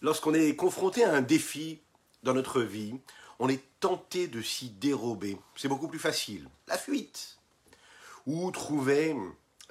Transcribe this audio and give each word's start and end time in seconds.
lorsqu'on 0.00 0.34
est 0.34 0.56
confronté 0.56 1.04
à 1.04 1.14
un 1.14 1.22
défi 1.22 1.80
dans 2.22 2.34
notre 2.34 2.62
vie, 2.62 2.94
on 3.38 3.48
est 3.48 3.62
tenté 3.80 4.28
de 4.28 4.42
s'y 4.42 4.70
dérober. 4.70 5.38
C'est 5.56 5.68
beaucoup 5.68 5.88
plus 5.88 5.98
facile. 5.98 6.48
La 6.68 6.76
fuite. 6.76 7.38
Ou 8.26 8.50
trouver 8.50 9.16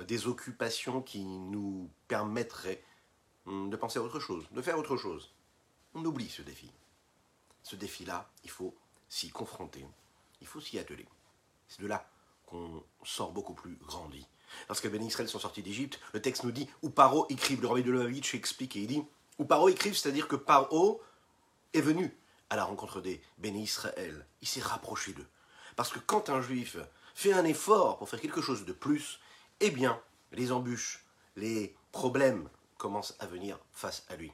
des 0.08 0.28
occupations 0.28 1.02
qui 1.02 1.24
nous 1.24 1.90
permettraient 2.08 2.84
de 3.46 3.76
penser 3.76 4.00
à 4.00 4.02
autre 4.02 4.20
chose, 4.20 4.46
de 4.52 4.62
faire 4.62 4.78
autre 4.78 4.98
chose. 4.98 5.32
On 5.94 6.04
oublie 6.06 6.30
ce 6.30 6.42
défi. 6.42 6.72
Ce 7.64 7.76
défi-là, 7.76 8.30
il 8.44 8.50
faut 8.50 8.76
s'y 9.08 9.30
confronter. 9.30 9.86
Il 10.42 10.48
faut 10.48 10.62
s'y 10.62 10.80
atteler. 10.80 11.06
C'est 11.68 11.82
de 11.82 11.88
là 11.88 12.10
qu'on 12.46 12.84
sort 13.04 13.32
beaucoup 13.32 13.54
plus 13.54 13.76
grandi. 13.86 14.26
Lorsque 14.68 14.86
les 14.86 15.06
Israël 15.06 15.30
sont 15.30 15.40
sortis 15.40 15.62
d'Égypte, 15.62 16.00
le 16.14 16.22
texte 16.22 16.44
nous 16.44 16.52
dit, 16.52 16.68
ou 16.82 16.90
Paro 16.90 17.28
écrive, 17.30 17.62
le 17.62 17.68
roi 17.68 17.82
de 17.82 17.92
Lovitch 17.92 18.34
explique 18.34 18.76
et 18.76 18.82
il 18.82 18.88
dit, 18.88 19.04
ou 19.40 19.46
Paro 19.46 19.70
écrive, 19.70 19.96
c'est-à-dire 19.96 20.28
que 20.28 20.36
Paro 20.36 21.02
est 21.74 21.82
venu 21.82 22.16
à 22.50 22.56
la 22.56 22.66
rencontre 22.66 23.02
des 23.02 23.22
bénis 23.38 23.64
Israël. 23.64 24.26
Il 24.42 24.48
s'est 24.48 24.62
rapproché 24.62 25.14
d'eux. 25.14 25.28
Parce 25.76 25.92
que 25.92 26.00
quand 26.00 26.30
un 26.30 26.42
juif 26.42 26.78
fait 27.16 27.34
un 27.34 27.46
effort 27.46 27.98
pour 27.98 28.10
faire 28.10 28.22
quelque 28.22 28.42
chose 28.42 28.66
de 28.66 28.74
plus, 28.74 29.20
eh 29.62 29.72
bien, 29.72 30.00
les 30.34 30.52
embûches, 30.52 31.06
les 31.36 31.76
problèmes 31.92 32.50
commencent 32.78 33.16
à 33.20 33.26
venir 33.26 33.58
face 33.72 34.06
à 34.10 34.16
lui. 34.16 34.32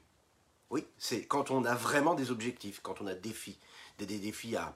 Oui, 0.72 0.86
c'est 0.98 1.26
quand 1.26 1.52
on 1.52 1.66
a 1.66 1.76
vraiment 1.76 2.16
des 2.16 2.32
objectifs, 2.32 2.80
quand 2.82 3.00
on 3.02 3.08
a 3.08 3.14
des 3.14 3.30
défis, 3.30 3.60
des, 4.00 4.06
défis 4.06 4.56
à, 4.56 4.76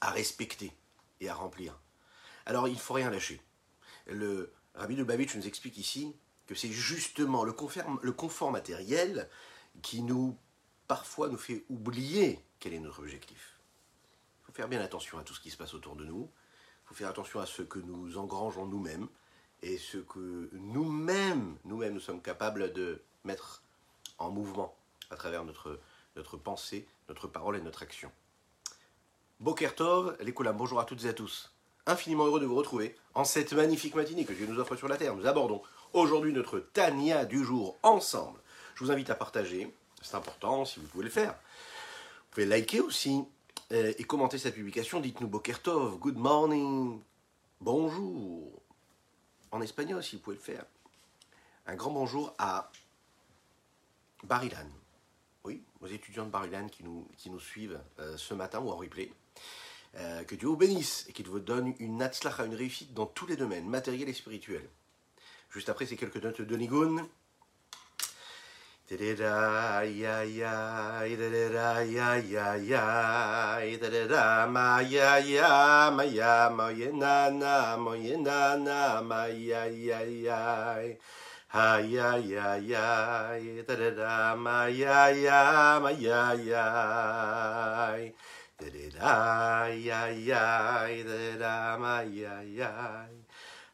à 0.00 0.10
respecter 0.10 0.72
et 1.20 1.28
à 1.28 1.34
remplir. 1.34 1.78
Alors 2.46 2.68
il 2.68 2.74
ne 2.74 2.78
faut 2.78 2.94
rien 2.94 3.10
lâcher. 3.10 3.40
Le 4.06 4.52
Rabbi 4.74 4.96
de 4.96 5.04
Babich 5.04 5.34
nous 5.34 5.46
explique 5.46 5.78
ici 5.78 6.14
que 6.50 6.56
c'est 6.56 6.72
justement 6.72 7.44
le 7.44 7.52
confort, 7.52 8.50
matériel 8.50 9.28
qui 9.82 10.02
nous, 10.02 10.36
parfois, 10.88 11.28
nous 11.28 11.38
fait 11.38 11.64
oublier 11.70 12.44
quel 12.58 12.74
est 12.74 12.80
notre 12.80 12.98
objectif. 12.98 13.60
Il 14.42 14.46
faut 14.46 14.52
faire 14.52 14.66
bien 14.66 14.80
attention 14.80 15.16
à 15.20 15.22
tout 15.22 15.32
ce 15.32 15.38
qui 15.38 15.50
se 15.50 15.56
passe 15.56 15.74
autour 15.74 15.94
de 15.94 16.04
nous. 16.04 16.28
Il 16.82 16.88
faut 16.88 16.94
faire 16.96 17.08
attention 17.08 17.38
à 17.38 17.46
ce 17.46 17.62
que 17.62 17.78
nous 17.78 18.18
engrangeons 18.18 18.66
nous-mêmes 18.66 19.06
et 19.62 19.78
ce 19.78 19.98
que 19.98 20.50
nous-mêmes, 20.54 21.56
nous-mêmes, 21.66 21.94
nous 21.94 22.00
sommes 22.00 22.20
capables 22.20 22.72
de 22.72 23.00
mettre 23.22 23.62
en 24.18 24.32
mouvement 24.32 24.74
à 25.10 25.14
travers 25.14 25.44
notre, 25.44 25.78
notre 26.16 26.36
pensée, 26.36 26.84
notre 27.08 27.28
parole 27.28 27.58
et 27.58 27.62
notre 27.62 27.84
action. 27.84 28.10
Bokertov, 29.38 30.16
les 30.18 30.32
bonjour 30.32 30.80
à 30.80 30.84
toutes 30.84 31.04
et 31.04 31.10
à 31.10 31.14
tous. 31.14 31.54
Infiniment 31.86 32.26
heureux 32.26 32.40
de 32.40 32.46
vous 32.46 32.56
retrouver 32.56 32.96
en 33.14 33.22
cette 33.22 33.52
magnifique 33.52 33.94
matinée 33.94 34.24
que 34.24 34.32
Dieu 34.32 34.48
nous 34.48 34.58
offre 34.58 34.74
sur 34.74 34.88
la 34.88 34.96
terre. 34.96 35.14
Nous 35.14 35.26
abordons 35.26 35.62
aujourd'hui 35.92 36.32
notre 36.32 36.60
Tania 36.60 37.24
du 37.24 37.44
jour 37.44 37.78
ensemble. 37.82 38.40
Je 38.74 38.84
vous 38.84 38.90
invite 38.90 39.10
à 39.10 39.14
partager, 39.14 39.74
c'est 40.02 40.14
important 40.14 40.64
si 40.64 40.80
vous 40.80 40.86
pouvez 40.86 41.04
le 41.04 41.10
faire. 41.10 41.32
Vous 41.32 42.34
pouvez 42.34 42.46
liker 42.46 42.80
aussi 42.80 43.24
euh, 43.72 43.92
et 43.98 44.04
commenter 44.04 44.38
cette 44.38 44.54
publication. 44.54 45.00
Dites-nous 45.00 45.28
Bokertov, 45.28 45.98
good 45.98 46.16
morning, 46.16 47.00
bonjour. 47.60 48.50
En 49.50 49.60
espagnol 49.60 50.02
si 50.02 50.16
vous 50.16 50.22
pouvez 50.22 50.36
le 50.36 50.42
faire. 50.42 50.64
Un 51.66 51.74
grand 51.74 51.90
bonjour 51.90 52.34
à 52.38 52.70
Barilan. 54.24 54.66
Oui, 55.44 55.62
aux 55.80 55.86
étudiants 55.86 56.26
de 56.26 56.30
Barilan 56.30 56.68
qui 56.68 56.84
nous, 56.84 57.08
qui 57.16 57.30
nous 57.30 57.40
suivent 57.40 57.80
euh, 57.98 58.16
ce 58.16 58.34
matin 58.34 58.60
ou 58.60 58.70
en 58.70 58.76
replay. 58.76 59.12
Euh, 59.96 60.22
que 60.22 60.36
Dieu 60.36 60.46
vous 60.46 60.56
bénisse 60.56 61.06
et 61.08 61.12
qu'il 61.12 61.26
vous 61.26 61.40
donne 61.40 61.74
une 61.80 62.00
à 62.00 62.44
une 62.44 62.54
réussite 62.54 62.94
dans 62.94 63.06
tous 63.06 63.26
les 63.26 63.36
domaines, 63.36 63.68
matériels 63.68 64.08
et 64.08 64.12
spirituels. 64.12 64.68
Juste 65.50 65.68
après 65.68 65.86
ces 65.86 65.96
quelques 65.96 66.22
notes 66.22 66.42
de 66.42 66.56
Nigun. 66.56 67.06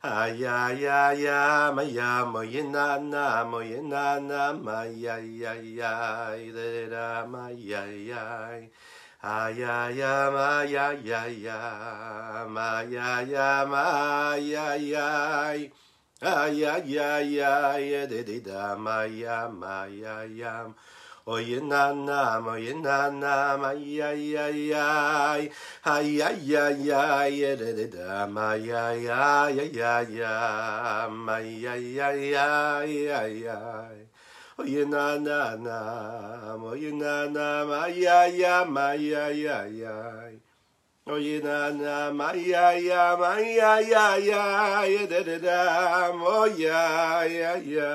Aya 0.06 0.70
ya 0.70 1.10
ya 1.18 1.72
ma 1.74 1.82
ya 1.82 2.22
mo 2.24 2.38
ye 2.46 2.62
na 2.62 2.94
na 2.94 3.42
mo 3.42 3.58
ye 3.58 3.82
na 3.82 4.20
na 4.22 4.52
ma 4.54 4.84
ya 4.86 5.18
ya 5.18 5.58
ya 5.58 6.30
de 6.54 6.86
ra 6.86 7.26
ma 7.26 7.50
ya 7.50 7.82
ya 7.90 8.22
Aya 9.18 9.90
ya 9.90 10.30
ma 10.30 10.62
ya 10.62 10.94
ya 10.94 11.26
ya 11.26 11.58
ma 12.46 12.86
ya 12.86 13.26
ya 13.26 13.66
ma 13.66 14.36
ya 14.38 14.78
ya 14.78 15.10
Aya 16.22 16.78
ya 16.86 17.18
ya 17.18 17.74
ya 17.74 18.06
de 18.06 18.22
de 18.22 18.38
da 18.46 18.76
ma 18.78 19.02
ya 19.10 19.48
ma 19.50 19.86
ya 19.90 20.22
ma 20.22 20.22
ya 20.22 20.22
ya 20.22 20.70
oy 21.26 21.58
na 21.58 21.90
na 21.90 22.38
oy 22.38 22.70
na 22.78 23.10
na 23.10 23.58
ay 23.58 23.98
ay 23.98 24.38
ay 24.38 24.70
ay 24.78 25.42
ay 25.82 26.22
ay 26.22 26.46
ay 26.54 26.86
ay 26.94 27.56
de 27.58 27.70
de 27.74 27.86
da 27.90 28.30
ay 28.30 28.70
ay 28.70 29.10
ay 29.10 29.58
ay 29.58 29.74
ay 29.74 30.22
ay 30.22 31.98
ay 31.98 32.30
ay 32.30 32.30
ay 32.38 32.94
ay 33.10 33.42
ay 33.42 33.98
oy 34.62 34.86
na 34.86 35.18
na 35.18 35.58
na 35.58 35.78
oy 36.62 36.94
na 36.94 37.26
na 37.26 37.66
ay 37.74 38.06
ay 38.06 38.46
ay 38.46 38.70
ay 38.70 39.10
ay 39.10 39.42
ay 39.50 40.34
ay 41.10 41.26
na 41.42 41.74
na 41.74 42.14
ma 42.14 42.30
ya 42.38 42.70
ya 42.78 43.18
ma 43.18 43.34
ya 43.42 43.82
ya 43.82 44.14
ya 44.14 44.42
ya 44.86 45.02
de 45.10 45.20
de 45.26 45.38
da 45.42 46.14
mo 46.14 46.46
ya 46.54 47.26
ya 47.26 47.58
ya 47.58 47.90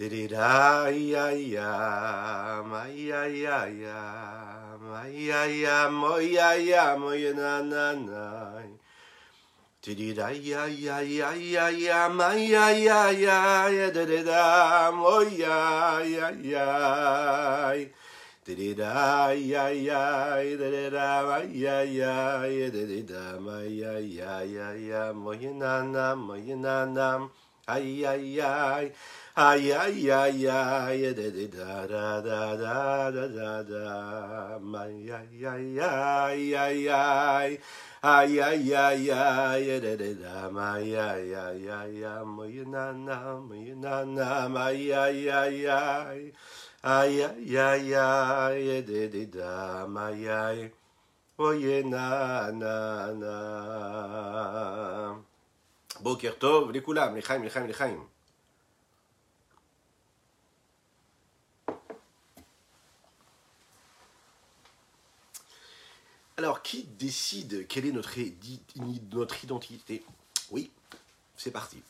Tri 0.00 0.26
da 0.28 0.88
ya 0.88 1.28
ya 1.28 2.62
mai 2.64 3.04
ya 3.04 3.26
ya 3.28 4.78
mai 4.80 5.28
ya 5.28 5.90
moya 5.92 6.56
ya 6.56 6.96
moye 6.96 7.34
nana 7.36 7.92
nay 7.92 8.70
Tri 9.82 10.14
da 10.16 10.30
ya 10.32 10.64
ya 10.64 11.02
ya 11.04 12.08
mai 12.08 12.48
ya 12.48 12.70
ya 12.72 13.68
yededa 13.68 14.90
moya 14.96 16.00
ya 16.00 16.32
ya 16.32 17.76
Tri 18.42 18.72
da 18.74 19.28
ya 19.36 19.68
ya 19.68 20.40
yededa 20.40 21.24
va 21.28 21.44
ya 21.44 21.82
ya 21.84 22.48
yededa 22.48 23.36
mai 23.38 23.76
ya 23.76 24.00
ya 24.48 25.12
moye 25.12 25.52
nana 25.52 26.16
moye 26.16 26.56
nana 26.56 27.28
ay 27.74 28.06
ay 28.06 28.40
ay. 28.40 28.86
Ay 29.36 29.72
ay 29.72 30.10
ay 30.10 30.42
ay. 30.46 31.00
Da 31.14 31.30
da 31.30 31.86
da 31.86 32.20
da 32.20 33.10
da 33.10 33.24
da 33.28 33.62
da 33.62 34.58
ay 34.58 35.06
ay 35.06 35.32
ay 35.46 35.78
ay 35.78 36.54
ay 36.54 36.88
ay. 36.90 37.50
Ay 38.02 38.32
ay 38.40 38.74
ay 38.74 39.10
ay. 39.10 39.64
Da 39.80 39.94
da 39.96 40.10
da 40.22 40.50
ay 40.74 40.92
ay 40.98 41.30
ay 41.30 41.62
ay 41.70 42.02
ay. 42.04 42.54
Na 42.66 42.92
na. 42.92 43.38
Na 43.80 44.04
na. 44.04 44.28
Ay 44.66 44.90
ay 44.92 45.30
ay 45.30 45.56
ay. 45.70 46.20
Ay 46.82 47.14
ay 47.22 47.54
ay 47.54 47.94
ay. 47.94 48.82
Da 48.82 49.02
da 49.14 49.24
da 49.30 49.86
ay 49.86 50.26
ay. 50.28 50.58
Oye 51.40 51.80
na 51.82 52.50
na 52.52 52.76
na. 53.16 53.36
Alors, 66.38 66.62
qui 66.62 66.84
décide 66.84 67.68
quelle 67.68 67.84
est 67.84 67.92
notre, 67.92 68.16
identité? 69.44 70.02
Oui, 70.50 70.70
c'est 71.36 71.50
parti. 71.50 71.82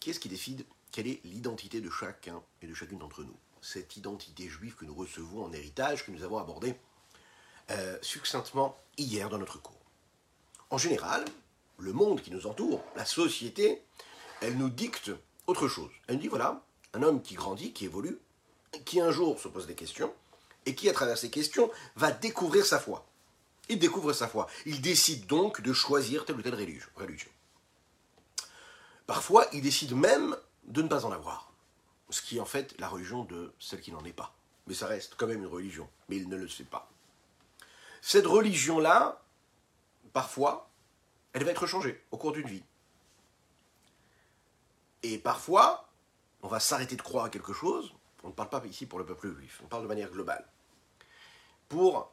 Qui 0.00 0.08
est-ce 0.08 0.20
qui 0.20 0.30
décide 0.30 0.64
quelle 0.90 1.06
est 1.06 1.20
l'identité 1.24 1.82
de 1.82 1.90
chacun 1.90 2.42
et 2.62 2.66
de 2.66 2.72
chacune 2.72 2.98
d'entre 2.98 3.22
nous? 3.22 3.36
Cette 3.60 3.98
identité 3.98 4.48
juive 4.48 4.74
que 4.74 4.86
nous 4.86 4.94
recevons 4.94 5.44
en 5.44 5.52
héritage, 5.52 6.06
que 6.06 6.12
nous 6.12 6.22
avons 6.22 6.38
abordée 6.38 6.74
euh, 7.70 7.98
succinctement 8.00 8.74
hier 8.96 9.28
dans 9.28 9.38
notre 9.38 9.60
cours. 9.60 9.84
En 10.70 10.78
général, 10.78 11.24
le 11.78 11.92
monde 11.92 12.20
qui 12.20 12.30
nous 12.30 12.46
entoure, 12.46 12.82
la 12.96 13.04
société, 13.04 13.82
elle 14.40 14.56
nous 14.56 14.70
dicte 14.70 15.10
autre 15.46 15.68
chose. 15.68 15.90
Elle 16.06 16.16
nous 16.16 16.22
dit 16.22 16.28
voilà, 16.28 16.62
un 16.92 17.02
homme 17.02 17.22
qui 17.22 17.34
grandit, 17.34 17.72
qui 17.72 17.84
évolue, 17.84 18.18
qui 18.84 19.00
un 19.00 19.10
jour 19.10 19.38
se 19.40 19.48
pose 19.48 19.66
des 19.66 19.74
questions, 19.74 20.12
et 20.66 20.74
qui, 20.74 20.88
à 20.88 20.92
travers 20.92 21.18
ces 21.18 21.30
questions, 21.30 21.70
va 21.96 22.10
découvrir 22.10 22.64
sa 22.64 22.78
foi. 22.78 23.06
Il 23.68 23.78
découvre 23.78 24.12
sa 24.12 24.28
foi. 24.28 24.46
Il 24.66 24.80
décide 24.80 25.26
donc 25.26 25.60
de 25.60 25.72
choisir 25.72 26.24
telle 26.24 26.36
ou 26.36 26.42
telle 26.42 26.54
religion. 26.54 27.30
Parfois, 29.06 29.46
il 29.52 29.62
décide 29.62 29.94
même 29.94 30.36
de 30.64 30.82
ne 30.82 30.88
pas 30.88 31.04
en 31.04 31.12
avoir. 31.12 31.50
ce 32.10 32.22
qui 32.22 32.36
est 32.36 32.40
en 32.40 32.44
fait 32.44 32.74
la 32.78 32.88
religion 32.88 33.24
de 33.24 33.52
celle 33.58 33.80
qui 33.80 33.90
n'en 33.90 34.04
est 34.04 34.12
pas. 34.12 34.34
Mais 34.66 34.74
ça 34.74 34.86
reste 34.86 35.14
quand 35.16 35.26
même 35.26 35.40
une 35.42 35.46
religion, 35.46 35.88
mais 36.08 36.16
il 36.16 36.28
ne 36.28 36.36
le 36.36 36.48
sait 36.48 36.64
pas. 36.64 36.90
Cette 38.00 38.26
religion-là, 38.26 39.22
parfois, 40.12 40.70
elle 41.34 41.44
va 41.44 41.50
être 41.50 41.66
changée 41.66 42.02
au 42.10 42.16
cours 42.16 42.32
d'une 42.32 42.46
vie. 42.46 42.62
Et 45.02 45.18
parfois, 45.18 45.90
on 46.40 46.48
va 46.48 46.60
s'arrêter 46.60 46.96
de 46.96 47.02
croire 47.02 47.26
à 47.26 47.30
quelque 47.30 47.52
chose. 47.52 47.94
On 48.22 48.28
ne 48.28 48.32
parle 48.32 48.48
pas 48.48 48.62
ici 48.64 48.86
pour 48.86 48.98
le 48.98 49.04
peuple 49.04 49.34
juif, 49.34 49.60
on 49.62 49.66
parle 49.66 49.82
de 49.82 49.88
manière 49.88 50.10
globale. 50.10 50.48
Pour 51.68 52.10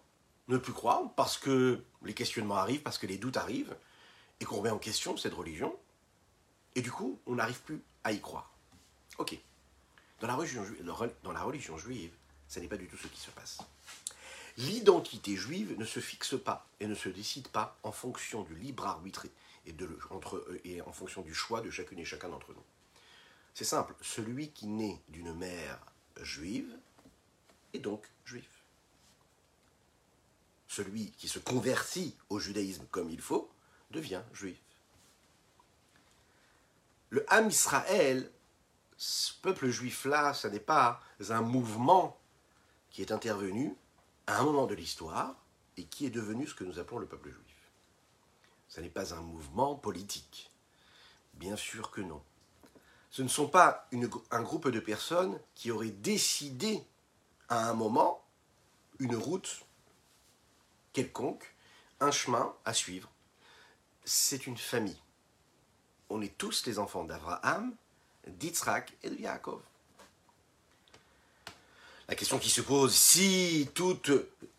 ne 0.50 0.58
plus 0.58 0.74
croire, 0.74 1.14
parce 1.16 1.38
que 1.38 1.82
les 2.04 2.14
questionnements 2.14 2.58
arrivent, 2.58 2.82
parce 2.82 2.98
que 2.98 3.08
les 3.08 3.18
doutes 3.18 3.38
arrivent, 3.38 3.78
et 4.42 4.46
qu'on 4.46 4.58
remet 4.58 4.70
en 4.70 4.80
question 4.80 5.16
cette 5.16 5.34
religion, 5.34 5.74
et 6.76 6.82
du 6.82 6.92
coup, 6.92 7.22
on 7.28 7.36
n'arrive 7.36 7.62
plus 7.62 7.82
à 8.04 8.12
y 8.12 8.20
croire. 8.20 8.52
Ok. 9.18 9.38
Dans 10.20 10.28
la 10.28 10.36
religion 10.36 10.66
juive, 10.66 10.84
dans 11.24 11.32
la 11.32 11.44
religion 11.44 11.78
juive 11.78 12.12
ça 12.52 12.60
n'est 12.60 12.68
pas 12.68 12.76
du 12.76 12.86
tout 12.86 12.98
ce 12.98 13.08
qui 13.08 13.18
se 13.18 13.32
passe. 13.32 13.60
L'identité 14.58 15.36
juive 15.36 15.78
ne 15.78 15.86
se 15.86 16.00
fixe 16.00 16.36
pas 16.42 16.68
et 16.80 16.88
ne 16.88 16.96
se 16.96 17.10
décide 17.10 17.48
pas 17.48 17.78
en 17.84 17.92
fonction 17.92 18.44
du 18.44 18.56
libre 18.56 18.86
arbitre 18.86 19.28
et, 19.66 19.72
de, 19.72 19.98
entre, 20.10 20.46
et 20.66 20.82
en 20.82 20.92
fonction 20.92 21.22
du 21.22 21.34
choix 21.34 21.62
de 21.62 21.70
chacune 21.70 22.00
et 22.00 22.06
chacun 22.06 22.30
d'entre 22.30 22.54
nous. 22.54 22.64
C'est 23.54 23.66
simple, 23.66 23.94
celui 24.02 24.52
qui 24.52 24.68
naît 24.68 25.00
d'une 25.10 25.34
mère 25.34 25.80
juive 26.22 26.78
est 27.74 27.80
donc 27.80 28.06
juif. 28.26 28.50
Celui 30.68 31.12
qui 31.12 31.28
se 31.28 31.40
convertit 31.40 32.16
au 32.30 32.40
judaïsme 32.40 32.86
comme 32.92 33.10
il 33.10 33.22
faut 33.22 33.50
devient 33.92 34.22
juif. 34.34 34.58
Le 37.10 37.26
Ham 37.32 37.50
Israël, 37.50 38.32
ce 38.96 39.34
peuple 39.42 39.70
juif-là, 39.70 40.34
ce 40.34 40.48
n'est 40.48 40.62
pas 40.62 41.02
un 41.30 41.42
mouvement 41.42 42.18
qui 42.90 43.02
est 43.02 43.12
intervenu 43.12 43.76
un 44.40 44.44
moment 44.44 44.68
de 44.68 44.76
l'histoire 44.76 45.36
et 45.78 45.86
qui 45.86 46.06
est 46.06 46.12
devenu 46.12 46.48
ce 46.48 46.54
que 46.54 46.64
nous 46.64 46.80
appelons 46.80 47.00
le 47.00 47.08
peuple 47.08 47.30
juif. 47.30 47.72
Ce 48.68 48.80
n'est 48.80 48.90
pas 48.90 49.14
un 49.14 49.22
mouvement 49.22 49.76
politique. 49.76 50.52
Bien 51.34 51.56
sûr 51.56 51.92
que 51.92 52.02
non. 52.02 52.22
Ce 53.10 53.22
ne 53.22 53.28
sont 53.28 53.48
pas 53.48 53.90
un 54.32 54.42
groupe 54.42 54.70
de 54.70 54.80
personnes 54.80 55.38
qui 55.56 55.72
auraient 55.72 55.90
décidé 55.90 56.82
à 57.50 57.70
un 57.70 57.74
moment 57.74 58.24
une 59.00 59.16
route 59.16 59.66
quelconque, 60.94 61.54
un 62.00 62.12
chemin 62.12 62.56
à 62.64 62.74
suivre. 62.74 63.10
C'est 64.06 64.48
une 64.48 64.58
famille. 64.58 65.00
On 66.10 66.22
est 66.22 66.38
tous 66.38 66.66
les 66.66 66.80
enfants 66.80 67.04
d'Abraham, 67.04 67.76
d'Yitzhak 68.28 68.94
et 69.04 69.10
de 69.10 69.16
Yaakov. 69.16 69.62
La 72.12 72.18
question 72.18 72.40
qui 72.40 72.50
se 72.50 72.60
pose, 72.60 72.94
si 72.94 73.70
toute 73.74 74.12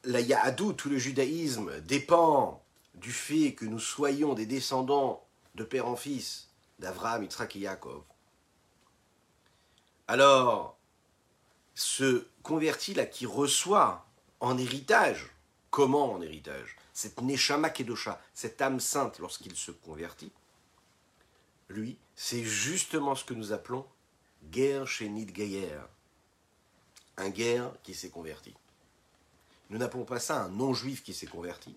la 0.04 0.22
Yahadou, 0.22 0.72
tout 0.72 0.88
le 0.88 0.96
judaïsme 0.96 1.82
dépend 1.82 2.64
du 2.94 3.12
fait 3.12 3.52
que 3.52 3.66
nous 3.66 3.78
soyons 3.78 4.32
des 4.32 4.46
descendants 4.46 5.22
de 5.54 5.62
père 5.62 5.86
en 5.86 5.94
fils 5.94 6.48
d'Avraham, 6.78 7.24
Yitzhak 7.24 7.54
et 7.56 7.58
Yaakov, 7.58 8.04
alors 10.08 10.78
ce 11.74 12.26
converti-là 12.42 13.04
qui 13.04 13.26
reçoit 13.26 14.06
en 14.40 14.56
héritage, 14.56 15.28
comment 15.68 16.10
en 16.10 16.22
héritage? 16.22 16.78
Cette 16.94 17.20
Neshama 17.20 17.68
Kedosha, 17.68 18.18
cette 18.32 18.62
âme 18.62 18.80
sainte 18.80 19.18
lorsqu'il 19.18 19.54
se 19.56 19.72
convertit, 19.72 20.32
lui, 21.68 21.98
c'est 22.16 22.44
justement 22.44 23.14
ce 23.14 23.26
que 23.26 23.34
nous 23.34 23.52
appelons 23.52 23.84
Shenit 24.86 25.26
Gayer, 25.26 25.80
un 27.16 27.30
guerre 27.30 27.72
qui 27.82 27.94
s'est 27.94 28.10
converti. 28.10 28.54
Nous 29.70 29.78
n'appelons 29.78 30.04
pas 30.04 30.20
ça 30.20 30.42
un 30.42 30.48
non-juif 30.48 31.02
qui 31.02 31.14
s'est 31.14 31.26
converti. 31.26 31.74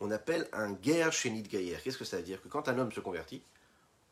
On 0.00 0.10
appelle 0.10 0.48
un 0.52 0.72
guerre 0.72 1.12
chénit 1.12 1.42
gaïer. 1.42 1.78
Qu'est-ce 1.82 1.98
que 1.98 2.04
ça 2.04 2.18
veut 2.18 2.22
dire? 2.22 2.40
Que 2.42 2.48
quand 2.48 2.68
un 2.68 2.78
homme 2.78 2.92
se 2.92 3.00
convertit, 3.00 3.42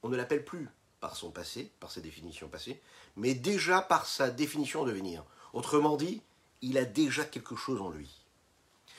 on 0.03 0.09
ne 0.09 0.17
l'appelle 0.17 0.45
plus 0.45 0.69
par 1.01 1.17
son 1.17 1.31
passé, 1.31 1.71
par 1.81 1.91
ses 1.91 2.01
définitions 2.01 2.49
passées, 2.49 2.81
mais 3.17 3.35
déjà 3.35 3.83
par 3.83 4.07
sa 4.07 4.31
définition 4.31 4.83
en 4.83 4.85
devenir. 4.85 5.25
Autrement 5.53 5.97
dit, 5.97 6.23
il 6.63 6.79
a 6.79 6.85
déjà 6.85 7.25
quelque 7.25 7.57
chose 7.57 7.81
en 7.81 7.91
lui. 7.91 8.11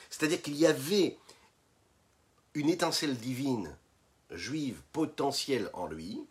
C'est-à-dire 0.08 0.40
qu'il 0.40 0.56
y 0.56 0.66
avait 0.66 1.18
une 2.54 2.68
étincelle 2.68 3.16
divine 3.16 3.76
juive 4.30 4.80
potentielle 4.92 5.70
en 5.72 5.86
lui, 5.86 6.24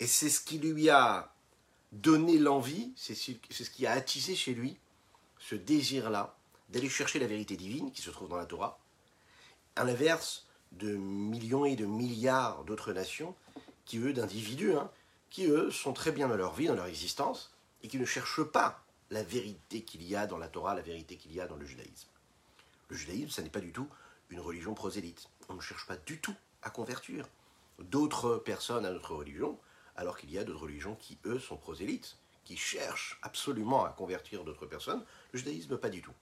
et 0.00 0.06
c'est 0.06 0.30
ce 0.30 0.40
qui 0.40 0.58
lui 0.58 0.88
a 0.90 1.32
donner 1.96 2.38
l'envie, 2.38 2.92
c'est 2.96 3.14
ce 3.14 3.70
qui 3.70 3.86
a 3.86 3.92
attisé 3.92 4.34
chez 4.34 4.54
lui 4.54 4.76
ce 5.38 5.54
désir-là 5.54 6.36
d'aller 6.68 6.88
chercher 6.88 7.18
la 7.18 7.26
vérité 7.26 7.56
divine 7.56 7.92
qui 7.92 8.02
se 8.02 8.10
trouve 8.10 8.28
dans 8.28 8.36
la 8.36 8.46
Torah, 8.46 8.78
à 9.76 9.84
l'inverse 9.84 10.46
de 10.72 10.96
millions 10.96 11.64
et 11.64 11.76
de 11.76 11.86
milliards 11.86 12.64
d'autres 12.64 12.92
nations 12.92 13.34
qui, 13.84 13.98
eux, 13.98 14.12
d'individus, 14.12 14.74
hein, 14.74 14.90
qui, 15.30 15.46
eux, 15.46 15.70
sont 15.70 15.92
très 15.92 16.12
bien 16.12 16.28
dans 16.28 16.36
leur 16.36 16.54
vie, 16.54 16.66
dans 16.66 16.74
leur 16.74 16.86
existence, 16.86 17.54
et 17.82 17.88
qui 17.88 17.98
ne 17.98 18.04
cherchent 18.04 18.42
pas 18.42 18.82
la 19.10 19.22
vérité 19.22 19.82
qu'il 19.82 20.02
y 20.02 20.16
a 20.16 20.26
dans 20.26 20.38
la 20.38 20.48
Torah, 20.48 20.74
la 20.74 20.82
vérité 20.82 21.16
qu'il 21.16 21.32
y 21.32 21.40
a 21.40 21.46
dans 21.46 21.56
le 21.56 21.64
judaïsme. 21.64 22.08
Le 22.88 22.96
judaïsme, 22.96 23.30
ça 23.30 23.42
n'est 23.42 23.50
pas 23.50 23.60
du 23.60 23.72
tout 23.72 23.88
une 24.30 24.40
religion 24.40 24.74
prosélyte. 24.74 25.28
On 25.48 25.54
ne 25.54 25.60
cherche 25.60 25.86
pas 25.86 25.96
du 25.96 26.20
tout 26.20 26.34
à 26.62 26.70
convertir 26.70 27.28
d'autres 27.78 28.38
personnes 28.38 28.84
à 28.84 28.90
notre 28.90 29.14
religion 29.14 29.56
alors 29.96 30.16
qu'il 30.16 30.30
y 30.30 30.38
a 30.38 30.44
d'autres 30.44 30.62
religions 30.62 30.94
qui, 30.96 31.18
eux, 31.24 31.38
sont 31.38 31.56
prosélytes, 31.56 32.16
qui 32.44 32.56
cherchent 32.56 33.18
absolument 33.22 33.84
à 33.84 33.90
convertir 33.90 34.44
d'autres 34.44 34.66
personnes. 34.66 35.04
Le 35.32 35.38
judaïsme, 35.38 35.76
pas 35.78 35.88
du 35.88 36.02
tout. 36.02 36.14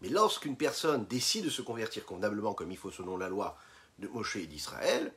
Mais 0.00 0.08
lorsqu'une 0.08 0.56
personne 0.56 1.06
décide 1.06 1.46
de 1.46 1.50
se 1.50 1.62
convertir 1.62 2.04
convenablement, 2.04 2.54
comme 2.54 2.70
il 2.70 2.76
faut 2.76 2.90
selon 2.90 3.16
la 3.16 3.28
loi 3.28 3.56
de 3.98 4.08
Moshe 4.08 4.36
et 4.36 4.46
d'Israël, 4.46 5.14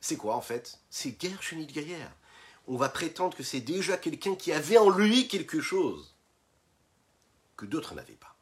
c'est 0.00 0.16
quoi 0.16 0.36
en 0.36 0.40
fait? 0.40 0.78
C'est 0.88 1.12
guerre 1.12 1.42
chenille 1.42 1.66
guerrière. 1.66 2.14
On 2.66 2.76
va 2.76 2.88
prétendre 2.88 3.36
que 3.36 3.42
c'est 3.42 3.60
déjà 3.60 3.96
quelqu'un 3.96 4.34
qui 4.34 4.52
avait 4.52 4.78
en 4.78 4.88
lui 4.88 5.28
quelque 5.28 5.60
chose 5.60 6.14
que 7.56 7.66
d'autres 7.66 7.94
n'avaient 7.94 8.14
pas. 8.14 8.36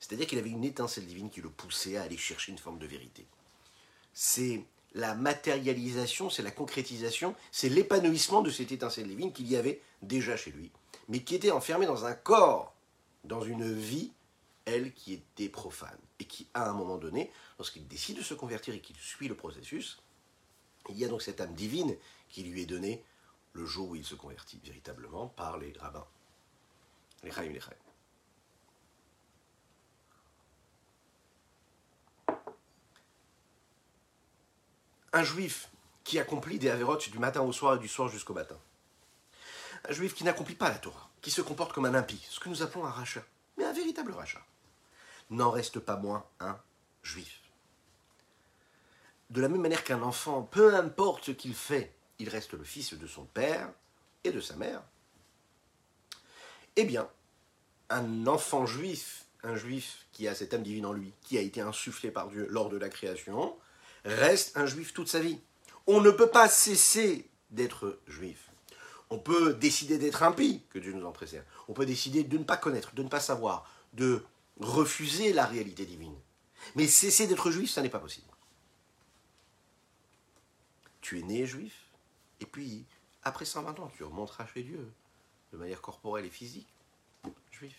C'est-à-dire 0.00 0.26
qu'il 0.26 0.38
avait 0.38 0.50
une 0.50 0.64
étincelle 0.64 1.06
divine 1.06 1.30
qui 1.30 1.40
le 1.40 1.50
poussait 1.50 1.96
à 1.96 2.02
aller 2.02 2.16
chercher 2.16 2.52
une 2.52 2.58
forme 2.58 2.78
de 2.78 2.86
vérité. 2.86 3.26
C'est 4.12 4.64
la 4.96 5.14
matérialisation, 5.14 6.30
c'est 6.30 6.42
la 6.42 6.50
concrétisation, 6.50 7.34
c'est 7.52 7.68
l'épanouissement 7.68 8.40
de 8.40 8.50
cette 8.50 8.72
étincelle 8.72 9.06
divine 9.06 9.30
qu'il 9.30 9.46
y 9.46 9.54
avait 9.54 9.82
déjà 10.00 10.38
chez 10.38 10.50
lui, 10.50 10.72
mais 11.08 11.22
qui 11.22 11.34
était 11.34 11.50
enfermée 11.50 11.84
dans 11.84 12.06
un 12.06 12.14
corps, 12.14 12.74
dans 13.24 13.42
une 13.42 13.70
vie, 13.74 14.10
elle 14.64 14.94
qui 14.94 15.12
était 15.12 15.50
profane, 15.50 15.98
et 16.18 16.24
qui, 16.24 16.48
à 16.54 16.70
un 16.70 16.72
moment 16.72 16.96
donné, 16.96 17.30
lorsqu'il 17.58 17.86
décide 17.86 18.16
de 18.16 18.22
se 18.22 18.32
convertir 18.32 18.74
et 18.74 18.80
qu'il 18.80 18.96
suit 18.96 19.28
le 19.28 19.34
processus, 19.36 19.98
il 20.88 20.96
y 20.96 21.04
a 21.04 21.08
donc 21.08 21.20
cette 21.20 21.42
âme 21.42 21.54
divine 21.54 21.94
qui 22.30 22.42
lui 22.42 22.62
est 22.62 22.66
donnée 22.66 23.04
le 23.52 23.66
jour 23.66 23.90
où 23.90 23.96
il 23.96 24.04
se 24.04 24.14
convertit 24.14 24.60
véritablement 24.64 25.28
par 25.28 25.58
les 25.58 25.74
rabbins, 25.78 26.06
les 27.22 27.30
Chaim, 27.30 27.52
les. 27.52 27.60
Un 35.16 35.24
juif 35.24 35.70
qui 36.04 36.18
accomplit 36.18 36.58
des 36.58 36.68
avérotes 36.68 37.08
du 37.08 37.18
matin 37.18 37.40
au 37.40 37.50
soir 37.50 37.76
et 37.76 37.78
du 37.78 37.88
soir 37.88 38.10
jusqu'au 38.10 38.34
matin. 38.34 38.58
Un 39.88 39.92
juif 39.92 40.14
qui 40.14 40.24
n'accomplit 40.24 40.54
pas 40.54 40.68
la 40.68 40.76
Torah, 40.76 41.08
qui 41.22 41.30
se 41.30 41.40
comporte 41.40 41.72
comme 41.72 41.86
un 41.86 41.94
impie, 41.94 42.24
ce 42.28 42.38
que 42.38 42.50
nous 42.50 42.62
appelons 42.62 42.84
un 42.84 42.90
rachat, 42.90 43.24
mais 43.56 43.64
un 43.64 43.72
véritable 43.72 44.12
rachat, 44.12 44.44
n'en 45.30 45.50
reste 45.50 45.80
pas 45.80 45.96
moins 45.96 46.26
un 46.38 46.58
juif. 47.02 47.40
De 49.30 49.40
la 49.40 49.48
même 49.48 49.62
manière 49.62 49.84
qu'un 49.84 50.02
enfant, 50.02 50.42
peu 50.42 50.76
importe 50.76 51.24
ce 51.24 51.30
qu'il 51.30 51.54
fait, 51.54 51.94
il 52.18 52.28
reste 52.28 52.52
le 52.52 52.64
fils 52.64 52.92
de 52.92 53.06
son 53.06 53.24
père 53.24 53.70
et 54.22 54.32
de 54.32 54.40
sa 54.40 54.56
mère. 54.56 54.82
Eh 56.76 56.84
bien, 56.84 57.08
un 57.88 58.26
enfant 58.26 58.66
juif, 58.66 59.24
un 59.42 59.56
juif 59.56 60.06
qui 60.12 60.28
a 60.28 60.34
cette 60.34 60.52
âme 60.52 60.62
divine 60.62 60.86
en 60.86 60.92
lui, 60.92 61.14
qui 61.22 61.38
a 61.38 61.40
été 61.40 61.62
insufflé 61.62 62.10
par 62.10 62.28
Dieu 62.28 62.46
lors 62.50 62.68
de 62.68 62.76
la 62.76 62.90
création, 62.90 63.56
reste 64.06 64.56
un 64.56 64.66
juif 64.66 64.92
toute 64.94 65.08
sa 65.08 65.20
vie. 65.20 65.38
On 65.86 66.00
ne 66.00 66.10
peut 66.10 66.30
pas 66.30 66.48
cesser 66.48 67.28
d'être 67.50 68.00
juif. 68.06 68.50
On 69.10 69.18
peut 69.18 69.54
décider 69.54 69.98
d'être 69.98 70.22
impie, 70.22 70.62
que 70.70 70.78
Dieu 70.78 70.92
nous 70.92 71.06
en 71.06 71.12
préserve. 71.12 71.44
On 71.68 71.72
peut 71.72 71.86
décider 71.86 72.24
de 72.24 72.38
ne 72.38 72.44
pas 72.44 72.56
connaître, 72.56 72.94
de 72.94 73.02
ne 73.02 73.08
pas 73.08 73.20
savoir, 73.20 73.70
de 73.92 74.24
refuser 74.58 75.32
la 75.32 75.46
réalité 75.46 75.84
divine. 75.84 76.16
Mais 76.74 76.88
cesser 76.88 77.26
d'être 77.26 77.50
juif, 77.50 77.70
ça 77.70 77.82
n'est 77.82 77.88
pas 77.88 78.00
possible. 78.00 78.26
Tu 81.00 81.20
es 81.20 81.22
né 81.22 81.46
juif, 81.46 81.74
et 82.40 82.46
puis, 82.46 82.84
après 83.22 83.44
120 83.44 83.78
ans, 83.78 83.92
tu 83.96 84.02
remonteras 84.02 84.46
chez 84.52 84.62
Dieu, 84.62 84.92
de 85.52 85.56
manière 85.56 85.80
corporelle 85.80 86.24
et 86.24 86.30
physique, 86.30 86.68
juif. 87.52 87.76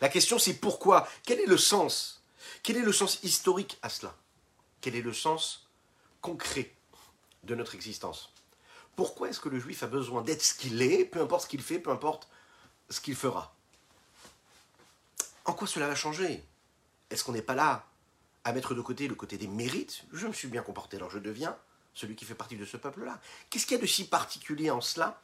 La 0.00 0.08
question, 0.08 0.38
c'est 0.38 0.54
pourquoi? 0.54 1.08
Quel 1.22 1.38
est 1.40 1.46
le 1.46 1.56
sens? 1.56 2.22
Quel 2.62 2.76
est 2.76 2.82
le 2.82 2.92
sens 2.92 3.20
historique 3.22 3.78
à 3.82 3.88
cela? 3.88 4.16
Quel 4.80 4.96
est 4.96 5.02
le 5.02 5.12
sens 5.12 5.68
concret 6.20 6.72
de 7.44 7.54
notre 7.54 7.74
existence. 7.74 8.32
Pourquoi 8.96 9.28
est-ce 9.28 9.40
que 9.40 9.48
le 9.48 9.60
juif 9.60 9.82
a 9.82 9.86
besoin 9.86 10.22
d'être 10.22 10.42
ce 10.42 10.54
qu'il 10.54 10.82
est, 10.82 11.04
peu 11.04 11.20
importe 11.20 11.44
ce 11.44 11.48
qu'il 11.48 11.62
fait, 11.62 11.78
peu 11.78 11.90
importe 11.90 12.28
ce 12.90 13.00
qu'il 13.00 13.14
fera? 13.14 13.54
En 15.44 15.52
quoi 15.52 15.68
cela 15.68 15.86
va 15.86 15.94
changer? 15.94 16.44
Est-ce 17.10 17.24
qu'on 17.24 17.32
n'est 17.32 17.42
pas 17.42 17.54
là 17.54 17.86
à 18.44 18.52
mettre 18.52 18.74
de 18.74 18.80
côté 18.80 19.08
le 19.08 19.14
côté 19.14 19.38
des 19.38 19.46
mérites? 19.46 20.04
Je 20.12 20.26
me 20.26 20.32
suis 20.32 20.48
bien 20.48 20.62
comporté, 20.62 20.96
alors 20.96 21.10
je 21.10 21.18
deviens 21.18 21.56
celui 21.94 22.16
qui 22.16 22.24
fait 22.24 22.34
partie 22.34 22.56
de 22.56 22.64
ce 22.64 22.76
peuple-là. 22.76 23.20
Qu'est-ce 23.50 23.66
qu'il 23.66 23.76
y 23.76 23.78
a 23.78 23.82
de 23.82 23.86
si 23.86 24.04
particulier 24.06 24.70
en 24.70 24.80
cela 24.80 25.20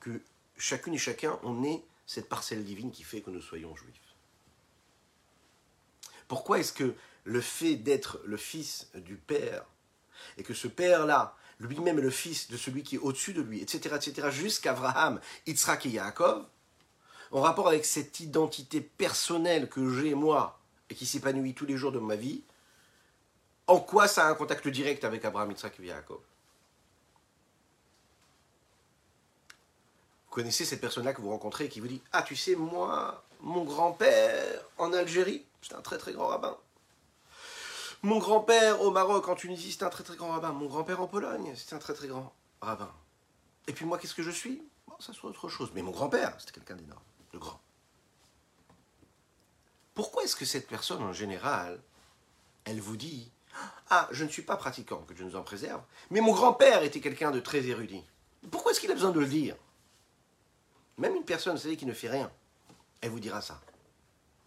que 0.00 0.22
chacune 0.56 0.94
et 0.94 0.98
chacun, 0.98 1.38
on 1.42 1.64
est 1.64 1.84
cette 2.06 2.28
parcelle 2.28 2.64
divine 2.64 2.90
qui 2.90 3.02
fait 3.02 3.20
que 3.20 3.30
nous 3.30 3.42
soyons 3.42 3.74
juifs? 3.76 4.14
Pourquoi 6.28 6.58
est-ce 6.58 6.72
que 6.72 6.94
le 7.28 7.42
fait 7.42 7.76
d'être 7.76 8.20
le 8.24 8.38
fils 8.38 8.88
du 8.94 9.16
Père, 9.16 9.66
et 10.38 10.42
que 10.42 10.54
ce 10.54 10.66
Père-là, 10.66 11.36
lui-même 11.60 11.98
est 11.98 12.02
le 12.02 12.10
fils 12.10 12.48
de 12.48 12.56
celui 12.56 12.82
qui 12.82 12.96
est 12.96 12.98
au-dessus 12.98 13.34
de 13.34 13.42
lui, 13.42 13.60
etc., 13.60 13.96
etc., 13.96 14.28
jusqu'Abraham, 14.30 15.20
Yitzhak 15.46 15.84
et 15.86 15.90
Yaakov, 15.90 16.46
en 17.30 17.42
rapport 17.42 17.68
avec 17.68 17.84
cette 17.84 18.20
identité 18.20 18.80
personnelle 18.80 19.68
que 19.68 19.92
j'ai 19.92 20.14
moi, 20.14 20.58
et 20.88 20.94
qui 20.94 21.04
s'épanouit 21.04 21.52
tous 21.52 21.66
les 21.66 21.76
jours 21.76 21.92
de 21.92 21.98
ma 21.98 22.16
vie, 22.16 22.42
en 23.66 23.78
quoi 23.78 24.08
ça 24.08 24.26
a 24.26 24.30
un 24.30 24.34
contact 24.34 24.66
direct 24.66 25.04
avec 25.04 25.22
Abraham, 25.26 25.50
Yitzhak 25.50 25.78
et 25.80 25.86
Yaakov? 25.86 26.20
Vous 30.28 30.34
connaissez 30.34 30.64
cette 30.64 30.80
personne-là 30.80 31.12
que 31.12 31.20
vous 31.20 31.30
rencontrez 31.30 31.66
et 31.66 31.68
qui 31.68 31.80
vous 31.80 31.88
dit 31.88 32.00
Ah, 32.12 32.22
tu 32.22 32.36
sais, 32.36 32.54
moi, 32.54 33.22
mon 33.40 33.64
grand-père 33.64 34.64
en 34.78 34.94
Algérie, 34.94 35.44
c'était 35.60 35.74
un 35.74 35.82
très 35.82 35.98
très 35.98 36.12
grand 36.12 36.28
rabbin. 36.28 36.56
Mon 38.02 38.18
grand-père 38.18 38.80
au 38.82 38.92
Maroc, 38.92 39.28
en 39.28 39.34
Tunisie, 39.34 39.72
c'était 39.72 39.84
un 39.84 39.90
très 39.90 40.04
très 40.04 40.16
grand 40.16 40.30
rabbin. 40.30 40.52
Mon 40.52 40.66
grand-père 40.66 41.00
en 41.00 41.08
Pologne, 41.08 41.52
c'était 41.56 41.74
un 41.74 41.80
très 41.80 41.94
très 41.94 42.06
grand 42.06 42.32
rabbin. 42.60 42.92
Et 43.66 43.72
puis 43.72 43.84
moi, 43.84 43.98
qu'est-ce 43.98 44.14
que 44.14 44.22
je 44.22 44.30
suis? 44.30 44.62
Ça 45.00 45.12
soit 45.12 45.30
autre 45.30 45.48
chose. 45.48 45.70
Mais 45.74 45.82
mon 45.82 45.90
grand-père, 45.90 46.34
c'était 46.38 46.52
quelqu'un 46.52 46.76
d'énorme, 46.76 47.02
de 47.32 47.38
grand. 47.38 47.60
Pourquoi 49.94 50.22
est-ce 50.22 50.36
que 50.36 50.44
cette 50.44 50.68
personne, 50.68 51.02
en 51.02 51.12
général, 51.12 51.80
elle 52.64 52.80
vous 52.80 52.96
dit 52.96 53.32
Ah, 53.90 54.08
je 54.12 54.22
ne 54.22 54.28
suis 54.28 54.42
pas 54.42 54.56
pratiquant, 54.56 55.02
que 55.02 55.12
Dieu 55.12 55.24
nous 55.24 55.34
en 55.34 55.42
préserve, 55.42 55.82
mais 56.10 56.20
mon 56.20 56.32
grand-père 56.32 56.84
était 56.84 57.00
quelqu'un 57.00 57.32
de 57.32 57.40
très 57.40 57.66
érudit. 57.66 58.04
Pourquoi 58.52 58.70
est-ce 58.70 58.80
qu'il 58.80 58.92
a 58.92 58.94
besoin 58.94 59.10
de 59.10 59.18
le 59.18 59.26
dire? 59.26 59.56
Même 60.98 61.16
une 61.16 61.24
personne, 61.24 61.56
vous 61.56 61.62
savez, 61.62 61.76
qui 61.76 61.86
ne 61.86 61.92
fait 61.92 62.08
rien, 62.08 62.30
elle 63.00 63.10
vous 63.10 63.20
dira 63.20 63.40
ça. 63.40 63.60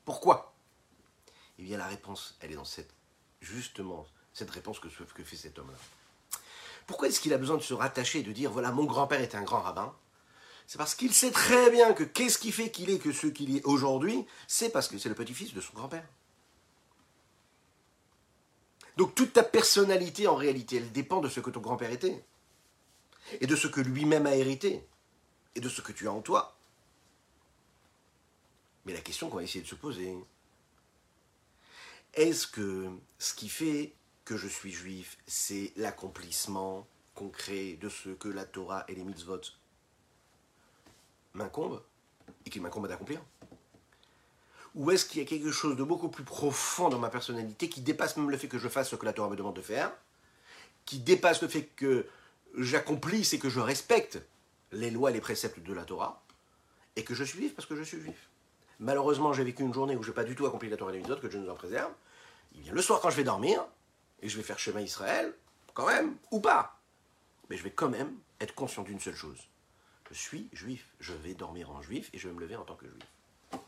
Pourquoi? 0.05 0.53
Eh 1.59 1.63
bien, 1.63 1.77
la 1.77 1.87
réponse, 1.87 2.37
elle 2.39 2.53
est 2.53 2.55
dans 2.55 2.65
cette 2.65 2.93
justement 3.41 4.05
cette 4.33 4.51
réponse 4.51 4.79
que, 4.79 4.89
fait 4.89 5.35
cet 5.35 5.59
homme-là. 5.59 5.77
Pourquoi 6.87 7.07
est-ce 7.07 7.19
qu'il 7.19 7.33
a 7.33 7.37
besoin 7.37 7.57
de 7.57 7.61
se 7.61 7.73
rattacher 7.73 8.19
et 8.19 8.23
de 8.23 8.31
dire 8.31 8.51
voilà, 8.51 8.71
mon 8.71 8.85
grand-père 8.85 9.21
est 9.21 9.35
un 9.35 9.43
grand 9.43 9.61
rabbin? 9.61 9.93
C'est 10.67 10.77
parce 10.77 10.95
qu'il 10.95 11.13
sait 11.13 11.31
très 11.31 11.69
bien 11.69 11.93
que 11.93 12.03
qu'est-ce 12.03 12.37
qui 12.37 12.51
fait 12.51 12.71
qu'il 12.71 12.89
est 12.89 12.99
que 12.99 13.11
ce 13.11 13.27
qu'il 13.27 13.55
est 13.55 13.63
aujourd'hui 13.65 14.25
C'est 14.47 14.69
parce 14.69 14.87
que 14.87 14.97
c'est 14.97 15.09
le 15.09 15.15
petit-fils 15.15 15.53
de 15.53 15.61
son 15.61 15.73
grand-père. 15.73 16.07
Donc 18.97 19.15
toute 19.15 19.33
ta 19.33 19.43
personnalité, 19.43 20.27
en 20.27 20.35
réalité, 20.35 20.77
elle 20.77 20.91
dépend 20.91 21.21
de 21.21 21.29
ce 21.29 21.39
que 21.39 21.49
ton 21.49 21.59
grand-père 21.59 21.91
était, 21.91 22.23
et 23.39 23.47
de 23.47 23.55
ce 23.55 23.67
que 23.67 23.81
lui-même 23.81 24.25
a 24.25 24.35
hérité, 24.35 24.85
et 25.55 25.59
de 25.59 25.69
ce 25.69 25.81
que 25.81 25.91
tu 25.91 26.07
as 26.07 26.11
en 26.11 26.21
toi. 26.21 26.57
Mais 28.85 28.93
la 28.93 29.01
question 29.01 29.29
qu'on 29.29 29.37
va 29.37 29.43
essayer 29.43 29.63
de 29.63 29.67
se 29.67 29.75
poser, 29.75 30.15
est-ce 32.13 32.47
que 32.47 32.89
ce 33.19 33.33
qui 33.33 33.49
fait 33.49 33.93
que 34.25 34.37
je 34.37 34.47
suis 34.47 34.71
juif, 34.71 35.17
c'est 35.27 35.71
l'accomplissement 35.75 36.87
concret 37.15 37.73
de 37.81 37.89
ce 37.89 38.09
que 38.09 38.27
la 38.27 38.45
Torah 38.45 38.85
et 38.87 38.95
les 38.95 39.03
mitzvot 39.03 39.41
m'incombent 41.33 41.81
et 42.45 42.49
qu'il 42.49 42.61
m'incombent 42.61 42.87
d'accomplir? 42.87 43.21
Ou 44.73 44.91
est-ce 44.91 45.05
qu'il 45.05 45.21
y 45.21 45.25
a 45.25 45.27
quelque 45.27 45.51
chose 45.51 45.75
de 45.75 45.83
beaucoup 45.83 46.09
plus 46.09 46.23
profond 46.23 46.89
dans 46.89 46.99
ma 46.99 47.09
personnalité 47.09 47.67
qui 47.67 47.81
dépasse 47.81 48.15
même 48.15 48.29
le 48.29 48.37
fait 48.37 48.47
que 48.47 48.57
je 48.57 48.69
fasse 48.69 48.89
ce 48.89 48.95
que 48.95 49.05
la 49.05 49.13
Torah 49.13 49.29
me 49.29 49.35
demande 49.35 49.55
de 49.55 49.61
faire, 49.61 49.91
qui 50.85 50.99
dépasse 50.99 51.41
le 51.41 51.49
fait 51.49 51.65
que 51.75 52.07
j'accomplisse 52.57 53.33
et 53.33 53.39
que 53.39 53.49
je 53.49 53.59
respecte 53.59 54.21
les 54.71 54.89
lois 54.89 55.09
et 55.09 55.13
les 55.13 55.21
préceptes 55.21 55.59
de 55.59 55.73
la 55.73 55.83
Torah, 55.83 56.23
et 56.95 57.03
que 57.03 57.13
je 57.13 57.23
suis 57.23 57.39
juif 57.39 57.55
parce 57.55 57.67
que 57.67 57.75
je 57.75 57.83
suis 57.83 57.99
juif? 57.99 58.30
Malheureusement, 58.81 59.31
j'ai 59.31 59.43
vécu 59.43 59.61
une 59.61 59.75
journée 59.75 59.95
où 59.95 60.01
je 60.01 60.09
n'ai 60.09 60.15
pas 60.15 60.23
du 60.23 60.35
tout 60.35 60.47
accompli 60.47 60.67
la 60.67 60.75
Torah 60.75 60.91
des 60.91 61.03
que 61.03 61.27
Dieu 61.27 61.39
nous 61.39 61.51
en 61.51 61.55
préserve. 61.55 61.93
Il 62.55 62.61
vient 62.61 62.73
le 62.73 62.81
soir 62.81 62.99
quand 62.99 63.11
je 63.11 63.15
vais 63.15 63.23
dormir, 63.23 63.63
et 64.23 64.27
je 64.27 64.35
vais 64.37 64.43
faire 64.43 64.57
chemin 64.57 64.81
Israël, 64.81 65.35
quand 65.75 65.85
même, 65.85 66.15
ou 66.31 66.39
pas. 66.39 66.79
Mais 67.49 67.57
je 67.57 67.63
vais 67.63 67.69
quand 67.69 67.89
même 67.89 68.17
être 68.39 68.55
conscient 68.55 68.81
d'une 68.81 68.99
seule 68.99 69.15
chose. 69.15 69.37
Je 70.09 70.15
suis 70.15 70.49
juif, 70.51 70.89
je 70.99 71.13
vais 71.13 71.35
dormir 71.35 71.69
en 71.69 71.83
juif, 71.83 72.09
et 72.11 72.17
je 72.17 72.27
vais 72.27 72.33
me 72.33 72.41
lever 72.41 72.55
en 72.55 72.63
tant 72.63 72.75
que 72.75 72.87
juif. 72.87 73.61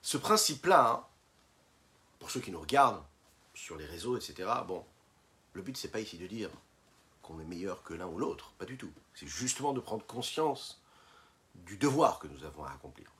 Ce 0.00 0.16
principe-là, 0.18 0.90
hein, 0.90 1.06
pour 2.20 2.30
ceux 2.30 2.40
qui 2.40 2.52
nous 2.52 2.60
regardent 2.60 3.02
sur 3.52 3.76
les 3.76 3.86
réseaux, 3.86 4.16
etc., 4.16 4.48
bon, 4.64 4.84
le 5.54 5.62
but, 5.62 5.76
c'est 5.76 5.88
pas 5.88 6.00
ici 6.00 6.18
de 6.18 6.26
dire 6.28 6.50
qu'on 7.20 7.40
est 7.40 7.44
meilleur 7.44 7.82
que 7.82 7.94
l'un 7.94 8.06
ou 8.06 8.18
l'autre, 8.18 8.52
pas 8.58 8.64
du 8.64 8.78
tout. 8.78 8.92
C'est 9.14 9.26
justement 9.26 9.72
de 9.72 9.80
prendre 9.80 10.06
conscience 10.06 10.81
du 11.54 11.76
devoir 11.76 12.18
que 12.18 12.26
nous 12.26 12.44
avons 12.44 12.64
à 12.64 12.72
accomplir. 12.72 13.10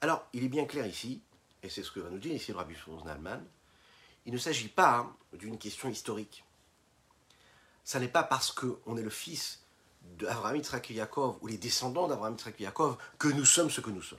Alors, 0.00 0.26
il 0.32 0.44
est 0.44 0.48
bien 0.48 0.64
clair 0.64 0.86
ici, 0.86 1.22
et 1.62 1.68
c'est 1.68 1.82
ce 1.82 1.90
que 1.90 2.00
va 2.00 2.10
nous 2.10 2.18
dire 2.18 2.34
ici 2.34 2.52
Rabbi 2.52 2.74
Nalman, 3.04 3.44
il 4.26 4.32
ne 4.32 4.38
s'agit 4.38 4.68
pas 4.68 5.14
d'une 5.32 5.58
question 5.58 5.88
historique. 5.88 6.44
Ça 7.84 7.98
n'est 7.98 8.08
pas 8.08 8.22
parce 8.22 8.52
qu'on 8.52 8.96
est 8.96 9.02
le 9.02 9.10
fils 9.10 9.62
d'Abraham 10.02 10.56
Yitzhak 10.56 10.90
Yaakov 10.90 11.38
ou 11.40 11.46
les 11.46 11.58
descendants 11.58 12.08
d'Abraham 12.08 12.34
Yitzhak 12.34 12.58
Yaakov 12.60 12.96
que 13.18 13.28
nous 13.28 13.44
sommes 13.44 13.70
ce 13.70 13.80
que 13.80 13.90
nous 13.90 14.02
sommes. 14.02 14.18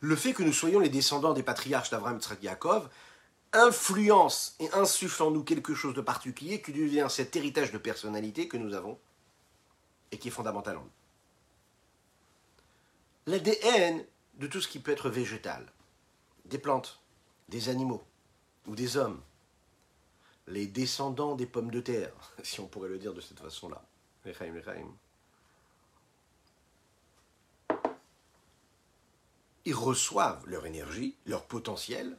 Le 0.00 0.14
fait 0.14 0.32
que 0.32 0.44
nous 0.44 0.52
soyons 0.52 0.78
les 0.78 0.88
descendants 0.88 1.34
des 1.34 1.42
patriarches 1.42 1.90
d'Abraham 1.90 2.16
Yitzhak 2.16 2.42
Yaakov, 2.42 2.88
influence 3.52 4.56
et 4.60 4.70
insuffle 4.72 5.22
en 5.22 5.30
nous 5.30 5.42
quelque 5.42 5.74
chose 5.74 5.94
de 5.94 6.00
particulier 6.00 6.60
qui 6.60 6.72
devient 6.72 7.06
cet 7.08 7.34
héritage 7.36 7.72
de 7.72 7.78
personnalité 7.78 8.48
que 8.48 8.56
nous 8.56 8.74
avons 8.74 8.98
et 10.10 10.18
qui 10.18 10.28
est 10.28 10.32
fondamental 10.32 10.76
en 10.76 10.82
nous. 10.82 10.90
L'ADN 13.26 14.04
de 14.34 14.46
tout 14.46 14.60
ce 14.60 14.68
qui 14.68 14.78
peut 14.78 14.92
être 14.92 15.10
végétal, 15.10 15.66
des 16.44 16.58
plantes, 16.58 17.00
des 17.48 17.68
animaux 17.68 18.02
ou 18.66 18.74
des 18.74 18.96
hommes, 18.96 19.20
les 20.46 20.66
descendants 20.66 21.34
des 21.34 21.46
pommes 21.46 21.70
de 21.70 21.80
terre, 21.80 22.12
si 22.42 22.60
on 22.60 22.66
pourrait 22.66 22.88
le 22.88 22.98
dire 22.98 23.14
de 23.14 23.20
cette 23.20 23.40
façon-là. 23.40 23.82
Ils 29.64 29.74
reçoivent 29.74 30.46
leur 30.46 30.66
énergie, 30.66 31.16
leur 31.26 31.46
potentiel 31.46 32.18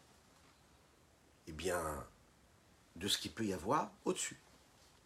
eh 1.50 1.52
bien, 1.52 1.82
de 2.96 3.08
ce 3.08 3.18
qu'il 3.18 3.32
peut 3.32 3.46
y 3.46 3.54
avoir 3.54 3.92
au-dessus. 4.06 4.40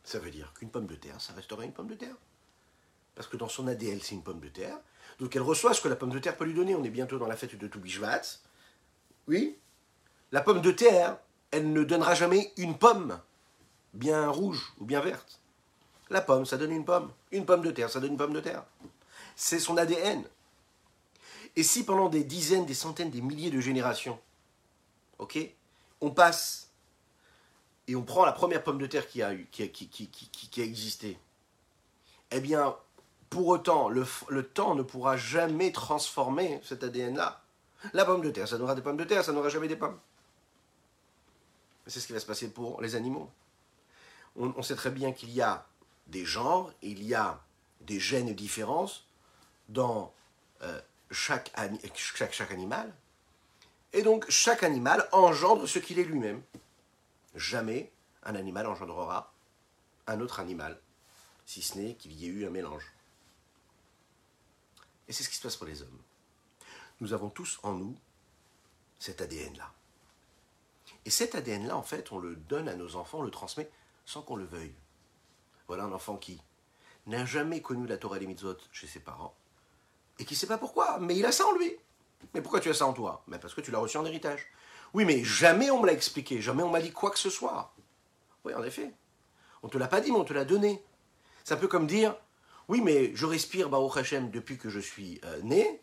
Ça 0.04 0.20
veut 0.20 0.30
dire 0.30 0.52
qu'une 0.54 0.70
pomme 0.70 0.88
de 0.88 0.96
terre, 0.96 1.22
ça 1.22 1.34
restera 1.34 1.64
une 1.64 1.72
pomme 1.72 1.88
de 1.88 1.96
terre. 1.96 2.16
Parce 3.16 3.28
que 3.28 3.38
dans 3.38 3.48
son 3.48 3.68
ADN, 3.68 4.00
c'est 4.02 4.16
une 4.16 4.24
pomme 4.24 4.42
de 4.42 4.50
terre. 4.50 4.78
Donc 5.20 5.36
elle 5.36 5.42
reçoit 5.42 5.74
ce 5.74 5.82
que 5.82 5.88
la 5.88 5.96
pomme 5.96 6.10
de 6.10 6.20
terre 6.20 6.36
peut 6.36 6.46
lui 6.46 6.54
donner. 6.54 6.76
On 6.76 6.84
est 6.84 6.90
bientôt 6.90 7.18
dans 7.18 7.28
la 7.28 7.38
fête 7.38 7.58
de 7.58 7.68
Toubishvat. 7.68 8.22
Oui 9.28 9.58
La 10.32 10.42
pomme 10.42 10.62
de 10.62 10.72
terre, 10.72 11.18
elle 11.52 11.72
ne 11.72 11.84
donnera 11.84 12.14
jamais 12.14 12.52
une 12.58 12.78
pomme 12.78 13.20
bien 13.94 14.28
rouge 14.28 14.74
ou 14.80 14.86
bien 14.86 15.00
verte. 15.00 15.40
La 16.10 16.22
pomme, 16.22 16.46
ça 16.46 16.58
donne 16.58 16.72
une 16.72 16.84
pomme. 16.84 17.12
Une 17.32 17.46
pomme 17.46 17.62
de 17.62 17.72
terre, 17.72 17.90
ça 17.90 18.02
donne 18.02 18.12
une 18.12 18.18
pomme 18.18 18.34
de 18.34 18.42
terre. 18.42 18.66
C'est 19.36 19.60
son 19.60 19.78
ADN. 19.78 20.24
Et 21.56 21.64
si 21.64 21.86
pendant 21.86 22.10
des 22.10 22.24
dizaines, 22.24 22.66
des 22.66 22.74
centaines, 22.74 23.12
des 23.12 23.22
milliers 23.22 23.52
de 23.52 23.62
générations, 23.62 24.20
ok, 25.20 25.38
on 26.04 26.12
passe 26.12 26.70
et 27.88 27.96
on 27.96 28.04
prend 28.04 28.26
la 28.26 28.34
première 28.34 28.62
pomme 28.62 28.78
de 28.78 28.86
terre 28.86 29.08
qui 29.08 29.22
a, 29.22 29.34
existé, 30.58 31.18
eh 32.32 32.40
bien, 32.42 32.76
pour 33.30 33.48
autant, 33.48 33.90
le, 33.90 34.06
temps 34.44 34.76
ne 34.76 34.84
pourra 34.84 35.16
jamais 35.16 35.72
transformer 35.72 36.60
cet 36.64 36.84
ADN-là. 36.84 37.42
La 37.94 38.06
pomme 38.06 38.22
de 38.22 38.30
terre, 38.32 38.48
ça 38.48 38.58
n'aura 38.58 38.76
des 38.76 38.82
pommes 38.82 38.98
de 38.98 39.04
terre, 39.06 39.24
ça 39.24 39.32
n'aura 39.32 39.50
jamais 39.50 39.68
des 39.70 39.78
pommes. 39.78 39.98
C'est 41.88 42.00
ce 42.00 42.08
qui 42.08 42.14
va 42.14 42.20
se 42.20 42.26
passer 42.26 42.50
pour 42.50 42.82
les 42.82 42.96
animaux. 42.96 43.30
On, 44.36 44.62
sait 44.62 44.76
très 44.76 44.92
bien 44.92 45.14
qu'il 45.14 45.32
y 45.32 45.42
a 45.42 45.66
des 46.08 46.26
genres, 46.26 46.72
il 46.82 47.04
y 47.04 47.14
a 47.14 47.40
des 47.82 48.00
gènes 48.00 48.28
et 48.28 48.34
différences 48.34 49.06
dans 49.70 50.14
euh, 50.64 50.82
chaque 51.12 51.52
animal. 51.56 52.94
Et 53.94 54.02
donc 54.02 54.30
chaque 54.30 54.64
animal 54.64 55.08
engendre 55.12 55.68
ce 55.68 55.80
qu'il 55.80 56.00
est 56.00 56.04
lui-même. 56.04 56.42
Jamais 57.36 57.92
un 58.24 58.36
animal 58.36 58.68
engendrera 58.68 59.32
un 60.08 60.20
autre 60.20 60.40
animal, 60.40 60.80
si 61.46 61.62
ce 61.62 61.78
n'est 61.78 61.96
qu'il 61.96 62.12
y 62.14 62.26
ait 62.26 62.30
eu 62.30 62.46
un 62.46 62.50
mélange. 62.50 62.92
Et 65.08 65.14
c'est 65.14 65.24
ce 65.24 65.30
qui 65.30 65.36
se 65.36 65.42
passe 65.42 65.56
pour 65.56 65.68
les 65.68 65.82
hommes. 65.82 66.02
Nous 67.02 67.14
avons 67.14 67.30
tous 67.30 67.60
en 67.64 67.74
nous 67.74 67.96
cet 69.00 69.22
ADN-là. 69.22 69.72
Et 71.06 71.10
cet 71.10 71.36
ADN-là, 71.36 71.76
en 71.76 71.84
fait, 71.84 72.12
on 72.12 72.20
le 72.20 72.36
donne 72.36 72.70
à 72.70 72.76
nos 72.76 72.96
enfants, 72.96 73.20
on 73.20 73.24
le 73.24 73.32
transmet 73.32 73.70
sans 74.06 74.22
qu'on 74.22 74.36
le 74.36 74.46
veuille. 74.46 74.74
Voilà 75.68 75.84
un 75.84 75.92
enfant 75.92 76.18
qui 76.18 76.42
n'a 77.08 77.26
jamais 77.26 77.62
connu 77.62 77.86
la 77.88 77.98
Torah 77.98 78.18
et 78.18 78.22
les 78.22 78.28
mitzvot 78.28 78.58
chez 78.72 78.88
ses 78.88 79.00
parents, 79.00 79.36
et 80.20 80.26
qui 80.26 80.34
ne 80.34 80.40
sait 80.40 80.48
pas 80.48 80.58
pourquoi, 80.58 81.00
mais 81.00 81.18
il 81.18 81.26
a 81.26 81.32
ça 81.32 81.46
en 81.46 81.54
lui. 81.54 81.76
Mais 82.34 82.42
pourquoi 82.42 82.60
tu 82.60 82.70
as 82.70 82.74
ça 82.74 82.86
en 82.86 82.94
toi? 82.94 83.24
Mais 83.28 83.40
Parce 83.40 83.54
que 83.54 83.62
tu 83.62 83.72
l'as 83.72 83.80
reçu 83.80 83.98
en 83.98 84.06
héritage. 84.06 84.46
Oui, 84.94 85.06
mais 85.06 85.24
jamais 85.24 85.72
on 85.72 85.82
me 85.82 85.88
l'a 85.88 85.94
expliqué, 85.94 86.42
jamais 86.42 86.64
on 86.64 86.70
m'a 86.70 86.82
dit 86.82 86.92
quoi 86.92 87.10
que 87.12 87.20
ce 87.20 87.30
soit. 87.30 87.74
Oui, 88.46 88.54
en 88.54 88.64
effet. 88.64 88.94
On 89.64 89.68
ne 89.68 89.72
te 89.72 89.78
l'a 89.78 89.88
pas 89.88 90.02
dit, 90.02 90.12
mais 90.12 90.18
on 90.18 90.24
te 90.24 90.34
l'a 90.34 90.46
donné. 90.46 90.84
C'est 91.44 91.54
un 91.54 91.58
peu 91.58 91.68
comme 91.68 91.88
dire, 91.88 92.16
oui, 92.68 92.82
mais 92.82 93.12
je 93.16 93.26
respire 93.26 93.70
Baruch 93.70 93.98
Hashem 93.98 94.30
depuis 94.30 94.58
que 94.58 94.70
je 94.70 94.80
suis 94.80 95.20
euh, 95.26 95.42
né. 95.42 95.82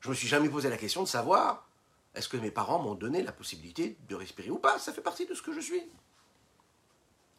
Je 0.00 0.10
me 0.10 0.14
suis 0.14 0.28
jamais 0.28 0.48
posé 0.48 0.68
la 0.68 0.76
question 0.76 1.02
de 1.02 1.08
savoir 1.08 1.68
est-ce 2.14 2.28
que 2.28 2.36
mes 2.36 2.50
parents 2.50 2.80
m'ont 2.80 2.94
donné 2.94 3.22
la 3.22 3.32
possibilité 3.32 3.96
de 4.08 4.14
respirer 4.14 4.50
ou 4.50 4.58
pas? 4.58 4.78
Ça 4.78 4.92
fait 4.92 5.00
partie 5.00 5.26
de 5.26 5.34
ce 5.34 5.42
que 5.42 5.52
je 5.52 5.60
suis. 5.60 5.82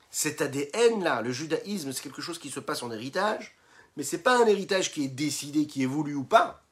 Cet 0.10 0.42
ADN-là, 0.42 1.22
le 1.22 1.32
judaïsme, 1.32 1.92
c'est 1.92 2.02
quelque 2.02 2.22
chose 2.22 2.40
qui 2.40 2.50
se 2.50 2.60
passe 2.60 2.82
en 2.82 2.92
héritage, 2.92 3.56
mais 3.96 4.04
ce 4.04 4.16
n'est 4.16 4.22
pas 4.22 4.42
un 4.42 4.48
héritage 4.48 4.92
qui 4.92 5.06
est 5.06 5.10
décidé, 5.10 5.68
qui 5.68 5.84
est 5.84 5.88
voulu 5.88 6.16
ou 6.16 6.24
pas. 6.24 6.64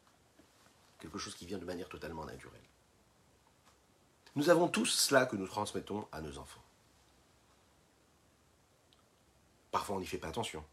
Quelque 1.00 1.18
chose 1.18 1.36
qui 1.36 1.46
vient 1.46 1.58
de 1.58 1.66
manière 1.66 1.90
totalement 1.90 2.26
naturelle. 2.26 2.62
Nous 4.36 4.50
avons 4.50 4.68
tous 4.68 4.86
cela 4.86 5.26
que 5.26 5.36
nous 5.36 5.48
transmettons 5.48 6.08
à 6.12 6.22
nos 6.22 6.38
enfants. 6.38 6.64
Parfois, 9.72 9.96
on 9.96 10.00
n'y 10.00 10.06
fait 10.06 10.18
pas 10.18 10.28
attention. 10.28 10.64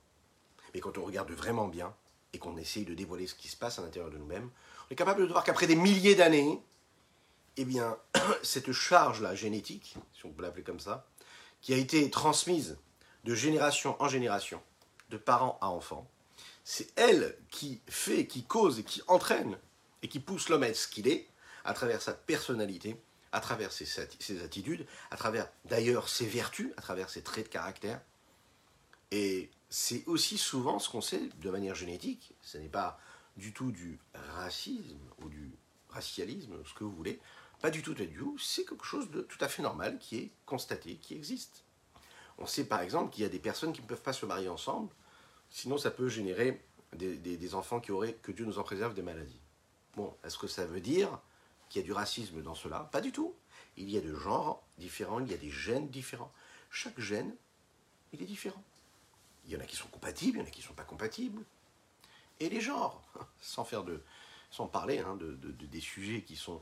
Mais 0.72 0.80
quand 0.80 0.98
on 0.98 1.04
regarde 1.04 1.30
vraiment 1.30 1.68
bien 1.68 1.94
et 2.32 2.38
qu'on 2.38 2.56
essaye 2.56 2.84
de 2.84 2.94
dévoiler 2.94 3.26
ce 3.26 3.34
qui 3.34 3.48
se 3.48 3.56
passe 3.56 3.78
à 3.78 3.82
l'intérieur 3.82 4.10
de 4.10 4.18
nous-mêmes, 4.18 4.50
on 4.86 4.92
est 4.92 4.96
capable 4.96 5.22
de 5.22 5.32
voir 5.32 5.44
qu'après 5.44 5.66
des 5.66 5.76
milliers 5.76 6.14
d'années, 6.14 6.60
eh 7.56 7.64
bien, 7.64 7.96
cette 8.42 8.72
charge-là 8.72 9.34
génétique, 9.34 9.96
si 10.12 10.26
on 10.26 10.30
peut 10.30 10.42
l'appeler 10.42 10.64
comme 10.64 10.80
ça, 10.80 11.06
qui 11.60 11.72
a 11.72 11.76
été 11.76 12.10
transmise 12.10 12.78
de 13.24 13.34
génération 13.34 13.96
en 14.02 14.08
génération, 14.08 14.62
de 15.10 15.16
parents 15.16 15.58
à 15.60 15.68
enfants, 15.68 16.08
c'est 16.64 16.98
elle 16.98 17.38
qui 17.50 17.80
fait, 17.88 18.26
qui 18.26 18.44
cause 18.44 18.78
et 18.78 18.84
qui 18.84 19.02
entraîne 19.06 19.58
et 20.04 20.08
qui 20.08 20.20
pousse 20.20 20.50
l'homme 20.50 20.62
à 20.62 20.68
être 20.68 20.76
ce 20.76 20.86
qu'il 20.86 21.08
est, 21.08 21.26
à 21.64 21.72
travers 21.72 22.02
sa 22.02 22.12
personnalité, 22.12 23.00
à 23.32 23.40
travers 23.40 23.72
ses, 23.72 23.88
attitudes, 24.42 24.86
à 25.10 25.16
travers 25.16 25.48
d'ailleurs 25.64 26.10
ses 26.10 26.26
vertus, 26.26 26.72
à 26.76 26.82
travers 26.82 27.08
ses 27.08 27.22
traits 27.22 27.46
de 27.46 27.50
caractère. 27.50 28.02
Et 29.10 29.50
c'est 29.70 30.04
aussi 30.06 30.36
souvent 30.36 30.78
ce 30.78 30.90
qu'on 30.90 31.00
sait 31.00 31.30
de 31.40 31.50
manière 31.50 31.74
génétique, 31.74 32.34
ce 32.42 32.58
n'est 32.58 32.68
pas 32.68 33.00
du 33.38 33.54
tout 33.54 33.72
du 33.72 33.98
racisme 34.36 35.00
ou 35.22 35.30
du 35.30 35.50
racialisme, 35.88 36.62
ce 36.66 36.74
que 36.74 36.84
vous 36.84 36.94
voulez, 36.94 37.18
pas 37.62 37.70
du 37.70 37.80
tout, 37.80 37.94
du 37.94 38.06
tout, 38.06 38.38
c'est 38.38 38.66
quelque 38.66 38.84
chose 38.84 39.10
de 39.10 39.22
tout 39.22 39.38
à 39.40 39.48
fait 39.48 39.62
normal 39.62 39.98
qui 39.98 40.18
est 40.18 40.30
constaté, 40.44 40.96
qui 40.96 41.14
existe. 41.14 41.64
On 42.36 42.44
sait 42.44 42.64
par 42.64 42.82
exemple 42.82 43.10
qu'il 43.10 43.22
y 43.22 43.26
a 43.26 43.30
des 43.30 43.38
personnes 43.38 43.72
qui 43.72 43.80
ne 43.80 43.86
peuvent 43.86 44.02
pas 44.02 44.12
se 44.12 44.26
marier 44.26 44.50
ensemble, 44.50 44.90
sinon 45.48 45.78
ça 45.78 45.90
peut 45.90 46.08
générer 46.10 46.62
des, 46.92 47.16
des 47.16 47.54
enfants 47.54 47.80
qui 47.80 47.90
auraient, 47.90 48.18
que 48.22 48.32
Dieu 48.32 48.44
nous 48.44 48.58
en 48.58 48.64
préserve, 48.64 48.92
des 48.92 49.02
maladies. 49.02 49.40
Bon, 49.96 50.14
est-ce 50.24 50.38
que 50.38 50.46
ça 50.46 50.66
veut 50.66 50.80
dire 50.80 51.20
qu'il 51.68 51.80
y 51.80 51.84
a 51.84 51.86
du 51.86 51.92
racisme 51.92 52.42
dans 52.42 52.54
cela? 52.54 52.88
Pas 52.92 53.00
du 53.00 53.12
tout. 53.12 53.34
Il 53.76 53.90
y 53.90 53.96
a 53.96 54.00
de 54.00 54.14
genres 54.14 54.62
différents, 54.78 55.20
il 55.20 55.30
y 55.30 55.34
a 55.34 55.38
des 55.38 55.50
gènes 55.50 55.88
différents. 55.88 56.32
Chaque 56.70 56.98
gène, 57.00 57.34
il 58.12 58.22
est 58.22 58.26
différent. 58.26 58.62
Il 59.46 59.52
y 59.52 59.56
en 59.56 59.60
a 59.60 59.64
qui 59.64 59.76
sont 59.76 59.88
compatibles, 59.88 60.38
il 60.38 60.40
y 60.40 60.44
en 60.44 60.46
a 60.46 60.50
qui 60.50 60.60
ne 60.60 60.66
sont 60.66 60.74
pas 60.74 60.84
compatibles. 60.84 61.42
Et 62.40 62.48
les 62.48 62.60
genres, 62.60 63.02
sans 63.40 63.64
faire 63.64 63.84
de, 63.84 64.02
sans 64.50 64.66
parler 64.66 64.98
hein, 64.98 65.16
de, 65.16 65.34
des 65.50 65.80
sujets 65.80 66.22
qui 66.22 66.36
sont, 66.36 66.60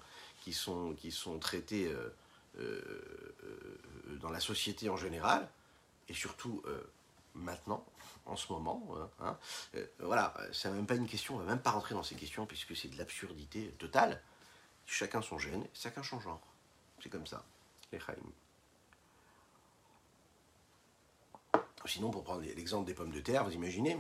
traités 1.40 1.86
euh, 1.88 2.08
euh, 2.58 3.78
dans 4.20 4.30
la 4.30 4.40
société 4.40 4.88
en 4.88 4.96
général, 4.96 5.48
et 6.08 6.14
surtout 6.14 6.62
euh, 6.66 6.82
maintenant, 7.34 7.84
en 8.26 8.36
ce 8.36 8.52
moment. 8.52 8.86
Hein, 9.20 9.38
voilà, 9.98 10.34
c'est 10.52 10.70
même 10.70 10.86
pas 10.86 10.94
une 10.94 11.08
question, 11.08 11.36
on 11.36 11.38
va 11.38 11.44
même 11.44 11.62
pas 11.62 11.70
rentrer 11.70 11.94
dans 11.94 12.02
ces 12.02 12.14
questions 12.14 12.46
puisque 12.46 12.76
c'est 12.76 12.88
de 12.88 12.98
l'absurdité 12.98 13.68
totale. 13.78 14.22
Chacun 14.86 15.22
son 15.22 15.38
gène, 15.38 15.66
chacun 15.74 16.02
son 16.02 16.20
genre. 16.20 16.40
C'est 17.02 17.08
comme 17.08 17.26
ça, 17.26 17.44
les 17.92 17.98
Sinon, 21.84 22.10
pour 22.10 22.22
prendre 22.22 22.42
l'exemple 22.42 22.86
des 22.86 22.94
pommes 22.94 23.10
de 23.10 23.20
terre, 23.20 23.44
vous 23.44 23.52
imaginez, 23.52 23.94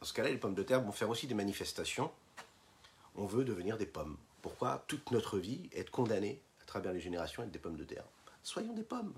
dans 0.00 0.06
ce 0.06 0.12
cas-là, 0.12 0.28
les 0.28 0.36
pommes 0.36 0.54
de 0.54 0.62
terre 0.62 0.82
vont 0.82 0.92
faire 0.92 1.08
aussi 1.08 1.26
des 1.26 1.34
manifestations. 1.34 2.12
On 3.16 3.24
veut 3.24 3.44
devenir 3.44 3.78
des 3.78 3.86
pommes. 3.86 4.18
Pourquoi 4.42 4.84
toute 4.88 5.10
notre 5.10 5.38
vie 5.38 5.70
être 5.72 5.90
condamnée 5.90 6.42
à 6.60 6.64
travers 6.66 6.92
les 6.92 7.00
générations 7.00 7.42
à 7.42 7.46
être 7.46 7.50
des 7.50 7.58
pommes 7.58 7.76
de 7.76 7.84
terre? 7.84 8.04
Soyons 8.42 8.74
des 8.74 8.82
pommes. 8.82 9.14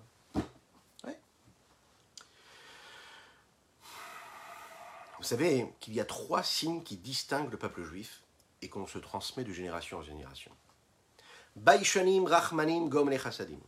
Vous 5.18 5.24
savez 5.24 5.72
qu'il 5.80 5.94
y 5.94 6.00
a 6.00 6.04
trois 6.04 6.42
signes 6.42 6.82
qui 6.82 6.96
distinguent 6.96 7.50
le 7.50 7.58
peuple 7.58 7.82
juif 7.82 8.22
et 8.60 8.68
qu'on 8.68 8.86
se 8.86 8.98
transmet 8.98 9.44
de 9.44 9.52
génération 9.52 9.98
en 9.98 10.02
génération. 10.02 10.52
Baishanim, 11.56 12.26
Rachmanim, 12.26 12.90
Chassadim. 13.18 13.60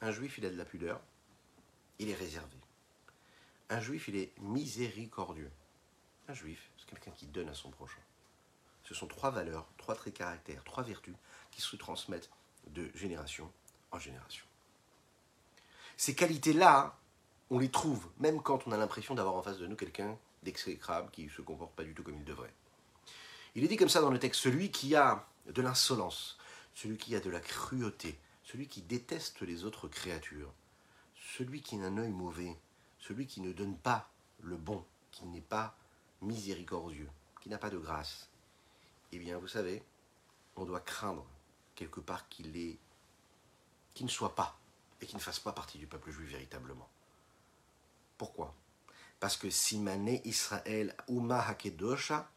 Un 0.00 0.10
juif, 0.10 0.38
il 0.38 0.46
a 0.46 0.50
de 0.50 0.56
la 0.56 0.64
pudeur, 0.64 1.00
il 2.00 2.10
est 2.10 2.14
réservé. 2.14 2.56
Un 3.70 3.80
juif, 3.80 4.08
il 4.08 4.16
est 4.16 4.32
miséricordieux. 4.40 5.52
Un 6.28 6.34
juif, 6.34 6.70
c'est 6.76 6.86
quelqu'un 6.86 7.12
qui 7.12 7.26
donne 7.26 7.48
à 7.48 7.54
son 7.54 7.70
prochain. 7.70 8.00
Ce 8.82 8.94
sont 8.94 9.06
trois 9.06 9.30
valeurs, 9.30 9.68
trois 9.78 9.94
traits 9.94 10.14
de 10.14 10.18
caractère, 10.18 10.64
trois 10.64 10.82
vertus 10.82 11.14
qui 11.52 11.62
se 11.62 11.76
transmettent 11.76 12.30
de 12.68 12.90
génération 12.94 13.50
en 13.92 14.00
génération. 14.00 14.44
Ces 15.96 16.16
qualités-là, 16.16 16.98
on 17.50 17.60
les 17.60 17.70
trouve 17.70 18.10
même 18.18 18.42
quand 18.42 18.66
on 18.66 18.72
a 18.72 18.76
l'impression 18.76 19.14
d'avoir 19.14 19.36
en 19.36 19.42
face 19.42 19.58
de 19.58 19.66
nous 19.68 19.76
quelqu'un 19.76 20.18
d'exécrable 20.42 21.10
qui 21.10 21.24
ne 21.24 21.30
se 21.30 21.42
comporte 21.42 21.74
pas 21.74 21.84
du 21.84 21.94
tout 21.94 22.02
comme 22.02 22.16
il 22.16 22.24
devrait. 22.24 22.54
Il 23.54 23.64
est 23.64 23.68
dit 23.68 23.76
comme 23.76 23.88
ça 23.88 24.00
dans 24.00 24.10
le 24.10 24.18
texte, 24.18 24.40
celui 24.40 24.70
qui 24.70 24.96
a 24.96 25.26
de 25.46 25.62
l'insolence, 25.62 26.38
celui 26.74 26.96
qui 26.96 27.14
a 27.14 27.20
de 27.20 27.30
la 27.30 27.40
cruauté, 27.40 28.18
celui 28.44 28.66
qui 28.66 28.82
déteste 28.82 29.42
les 29.42 29.64
autres 29.64 29.88
créatures, 29.88 30.52
celui 31.36 31.60
qui 31.60 31.76
a 31.76 31.84
un 31.84 31.98
œil 31.98 32.10
mauvais, 32.10 32.56
celui 32.98 33.26
qui 33.26 33.40
ne 33.40 33.52
donne 33.52 33.76
pas 33.76 34.10
le 34.40 34.56
bon, 34.56 34.84
qui 35.10 35.26
n'est 35.26 35.40
pas 35.40 35.76
miséricordieux, 36.20 37.10
qui 37.40 37.48
n'a 37.48 37.58
pas 37.58 37.70
de 37.70 37.78
grâce, 37.78 38.28
eh 39.12 39.18
bien, 39.18 39.36
vous 39.38 39.48
savez, 39.48 39.82
on 40.56 40.64
doit 40.64 40.80
craindre 40.80 41.26
quelque 41.74 42.00
part 42.00 42.28
qu'il 42.28 42.52
qu'il 43.94 44.06
ne 44.06 44.10
soit 44.10 44.34
pas 44.34 44.58
et 45.00 45.06
qu'il 45.06 45.16
ne 45.16 45.22
fasse 45.22 45.40
pas 45.40 45.52
partie 45.52 45.78
du 45.78 45.86
peuple 45.86 46.10
juif 46.10 46.30
véritablement. 46.30 46.88
Pourquoi? 48.16 48.54
Parce 49.22 49.36
que 49.36 49.50
Simane 49.50 50.18
Israël 50.24 50.96
Uma 51.06 51.38
Hakedosha, 51.38 52.28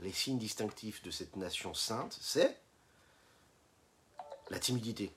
les 0.00 0.12
signes 0.12 0.40
distinctifs 0.40 1.00
de 1.04 1.12
cette 1.12 1.36
nation 1.36 1.74
sainte, 1.74 2.18
c'est 2.20 2.60
la 4.50 4.58
timidité, 4.58 5.12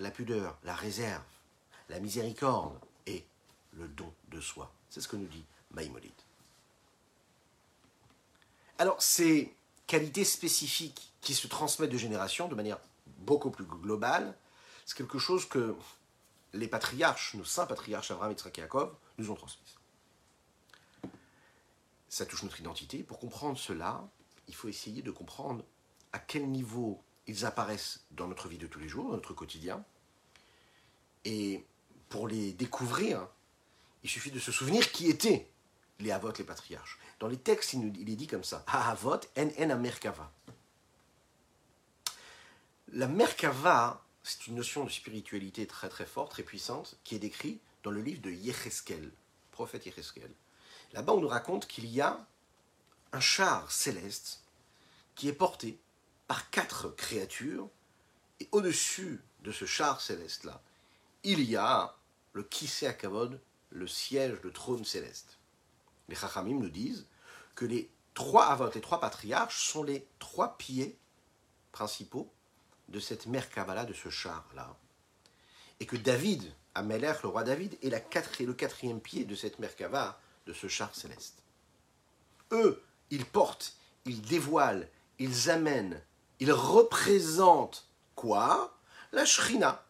la 0.00 0.10
pudeur, 0.10 0.58
la 0.64 0.74
réserve, 0.74 1.22
la 1.88 2.00
miséricorde, 2.00 2.76
le 3.06 3.86
don 3.86 4.12
de 4.32 4.40
soi. 4.40 4.72
C'est 4.90 5.00
ce 5.00 5.06
que 5.06 5.14
nous 5.14 5.28
dit 5.28 5.44
Maïmonide. 5.70 6.10
Alors, 8.78 9.00
ces 9.00 9.54
qualités 9.86 10.24
spécifiques 10.24 11.12
qui 11.20 11.34
se 11.34 11.46
transmettent 11.46 11.92
de 11.92 11.98
génération 11.98 12.48
de 12.48 12.56
manière 12.56 12.80
beaucoup 13.18 13.50
plus 13.50 13.64
globale, 13.64 14.36
c'est 14.86 14.96
quelque 14.96 15.20
chose 15.20 15.46
que 15.48 15.76
les 16.52 16.66
patriarches, 16.66 17.34
nos 17.34 17.44
saints 17.44 17.66
patriarches 17.66 18.10
Abraham, 18.10 18.32
et 18.32 18.48
et 18.48 18.60
Yaakov, 18.60 18.92
nous 19.18 19.30
ont 19.30 19.36
transmis. 19.36 19.76
Ça 22.16 22.24
touche 22.24 22.44
notre 22.44 22.60
identité. 22.60 23.02
Pour 23.02 23.18
comprendre 23.18 23.58
cela, 23.58 24.08
il 24.48 24.54
faut 24.54 24.68
essayer 24.68 25.02
de 25.02 25.10
comprendre 25.10 25.62
à 26.14 26.18
quel 26.18 26.48
niveau 26.48 27.04
ils 27.26 27.44
apparaissent 27.44 28.06
dans 28.10 28.26
notre 28.26 28.48
vie 28.48 28.56
de 28.56 28.66
tous 28.66 28.78
les 28.78 28.88
jours, 28.88 29.10
dans 29.10 29.16
notre 29.16 29.34
quotidien. 29.34 29.84
Et 31.26 31.66
pour 32.08 32.26
les 32.26 32.54
découvrir, 32.54 33.28
il 34.02 34.08
suffit 34.08 34.30
de 34.30 34.38
se 34.38 34.50
souvenir 34.50 34.90
qui 34.92 35.10
étaient 35.10 35.46
les 35.98 36.10
Havot, 36.10 36.32
les 36.38 36.44
patriarches. 36.44 36.98
Dans 37.20 37.28
les 37.28 37.36
textes, 37.36 37.74
il, 37.74 38.08
est 38.08 38.16
dit 38.16 38.26
comme 38.26 38.44
ça 38.44 38.64
Ha-Havot 38.66 39.20
en 39.36 39.70
en 39.70 39.78
Merkava. 39.78 40.32
La 42.94 43.08
Merkava, 43.08 44.02
c'est 44.22 44.46
une 44.46 44.54
notion 44.54 44.84
de 44.84 44.90
spiritualité 44.90 45.66
très 45.66 45.90
très 45.90 46.06
forte, 46.06 46.30
très 46.30 46.44
puissante, 46.44 46.98
qui 47.04 47.14
est 47.14 47.18
décrite 47.18 47.60
dans 47.82 47.90
le 47.90 48.00
livre 48.00 48.22
de 48.22 48.30
Yecheskel, 48.30 49.12
prophète 49.52 49.84
Yecheskel. 49.84 50.30
Là-bas, 50.96 51.12
on 51.12 51.20
nous 51.20 51.28
raconte 51.28 51.68
qu'il 51.68 51.86
y 51.86 52.00
a 52.00 52.26
un 53.12 53.20
char 53.20 53.70
céleste 53.70 54.40
qui 55.14 55.28
est 55.28 55.34
porté 55.34 55.78
par 56.26 56.50
quatre 56.50 56.88
créatures, 56.88 57.68
et 58.40 58.48
au-dessus 58.50 59.22
de 59.42 59.52
ce 59.52 59.64
char 59.66 60.00
céleste-là, 60.00 60.60
il 61.22 61.42
y 61.42 61.54
a 61.54 61.94
le 62.32 62.42
Kisei 62.42 62.88
Akavod 62.88 63.40
le 63.70 63.86
siège, 63.86 64.40
de 64.40 64.48
trône 64.48 64.84
céleste. 64.84 65.38
Les 66.08 66.14
Chachamim 66.14 66.58
nous 66.58 66.70
disent 66.70 67.06
que 67.54 67.66
les 67.66 67.90
trois 68.14 68.46
Avot, 68.46 68.70
les 68.74 68.80
trois 68.80 69.00
patriarches, 69.00 69.68
sont 69.68 69.82
les 69.82 70.06
trois 70.18 70.56
pieds 70.56 70.96
principaux 71.72 72.32
de 72.88 73.00
cette 73.00 73.26
Merkabala, 73.26 73.84
de 73.84 73.92
ce 73.92 74.08
char-là. 74.08 74.76
et 75.78 75.86
que 75.86 75.96
David, 75.96 76.50
Amelech, 76.74 77.22
le 77.22 77.28
roi 77.28 77.42
David, 77.42 77.76
est 77.82 77.90
le 77.90 78.54
quatrième 78.54 79.00
pied 79.00 79.24
de 79.24 79.34
cette 79.34 79.58
Merkava, 79.58 80.18
de 80.46 80.52
ce 80.52 80.68
char 80.68 80.94
céleste. 80.94 81.42
Eux, 82.52 82.82
ils 83.10 83.24
portent, 83.24 83.74
ils 84.04 84.22
dévoilent, 84.22 84.88
ils 85.18 85.50
amènent, 85.50 86.00
ils 86.40 86.52
représentent 86.52 87.88
quoi? 88.14 88.78
La 89.12 89.24
Shrina, 89.24 89.84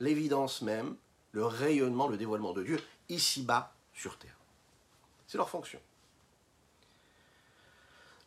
l'évidence 0.00 0.62
même, 0.62 0.96
le 1.32 1.44
rayonnement, 1.44 2.08
le 2.08 2.16
dévoilement 2.16 2.52
de 2.52 2.62
Dieu, 2.62 2.82
ici-bas 3.08 3.74
sur 3.92 4.18
terre. 4.18 4.36
C'est 5.26 5.38
leur 5.38 5.50
fonction. 5.50 5.80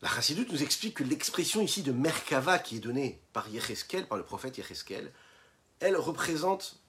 La 0.01 0.09
Chassidut 0.09 0.47
nous 0.51 0.63
explique 0.63 0.97
que 0.97 1.03
l'expression 1.03 1.61
ici 1.61 1.83
de 1.83 1.91
Merkava 1.91 2.57
qui 2.57 2.77
est 2.77 2.79
donnée 2.79 3.21
par 3.33 3.47
Yecheskel, 3.49 4.07
par 4.07 4.17
le 4.17 4.23
prophète 4.23 4.57
Yecheskel, 4.57 5.11
elle 5.79 5.95
représente 5.95 6.80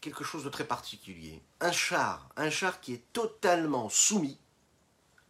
quelque 0.00 0.24
chose 0.24 0.44
de 0.44 0.48
très 0.48 0.66
particulier. 0.66 1.42
Un 1.60 1.72
char, 1.72 2.28
un 2.36 2.50
char 2.50 2.80
qui 2.80 2.94
est 2.94 3.12
totalement 3.12 3.88
soumis 3.88 4.38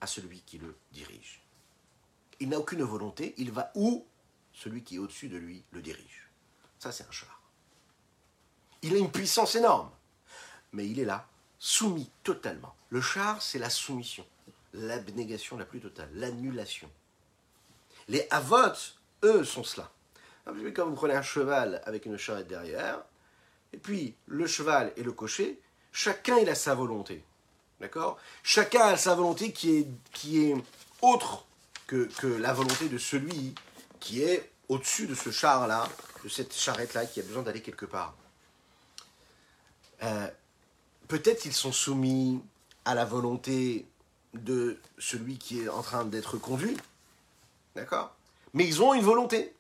à 0.01 0.07
celui 0.07 0.41
qui 0.43 0.59
le 0.59 0.77
dirige. 0.93 1.43
Il 2.41 2.51
n'a 2.51 2.59
aucune 2.59 2.83
volonté, 2.83 3.35
il 3.39 3.51
va 3.51 3.73
où 3.75 4.07
celui 4.53 4.83
qui 4.83 4.97
est 4.97 4.99
au-dessus 4.99 5.29
de 5.29 5.37
lui 5.37 5.65
le 5.73 5.83
dirige. 5.83 6.29
Ça, 6.79 6.93
c'est 6.93 7.05
un 7.05 7.11
char. 7.11 7.43
Il 8.83 8.95
a 8.95 8.99
une 8.99 9.11
puissance 9.11 9.57
énorme, 9.57 9.91
mais 10.73 10.89
il 10.89 11.01
est 11.01 11.05
là, 11.05 11.27
soumis 11.59 12.11
totalement. 12.23 12.75
Le 12.91 13.01
char, 13.01 13.43
c'est 13.43 13.59
la 13.59 13.71
soumission, 13.71 14.25
l'abnégation 14.73 15.57
la 15.57 15.65
plus 15.65 15.81
totale, 15.81 16.11
l'annulation. 16.15 16.91
Les 18.07 18.27
avots, 18.31 18.95
eux, 19.25 19.45
sont 19.45 19.65
cela. 19.65 19.91
Peu 20.45 20.71
Comme 20.71 20.91
vous 20.91 20.95
prenez 20.95 21.15
un 21.15 21.23
cheval 21.23 21.83
avec 21.85 22.07
une 22.07 22.17
charrette 22.17 22.47
derrière, 22.47 23.03
puis 23.77 24.15
le 24.27 24.47
cheval 24.47 24.93
et 24.97 25.03
le 25.03 25.13
cocher, 25.13 25.61
chacun 25.93 26.39
il 26.39 26.49
a 26.49 26.55
sa 26.55 26.75
volonté. 26.75 27.23
D'accord? 27.81 28.19
Chacun 28.43 28.81
a 28.81 28.97
sa 28.97 29.15
volonté 29.15 29.53
qui 29.53 29.77
est, 29.77 29.87
qui 30.13 30.45
est 30.45 30.57
autre 31.03 31.45
que, 31.87 32.07
que 32.19 32.27
la 32.27 32.53
volonté 32.53 32.89
de 32.89 32.99
celui 32.99 33.55
qui 34.01 34.23
est 34.23 34.51
au-dessus 34.69 35.07
de 35.07 35.15
ce 35.15 35.31
char-là, 35.31 35.89
de 36.25 36.29
cette 36.29 36.55
charrette-là, 36.55 37.07
qui 37.07 37.21
a 37.21 37.23
besoin 37.23 37.43
d'aller 37.43 37.63
quelque 37.63 37.87
part. 37.87 38.15
Euh, 40.03 40.29
Peut-être 41.09 41.47
ils 41.47 41.55
sont 41.55 41.73
soumis 41.73 42.43
à 42.85 42.95
la 42.95 43.07
volonté 43.07 43.87
de 44.35 44.79
celui 44.99 45.39
qui 45.39 45.63
est 45.63 45.69
en 45.71 45.83
train 45.83 46.05
d'être 46.05 46.37
conduit. 46.37 46.77
D'accord? 47.75 48.15
Mais 48.53 48.67
ils 48.67 48.83
ont 48.83 48.93
une 48.93 49.03
volonté. 49.03 49.55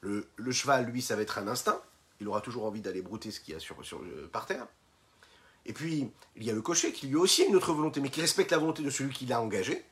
Le, 0.00 0.26
le 0.36 0.52
cheval, 0.52 0.86
lui, 0.86 1.02
ça 1.02 1.14
va 1.14 1.22
être 1.22 1.36
un 1.36 1.46
instinct. 1.46 1.78
Il 2.20 2.28
aura 2.28 2.40
toujours 2.40 2.64
envie 2.64 2.80
d'aller 2.80 3.02
brouter 3.02 3.30
ce 3.30 3.40
qu'il 3.40 3.54
y 3.54 3.56
a 3.56 3.60
sur, 3.60 3.76
euh, 3.80 4.28
par 4.30 4.46
terre. 4.46 4.66
Et 5.66 5.72
puis, 5.72 6.10
il 6.36 6.44
y 6.44 6.50
a 6.50 6.54
le 6.54 6.62
cocher 6.62 6.92
qui 6.92 7.06
lui 7.06 7.16
a 7.16 7.20
aussi 7.20 7.42
une 7.44 7.56
autre 7.56 7.72
volonté, 7.72 8.00
mais 8.00 8.10
qui 8.10 8.20
respecte 8.20 8.50
la 8.50 8.58
volonté 8.58 8.82
de 8.82 8.90
celui 8.90 9.12
qui 9.12 9.26
l'a 9.26 9.40
engagé. 9.40 9.84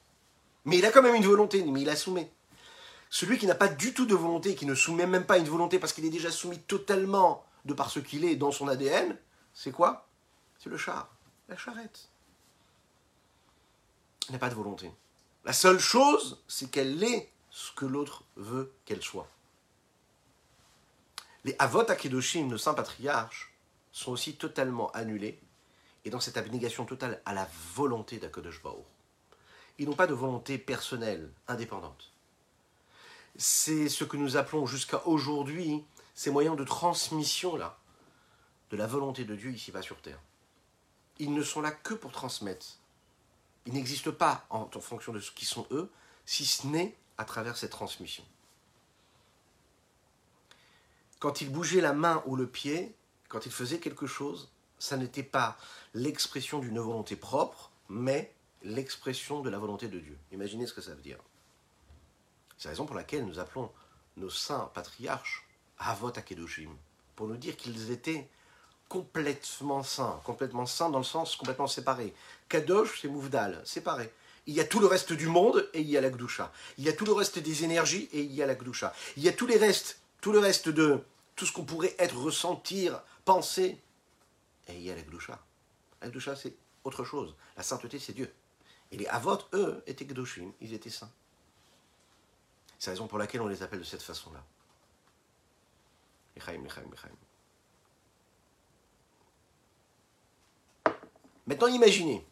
Mais 0.64 0.78
il 0.78 0.86
a 0.86 0.90
quand 0.90 1.02
même 1.02 1.14
une 1.14 1.26
volonté, 1.26 1.62
mais 1.64 1.82
il 1.82 1.86
la 1.86 1.96
soumet. 1.96 2.30
Celui 3.10 3.38
qui 3.38 3.46
n'a 3.46 3.54
pas 3.54 3.68
du 3.68 3.94
tout 3.94 4.06
de 4.06 4.14
volonté, 4.14 4.54
qui 4.54 4.66
ne 4.66 4.74
soumet 4.74 5.06
même 5.06 5.24
pas 5.24 5.38
une 5.38 5.48
volonté 5.48 5.78
parce 5.78 5.92
qu'il 5.92 6.04
est 6.04 6.10
déjà 6.10 6.30
soumis 6.30 6.58
totalement 6.58 7.44
de 7.64 7.74
par 7.74 7.90
ce 7.90 8.00
qu'il 8.00 8.24
est 8.24 8.36
dans 8.36 8.52
son 8.52 8.68
ADN, 8.68 9.16
c'est 9.54 9.72
quoi? 9.72 10.06
C'est 10.58 10.68
le 10.68 10.76
char, 10.76 11.10
la 11.48 11.56
charrette. 11.56 12.10
Il 14.28 14.32
n'a 14.32 14.38
pas 14.38 14.50
de 14.50 14.54
volonté. 14.54 14.90
La 15.44 15.52
seule 15.54 15.78
chose, 15.78 16.42
c'est 16.48 16.70
qu'elle 16.70 17.02
est 17.02 17.30
ce 17.50 17.72
que 17.72 17.86
l'autre 17.86 18.24
veut 18.36 18.72
qu'elle 18.84 19.02
soit. 19.02 19.28
Les 21.44 21.54
Avot 21.58 21.88
Akedoshim, 21.90 22.46
nos 22.46 22.58
saints 22.58 22.74
patriarches, 22.74 23.52
sont 23.92 24.12
aussi 24.12 24.36
totalement 24.36 24.90
annulés 24.92 25.40
et 26.04 26.10
dans 26.10 26.20
cette 26.20 26.36
abnégation 26.36 26.84
totale 26.84 27.20
à 27.24 27.34
la 27.34 27.48
volonté 27.74 28.18
d'Akadosh 28.18 28.62
Baruch. 28.62 28.84
Ils 29.78 29.88
n'ont 29.88 29.94
pas 29.94 30.06
de 30.06 30.14
volonté 30.14 30.58
personnelle, 30.58 31.30
indépendante. 31.46 32.12
C'est 33.36 33.88
ce 33.88 34.04
que 34.04 34.16
nous 34.16 34.36
appelons 34.36 34.66
jusqu'à 34.66 35.06
aujourd'hui 35.06 35.84
ces 36.14 36.30
moyens 36.30 36.56
de 36.56 36.64
transmission-là 36.64 37.78
de 38.70 38.76
la 38.76 38.86
volonté 38.86 39.24
de 39.24 39.36
Dieu 39.36 39.52
ici-bas 39.52 39.82
sur 39.82 40.00
terre. 40.00 40.20
Ils 41.18 41.32
ne 41.32 41.42
sont 41.42 41.60
là 41.60 41.70
que 41.70 41.94
pour 41.94 42.10
transmettre. 42.10 42.66
Ils 43.66 43.72
n'existent 43.72 44.12
pas 44.12 44.46
en, 44.50 44.68
en 44.74 44.80
fonction 44.80 45.12
de 45.12 45.20
ce 45.20 45.30
qui 45.30 45.44
sont 45.44 45.66
eux, 45.70 45.90
si 46.26 46.44
ce 46.44 46.66
n'est 46.66 46.96
à 47.16 47.24
travers 47.24 47.56
cette 47.56 47.70
transmission. 47.70 48.24
Quand 51.18 51.40
ils 51.40 51.50
bougeaient 51.50 51.80
la 51.80 51.92
main 51.92 52.22
ou 52.26 52.36
le 52.36 52.46
pied, 52.46 52.94
quand 53.28 53.46
ils 53.46 53.52
faisaient 53.52 53.80
quelque 53.80 54.06
chose, 54.06 54.50
ça 54.78 54.96
n'était 54.96 55.22
pas 55.22 55.56
l'expression 55.94 56.58
d'une 56.60 56.78
volonté 56.78 57.16
propre, 57.16 57.70
mais 57.88 58.32
l'expression 58.62 59.40
de 59.40 59.50
la 59.50 59.58
volonté 59.58 59.88
de 59.88 59.98
Dieu. 59.98 60.16
Imaginez 60.32 60.66
ce 60.66 60.72
que 60.72 60.80
ça 60.80 60.94
veut 60.94 61.02
dire. 61.02 61.18
C'est 62.56 62.68
la 62.68 62.72
raison 62.72 62.86
pour 62.86 62.96
laquelle 62.96 63.24
nous 63.24 63.38
appelons 63.38 63.70
nos 64.16 64.30
saints 64.30 64.70
patriarches 64.74 65.46
Avot 65.78 66.08
Akedoshim, 66.08 66.70
pour 67.14 67.28
nous 67.28 67.36
dire 67.36 67.56
qu'ils 67.56 67.90
étaient 67.90 68.28
complètement 68.88 69.82
saints, 69.82 70.20
complètement 70.24 70.66
saints 70.66 70.90
dans 70.90 70.98
le 70.98 71.04
sens 71.04 71.36
complètement 71.36 71.66
séparé. 71.66 72.14
Kadosh, 72.48 73.00
c'est 73.00 73.08
Mouvdal, 73.08 73.60
séparé. 73.64 74.12
Il 74.46 74.54
y 74.54 74.60
a 74.60 74.64
tout 74.64 74.80
le 74.80 74.86
reste 74.86 75.12
du 75.12 75.26
monde 75.26 75.68
et 75.74 75.80
il 75.82 75.88
y 75.90 75.96
a 75.96 76.00
la 76.00 76.10
Gdusha. 76.10 76.50
Il 76.78 76.84
y 76.84 76.88
a 76.88 76.92
tout 76.92 77.04
le 77.04 77.12
reste 77.12 77.38
des 77.38 77.64
énergies 77.64 78.08
et 78.12 78.22
il 78.22 78.32
y 78.32 78.42
a 78.42 78.46
la 78.46 78.54
Gdusha. 78.54 78.94
Il 79.16 79.22
y 79.22 79.28
a 79.28 79.32
tous 79.32 79.46
les 79.46 79.58
restes, 79.58 80.00
tout 80.20 80.32
le 80.32 80.38
reste 80.38 80.68
de 80.68 81.04
tout 81.36 81.46
ce 81.46 81.52
qu'on 81.52 81.64
pourrait 81.64 81.94
être, 81.98 82.16
ressentir, 82.16 83.00
penser, 83.24 83.80
et 84.68 84.74
il 84.74 84.82
y 84.82 84.90
a 84.90 84.94
la 84.94 85.02
Gdusha. 85.02 85.38
La 86.02 86.08
Gdusha, 86.08 86.36
c'est 86.36 86.54
autre 86.84 87.04
chose. 87.04 87.34
La 87.56 87.62
sainteté, 87.62 87.98
c'est 87.98 88.12
Dieu. 88.12 88.32
Et 88.90 88.96
les 88.96 89.06
Avot, 89.06 89.38
eux, 89.52 89.82
étaient 89.86 90.04
Gdoshim, 90.04 90.52
ils 90.60 90.74
étaient 90.74 90.90
saints. 90.90 91.10
C'est 92.78 92.90
la 92.90 92.94
raison 92.94 93.06
pour 93.06 93.18
laquelle 93.18 93.40
on 93.40 93.48
les 93.48 93.62
appelle 93.62 93.80
de 93.80 93.84
cette 93.84 94.02
façon-là. 94.02 94.44
Maintenant, 101.46 101.66
imaginez, 101.66 102.26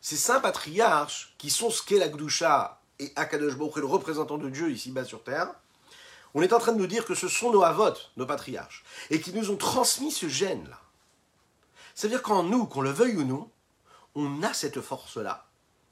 ces 0.00 0.16
saints 0.16 0.40
patriarches, 0.40 1.34
qui 1.38 1.48
sont 1.48 1.70
ce 1.70 1.82
qu'est 1.82 1.98
la 1.98 2.08
Gdusha 2.08 2.80
et 2.98 3.12
Akadosh 3.16 3.56
Baruch 3.56 3.76
le 3.76 3.86
représentant 3.86 4.36
de 4.36 4.50
Dieu 4.50 4.70
ici-bas 4.70 5.04
sur 5.04 5.22
terre, 5.22 5.54
on 6.34 6.42
est 6.42 6.52
en 6.52 6.58
train 6.58 6.72
de 6.72 6.78
nous 6.78 6.86
dire 6.86 7.04
que 7.04 7.14
ce 7.14 7.28
sont 7.28 7.52
nos 7.52 7.62
avot, 7.62 7.94
nos 8.16 8.26
patriarches, 8.26 8.84
et 9.10 9.20
qui 9.20 9.32
nous 9.32 9.50
ont 9.50 9.56
transmis 9.56 10.10
ce 10.10 10.28
gène-là. 10.28 10.80
C'est-à-dire 11.94 12.22
qu'en 12.22 12.42
nous, 12.42 12.66
qu'on 12.66 12.80
le 12.80 12.90
veuille 12.90 13.16
ou 13.16 13.24
non, 13.24 13.50
on 14.14 14.42
a 14.42 14.52
cette 14.52 14.80
force-là 14.80 15.46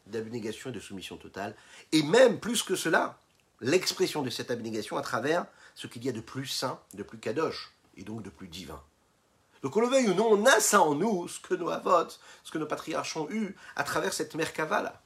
d'abnégation 0.06 0.70
et 0.70 0.72
de 0.72 0.80
soumission 0.80 1.16
totale, 1.16 1.56
et 1.92 2.02
même 2.02 2.38
plus 2.38 2.62
que 2.62 2.76
cela, 2.76 3.18
l'expression 3.60 4.22
de 4.22 4.30
cette 4.30 4.50
abnégation 4.50 4.96
à 4.96 5.02
travers 5.02 5.46
ce 5.74 5.86
qu'il 5.86 6.04
y 6.04 6.08
a 6.08 6.12
de 6.12 6.20
plus 6.20 6.46
saint, 6.46 6.80
de 6.94 7.02
plus 7.02 7.18
kadosh, 7.18 7.72
et 7.96 8.04
donc 8.04 8.22
de 8.22 8.30
plus 8.30 8.48
divin. 8.48 8.80
Donc 9.62 9.76
on 9.76 9.80
le 9.80 9.88
veuille 9.88 10.08
ou 10.08 10.14
non, 10.14 10.28
on 10.30 10.46
a 10.46 10.60
ça 10.60 10.80
en 10.80 10.94
nous, 10.94 11.26
ce 11.28 11.40
que 11.40 11.54
nos 11.54 11.70
avot, 11.70 12.08
ce 12.44 12.50
que 12.50 12.58
nos 12.58 12.66
patriarches 12.66 13.16
ont 13.16 13.28
eu 13.30 13.56
à 13.74 13.84
travers 13.84 14.12
cette 14.12 14.34
Merkava-là. 14.34 15.02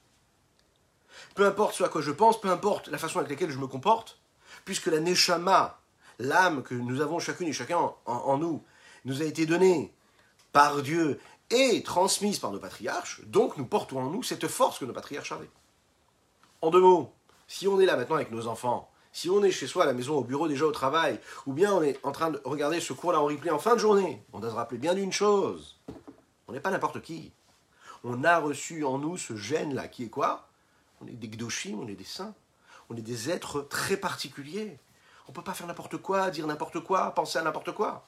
Peu 1.34 1.46
importe 1.46 1.76
ce 1.76 1.84
à 1.84 1.88
quoi 1.88 2.02
je 2.02 2.10
pense, 2.10 2.40
peu 2.40 2.50
importe 2.50 2.88
la 2.88 2.98
façon 2.98 3.18
avec 3.18 3.30
laquelle 3.30 3.50
je 3.50 3.58
me 3.58 3.66
comporte, 3.66 4.19
puisque 4.64 4.86
la 4.86 5.00
Neshama, 5.00 5.80
l'âme 6.18 6.62
que 6.62 6.74
nous 6.74 7.00
avons 7.00 7.18
chacune 7.18 7.48
et 7.48 7.52
chacun 7.52 7.92
en, 8.06 8.38
nous, 8.38 8.62
nous 9.04 9.22
a 9.22 9.24
été 9.24 9.46
donnée 9.46 9.92
par 10.52 10.82
Dieu 10.82 11.20
et 11.50 11.82
transmise 11.82 12.38
par 12.38 12.52
nos 12.52 12.58
patriarches, 12.58 13.22
donc 13.26 13.56
nous 13.56 13.66
portons 13.66 14.00
en 14.00 14.10
nous 14.10 14.22
cette 14.22 14.46
force 14.46 14.78
que 14.78 14.84
nos 14.84 14.92
patriarches 14.92 15.32
avaient. 15.32 15.50
En 16.62 16.70
deux 16.70 16.80
mots, 16.80 17.12
si 17.48 17.66
on 17.66 17.80
est 17.80 17.86
là 17.86 17.96
maintenant 17.96 18.16
avec 18.16 18.30
nos 18.30 18.46
enfants, 18.46 18.90
si 19.12 19.28
on 19.28 19.42
est 19.42 19.50
chez 19.50 19.66
soi 19.66 19.82
à 19.82 19.86
la 19.86 19.92
maison, 19.92 20.16
au 20.16 20.22
bureau, 20.22 20.46
déjà 20.46 20.66
au 20.66 20.72
travail, 20.72 21.18
ou 21.46 21.52
bien 21.52 21.74
on 21.74 21.82
est 21.82 21.98
en 22.04 22.12
train 22.12 22.30
de 22.30 22.40
regarder 22.44 22.80
ce 22.80 22.92
cours-là 22.92 23.20
en 23.20 23.24
replay 23.24 23.50
en 23.50 23.58
fin 23.58 23.74
de 23.74 23.80
journée, 23.80 24.22
on 24.32 24.38
doit 24.38 24.50
se 24.50 24.54
rappeler 24.54 24.78
bien 24.78 24.94
d'une 24.94 25.12
chose. 25.12 25.80
On 26.46 26.52
n'est 26.52 26.60
pas 26.60 26.70
n'importe 26.70 27.02
qui. 27.02 27.32
On 28.04 28.24
a 28.24 28.38
reçu 28.38 28.84
en 28.84 28.98
nous 28.98 29.16
ce 29.16 29.36
gène-là, 29.36 29.88
qui 29.88 30.04
est 30.04 30.10
quoi? 30.10 30.48
On 31.00 31.06
est 31.06 31.12
des 31.12 31.28
gdoshim, 31.28 31.78
on 31.80 31.88
est 31.88 31.94
des 31.94 32.04
saints. 32.04 32.34
On 32.90 32.96
est 32.96 33.02
des 33.02 33.30
êtres 33.30 33.62
très 33.62 33.96
particuliers. 33.96 34.78
On 35.28 35.30
ne 35.30 35.34
peut 35.34 35.44
pas 35.44 35.54
faire 35.54 35.68
n'importe 35.68 35.96
quoi, 35.98 36.30
dire 36.30 36.46
n'importe 36.48 36.80
quoi, 36.80 37.14
penser 37.14 37.38
à 37.38 37.42
n'importe 37.42 37.72
quoi. 37.72 38.04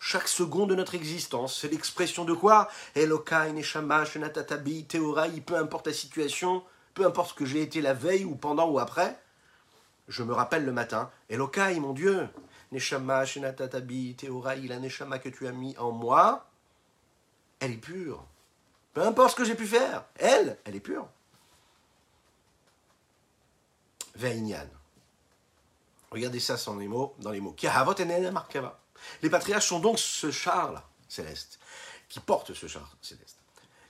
Chaque 0.00 0.26
seconde 0.26 0.70
de 0.70 0.74
notre 0.74 0.96
existence, 0.96 1.60
c'est 1.60 1.68
l'expression 1.68 2.24
de 2.24 2.32
quoi? 2.32 2.68
Elokai, 2.96 3.52
Neshama, 3.52 4.04
Shenatatabi, 4.04 4.84
Théoraï, 4.84 5.40
peu 5.40 5.56
importe 5.56 5.86
la 5.86 5.92
situation, 5.92 6.64
peu 6.94 7.06
importe 7.06 7.30
ce 7.30 7.34
que 7.34 7.44
j'ai 7.46 7.62
été 7.62 7.80
la 7.80 7.94
veille 7.94 8.24
ou 8.24 8.34
pendant 8.34 8.68
ou 8.68 8.80
après, 8.80 9.20
je 10.08 10.22
me 10.24 10.32
rappelle 10.32 10.64
le 10.64 10.72
matin, 10.72 11.10
Elokai, 11.28 11.78
mon 11.78 11.92
Dieu, 11.92 12.28
Neshama, 12.72 13.24
Shenatatabi, 13.24 14.16
Théoraï, 14.16 14.66
la 14.66 14.80
Neshama 14.80 15.20
que 15.20 15.28
tu 15.28 15.46
as 15.46 15.52
mis 15.52 15.76
en 15.78 15.92
moi, 15.92 16.48
elle 17.60 17.72
est 17.72 17.76
pure. 17.76 18.24
Peu 18.94 19.02
importe 19.02 19.30
ce 19.30 19.36
que 19.36 19.44
j'ai 19.44 19.54
pu 19.54 19.66
faire, 19.66 20.04
elle, 20.16 20.58
elle 20.64 20.74
est 20.74 20.80
pure. 20.80 21.08
Ve'inyan. 24.18 24.68
Regardez 26.10 26.40
ça 26.40 26.56
sans 26.56 26.76
les 26.76 26.88
mots, 26.88 27.14
dans 27.20 27.30
les 27.30 27.40
mots. 27.40 27.54
Les 29.22 29.30
patriarches 29.30 29.68
sont 29.68 29.78
donc 29.78 29.98
ce 29.98 30.30
char-là, 30.32 30.84
céleste, 31.08 31.60
qui 32.08 32.18
porte 32.18 32.52
ce 32.52 32.66
char 32.66 32.96
céleste. 33.00 33.38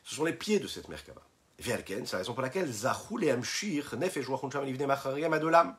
Ce 0.05 0.15
sont 0.15 0.25
les 0.25 0.35
pieds 0.35 0.61
de 0.61 0.67
cette 0.67 0.89
Merkaba. 0.89 1.23
Verken, 1.59 2.07
c'est 2.07 2.13
la 2.13 2.19
raison 2.19 2.35
pour 2.35 2.43
laquelle 2.43 2.71
Zahou 2.71 3.19
et 3.21 3.31
Amshir, 3.31 3.97
Nef 3.97 4.17
et 4.17 4.21
Adolam. 4.21 5.77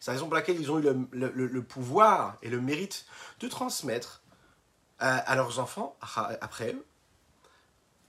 C'est 0.00 0.10
la 0.10 0.14
raison 0.14 0.26
pour 0.26 0.34
laquelle 0.34 0.60
ils 0.60 0.70
ont 0.70 0.78
eu 0.78 1.08
le, 1.12 1.62
pouvoir 1.62 2.38
et 2.42 2.50
le 2.50 2.60
mérite 2.60 3.04
de 3.40 3.48
transmettre 3.48 4.22
à, 5.00 5.34
leurs 5.34 5.58
enfants, 5.58 5.96
après 6.40 6.72
eux, 6.72 6.86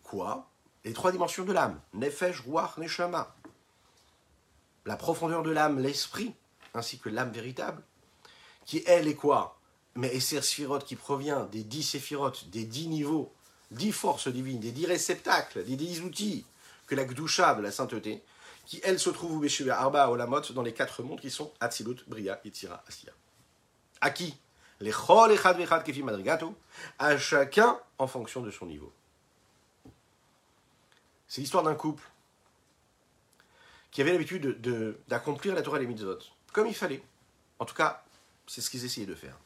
quoi? 0.03 0.49
Les 0.85 0.93
trois 0.93 1.11
dimensions 1.11 1.43
de 1.43 1.51
l'âme. 1.51 1.79
Nefesh, 1.93 2.41
Ruach, 2.41 2.77
Neshama. 2.77 3.35
La 4.89 4.95
profondeur 4.97 5.43
de 5.43 5.51
l'âme, 5.51 5.77
l'esprit, 5.79 6.33
ainsi 6.73 6.97
que 6.97 7.09
l'âme 7.09 7.31
véritable, 7.31 7.83
qui 8.65 8.81
elle 8.87 9.07
est 9.07 9.13
quoi? 9.13 9.59
Mais 9.93 10.15
Esser 10.15 10.41
Sphirot 10.41 10.79
qui 10.79 10.95
provient 10.95 11.45
des 11.45 11.63
dix 11.63 11.83
séphirotes, 11.83 12.49
des 12.49 12.63
dix 12.63 12.87
niveaux, 12.87 13.31
dix 13.69 13.91
forces 13.91 14.29
divines, 14.29 14.59
des 14.59 14.71
dix 14.71 14.87
réceptacles, 14.87 15.63
des 15.63 15.75
dix 15.75 16.01
outils 16.01 16.43
que 16.87 16.95
la 16.95 17.05
Gdusha 17.05 17.53
de 17.53 17.61
la 17.61 17.71
sainteté, 17.71 18.23
qui 18.65 18.81
elle 18.83 18.97
se 18.97 19.11
trouve 19.11 19.45
au 19.45 19.69
Arba 19.69 20.09
Olamot 20.09 20.41
dans 20.55 20.63
les 20.63 20.73
quatre 20.73 21.03
mondes 21.03 21.21
qui 21.21 21.29
sont 21.29 21.53
Atzilut, 21.59 21.97
Bria, 22.07 22.41
Yitzira, 22.43 22.83
Asiya. 22.87 23.13
À 24.01 24.09
qui? 24.09 24.35
Les 24.79 24.91
Chol 24.91 25.33
Echad 25.33 25.55
Vechad 25.55 25.83
Kefi 25.83 26.01
Madrigato, 26.01 26.55
à 26.97 27.15
chacun 27.15 27.79
en 27.99 28.07
fonction 28.07 28.41
de 28.41 28.49
son 28.49 28.65
niveau. 28.65 28.91
C'est 31.27 31.41
l'histoire 31.41 31.61
d'un 31.61 31.75
couple 31.75 32.09
qui 33.91 34.01
avait 34.01 34.11
l'habitude 34.11 34.59
d'accomplir 35.07 35.55
la 35.55 35.61
Torah 35.61 35.77
et 35.77 35.81
les 35.81 35.87
mitzvot, 35.87 36.19
comme 36.53 36.67
il 36.67 36.75
fallait. 36.75 37.03
En 37.57 37.65
tout 37.65 37.75
cas, 37.75 38.03
c'est 38.47 38.61
ce 38.61 38.69
qu'ils 38.69 38.85
essayaient 38.85 39.07
de 39.07 39.15
faire. 39.15 39.37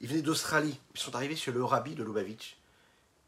Ils 0.00 0.08
venaient 0.08 0.22
d'Australie, 0.22 0.78
ils 0.94 1.00
sont 1.00 1.14
arrivés 1.14 1.36
sur 1.36 1.52
le 1.52 1.64
rabbi 1.64 1.94
de 1.94 2.02
Lubavitch, 2.02 2.56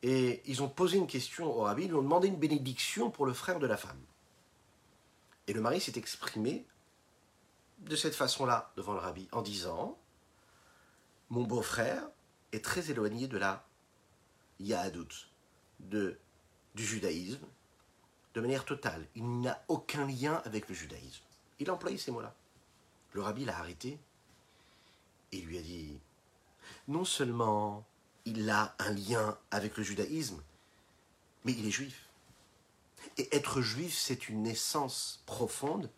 et 0.03 0.43
ils 0.47 0.63
ont 0.63 0.69
posé 0.69 0.99
une 0.99 1.07
question 1.07 1.47
au 1.47 1.63
rabbi, 1.63 1.85
ils 1.85 1.89
lui 1.89 1.97
ont 1.97 2.03
demandé 2.03 2.29
une 2.29 2.37
bénédiction 2.37 3.11
pour 3.11 3.27
le 3.27 3.33
frère 3.33 3.59
de 3.59 3.67
la 3.67 3.77
femme. 3.77 4.01
Et 5.47 5.53
le 5.53 5.61
mari 5.61 5.81
s'est 5.81 5.97
exprimé 5.97 6.67
de 7.79 7.97
cette 7.97 8.15
façon-là 8.15 8.73
devant 8.77 8.93
le 8.93 8.99
rabbi, 8.99 9.29
en 9.33 9.43
disant 9.43 9.99
Mon 11.31 11.45
beau-frère 11.45 12.09
est 12.53 12.65
très 12.65 12.91
éloigné 12.91 13.29
de 13.29 13.39
la 13.39 13.67
Yahadut, 14.61 15.29
de, 15.81 16.19
du 16.75 16.85
judaïsme, 16.85 17.47
de 18.37 18.41
manière 18.43 18.67
totale. 18.67 19.09
Il 19.15 19.41
n'a 19.41 19.65
aucun 19.67 20.07
lien 20.07 20.43
avec 20.45 20.69
le 20.69 20.75
judaïsme. 20.75 21.25
Il 21.59 21.71
a 21.71 21.73
employé 21.73 21.97
ces 21.97 22.11
mots-là. 22.11 22.35
Le 23.15 23.23
rabbi 23.23 23.47
l'a 23.47 23.59
arrêté 23.59 23.99
et 25.33 25.41
lui 25.41 25.57
a 25.57 25.63
dit 25.63 25.99
Non 26.87 27.07
seulement 27.07 27.87
il 28.27 28.51
a 28.51 28.77
un 28.79 28.91
lien 28.91 29.39
avec 29.51 29.79
le 29.79 29.83
judaïsme, 29.83 30.43
mais 31.47 31.53
il 31.53 31.67
est 31.67 31.71
juif. 31.71 32.11
Et 33.17 33.35
être 33.35 33.63
juif, 33.63 33.97
c'est 33.97 34.29
une 34.29 34.47
essence 34.47 35.23
profonde 35.25 35.89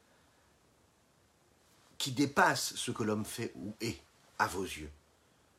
qui 1.96 2.12
dépasse 2.12 2.77
ce 2.77 2.92
que 2.92 3.03
l'homme 3.03 3.24
fait 3.24 3.51
ou 3.57 3.74
est 3.81 4.01
à 4.38 4.46
vos 4.46 4.62
yeux. 4.62 4.92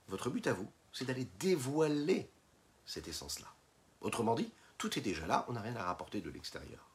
Votre 0.07 0.29
but 0.29 0.47
à 0.47 0.53
vous, 0.53 0.71
c'est 0.93 1.03
d'aller 1.03 1.27
dévoiler 1.39 2.29
cette 2.85 3.09
essence-là. 3.09 3.47
Autrement 3.99 4.35
dit, 4.35 4.49
tout 4.79 4.97
est 4.97 5.01
déjà 5.01 5.27
là, 5.27 5.45
on 5.47 5.53
n'a 5.53 5.61
rien 5.61 5.75
à 5.75 5.83
rapporter 5.83 6.21
de 6.21 6.29
l'extérieur. 6.31 6.87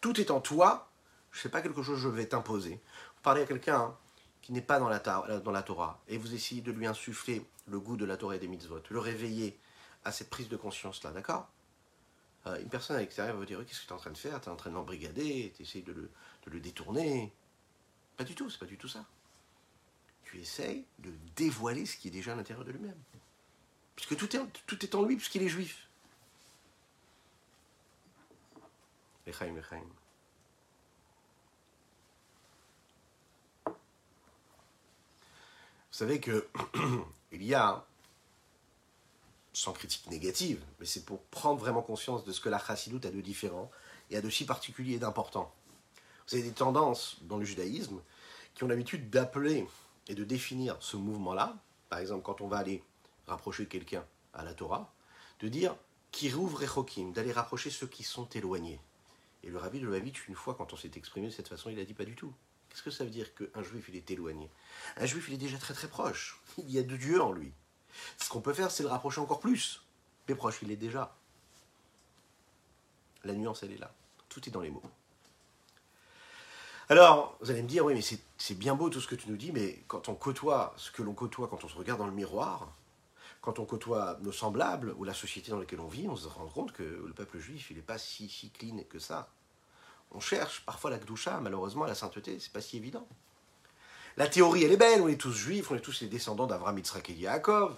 Tout 0.00 0.18
est 0.18 0.30
en 0.30 0.40
toi, 0.40 0.90
je 1.32 1.38
ne 1.38 1.42
sais 1.42 1.48
pas 1.50 1.60
quelque 1.60 1.82
chose 1.82 1.96
que 1.96 2.02
je 2.02 2.08
vais 2.08 2.26
t'imposer. 2.26 2.80
Vous 3.16 3.22
parlez 3.22 3.42
à 3.42 3.46
quelqu'un 3.46 3.94
qui 4.40 4.52
n'est 4.52 4.62
pas 4.62 4.78
dans 4.78 4.88
la, 4.88 5.00
Torah, 5.00 6.00
et 6.06 6.16
vous 6.18 6.34
essayez 6.34 6.62
de 6.62 6.70
lui 6.70 6.86
insuffler 6.86 7.44
le 7.66 7.80
goût 7.80 7.96
de 7.96 8.04
la 8.04 8.16
Torah 8.16 8.36
et 8.36 8.38
des 8.38 8.46
mitzvot, 8.46 8.80
le 8.88 8.98
réveiller 9.00 9.58
à 10.04 10.12
cette 10.12 10.30
prise 10.30 10.48
de 10.48 10.56
conscience-là, 10.56 11.10
d'accord? 11.10 11.48
Euh, 12.46 12.60
Une 12.60 12.68
personne 12.68 12.94
à 12.94 13.00
l'extérieur 13.00 13.34
va 13.34 13.40
vous 13.40 13.46
dire 13.46 13.58
Qu'est-ce 13.66 13.80
que 13.80 13.86
tu 13.86 13.90
es 13.90 13.92
en 13.92 13.98
train 13.98 14.12
de 14.12 14.16
faire? 14.16 14.40
Tu 14.40 14.48
es 14.48 14.52
en 14.52 14.56
train 14.56 14.70
de 14.70 14.76
l'embrigader, 14.76 15.52
tu 15.56 15.62
essayes 15.62 15.82
de 15.82 16.08
le, 16.46 16.60
détourner. 16.60 17.32
Pas 18.16 18.22
du 18.22 18.36
tout, 18.36 18.48
c'est 18.48 18.60
pas 18.60 18.66
du 18.66 18.78
tout 18.78 18.86
ça. 18.86 19.04
Tu 20.22 20.38
essayes 20.38 20.86
de 21.00 21.12
dévoiler 21.34 21.86
ce 21.86 21.96
qui 21.96 22.06
est 22.06 22.12
déjà 22.12 22.34
à 22.34 22.36
l'intérieur 22.36 22.64
de 22.64 22.70
lui-même. 22.70 23.02
Puisque 23.96 24.16
tout 24.16 24.36
est 24.36 24.94
en 24.94 25.02
lui, 25.02 25.16
puisqu'il 25.16 25.42
est 25.42 25.48
juif. 25.48 25.85
Vous 35.90 36.00
savez 36.00 36.20
que 36.20 36.46
il 37.32 37.42
y 37.42 37.54
a, 37.54 37.84
sans 39.52 39.72
critique 39.72 40.06
négative, 40.10 40.62
mais 40.78 40.86
c'est 40.86 41.04
pour 41.04 41.22
prendre 41.24 41.58
vraiment 41.58 41.82
conscience 41.82 42.24
de 42.24 42.32
ce 42.32 42.40
que 42.40 42.48
la 42.48 42.58
chassidoute 42.58 43.06
a 43.06 43.10
de 43.10 43.20
différent 43.20 43.70
et 44.10 44.16
a 44.16 44.20
de 44.20 44.30
si 44.30 44.44
particulier 44.44 44.94
et 44.94 44.98
d'important. 44.98 45.52
Vous 46.28 46.34
avez 46.34 46.44
des 46.44 46.52
tendances 46.52 47.16
dans 47.22 47.38
le 47.38 47.44
judaïsme 47.44 48.00
qui 48.54 48.64
ont 48.64 48.68
l'habitude 48.68 49.10
d'appeler 49.10 49.66
et 50.08 50.14
de 50.14 50.24
définir 50.24 50.76
ce 50.80 50.96
mouvement-là, 50.96 51.56
par 51.88 51.98
exemple 51.98 52.22
quand 52.22 52.40
on 52.40 52.48
va 52.48 52.58
aller 52.58 52.82
rapprocher 53.26 53.66
quelqu'un 53.66 54.04
à 54.34 54.44
la 54.44 54.54
Torah, 54.54 54.92
de 55.40 55.48
dire 55.48 55.74
rouvre 56.32 56.60
Rechokim, 56.60 57.12
d'aller 57.12 57.32
rapprocher 57.32 57.70
ceux 57.70 57.86
qui 57.86 58.02
sont 58.02 58.28
éloignés. 58.30 58.80
Et 59.42 59.50
le 59.50 59.58
rabbi 59.58 59.78
de 59.80 59.84
Lubavitch, 59.84 60.28
une 60.28 60.34
fois, 60.34 60.54
quand 60.54 60.72
on 60.72 60.76
s'est 60.76 60.90
exprimé 60.96 61.28
de 61.28 61.32
cette 61.32 61.48
façon, 61.48 61.70
il 61.70 61.78
a 61.78 61.84
dit 61.84 61.94
pas 61.94 62.04
du 62.04 62.16
tout. 62.16 62.32
Qu'est-ce 62.68 62.82
que 62.82 62.90
ça 62.90 63.04
veut 63.04 63.10
dire 63.10 63.34
qu'un 63.34 63.62
juif, 63.62 63.86
il 63.88 63.96
est 63.96 64.10
éloigné? 64.10 64.50
Un 64.96 65.06
juif, 65.06 65.28
il 65.28 65.34
est 65.34 65.38
déjà 65.38 65.58
très 65.58 65.74
très 65.74 65.88
proche. 65.88 66.40
Il 66.58 66.70
y 66.70 66.78
a 66.78 66.82
de 66.82 66.96
Dieu 66.96 67.22
en 67.22 67.32
lui. 67.32 67.52
Ce 68.18 68.28
qu'on 68.28 68.40
peut 68.40 68.52
faire, 68.52 68.70
c'est 68.70 68.82
le 68.82 68.88
rapprocher 68.88 69.20
encore 69.20 69.40
plus. 69.40 69.82
Mais 70.28 70.34
proche, 70.34 70.58
il 70.62 70.70
est 70.70 70.76
déjà. 70.76 71.14
La 73.24 73.34
nuance, 73.34 73.62
elle 73.62 73.72
est 73.72 73.78
là. 73.78 73.92
Tout 74.28 74.46
est 74.48 74.52
dans 74.52 74.60
les 74.60 74.70
mots. 74.70 74.82
Alors, 76.88 77.36
vous 77.40 77.50
allez 77.50 77.62
me 77.62 77.68
dire, 77.68 77.84
oui, 77.84 77.94
mais 77.94 78.18
c'est 78.38 78.54
bien 78.54 78.74
beau 78.74 78.90
tout 78.90 79.00
ce 79.00 79.08
que 79.08 79.16
tu 79.16 79.28
nous 79.28 79.36
dis, 79.36 79.50
mais 79.52 79.82
quand 79.88 80.08
on 80.08 80.14
côtoie 80.14 80.74
ce 80.76 80.90
que 80.90 81.02
l'on 81.02 81.14
côtoie, 81.14 81.48
quand 81.48 81.64
on 81.64 81.68
se 81.68 81.76
regarde 81.76 81.98
dans 81.98 82.06
le 82.06 82.12
miroir, 82.12 82.72
quand 83.46 83.60
on 83.60 83.64
côtoie 83.64 84.18
nos 84.22 84.32
semblables 84.32 84.92
ou 84.98 85.04
la 85.04 85.14
société 85.14 85.52
dans 85.52 85.60
laquelle 85.60 85.78
on 85.78 85.86
vit, 85.86 86.08
on 86.08 86.16
se 86.16 86.26
rend 86.26 86.48
compte 86.48 86.72
que 86.72 86.82
le 86.82 87.12
peuple 87.14 87.38
juif, 87.38 87.70
il 87.70 87.76
n'est 87.76 87.82
pas 87.82 87.96
si, 87.96 88.28
si 88.28 88.50
clean 88.50 88.82
que 88.90 88.98
ça 88.98 89.28
on 90.10 90.20
cherche 90.20 90.62
parfois 90.66 90.90
la 90.90 90.98
Gdusha, 90.98 91.38
malheureusement, 91.40 91.84
la 91.84 91.94
sainteté, 91.94 92.38
c'est 92.40 92.52
pas 92.52 92.60
si 92.60 92.76
évident. 92.76 93.06
La 94.16 94.26
théorie, 94.26 94.64
elle 94.64 94.72
est 94.72 94.76
belle, 94.76 95.00
on 95.00 95.08
est 95.08 95.20
tous 95.20 95.32
juifs, 95.32 95.70
on 95.70 95.76
est 95.76 95.80
tous 95.80 96.00
les 96.00 96.08
descendants 96.08 96.46
d'Avram, 96.46 96.76
Yitzhak 96.76 97.10
et 97.10 97.12
Yaakov. 97.12 97.76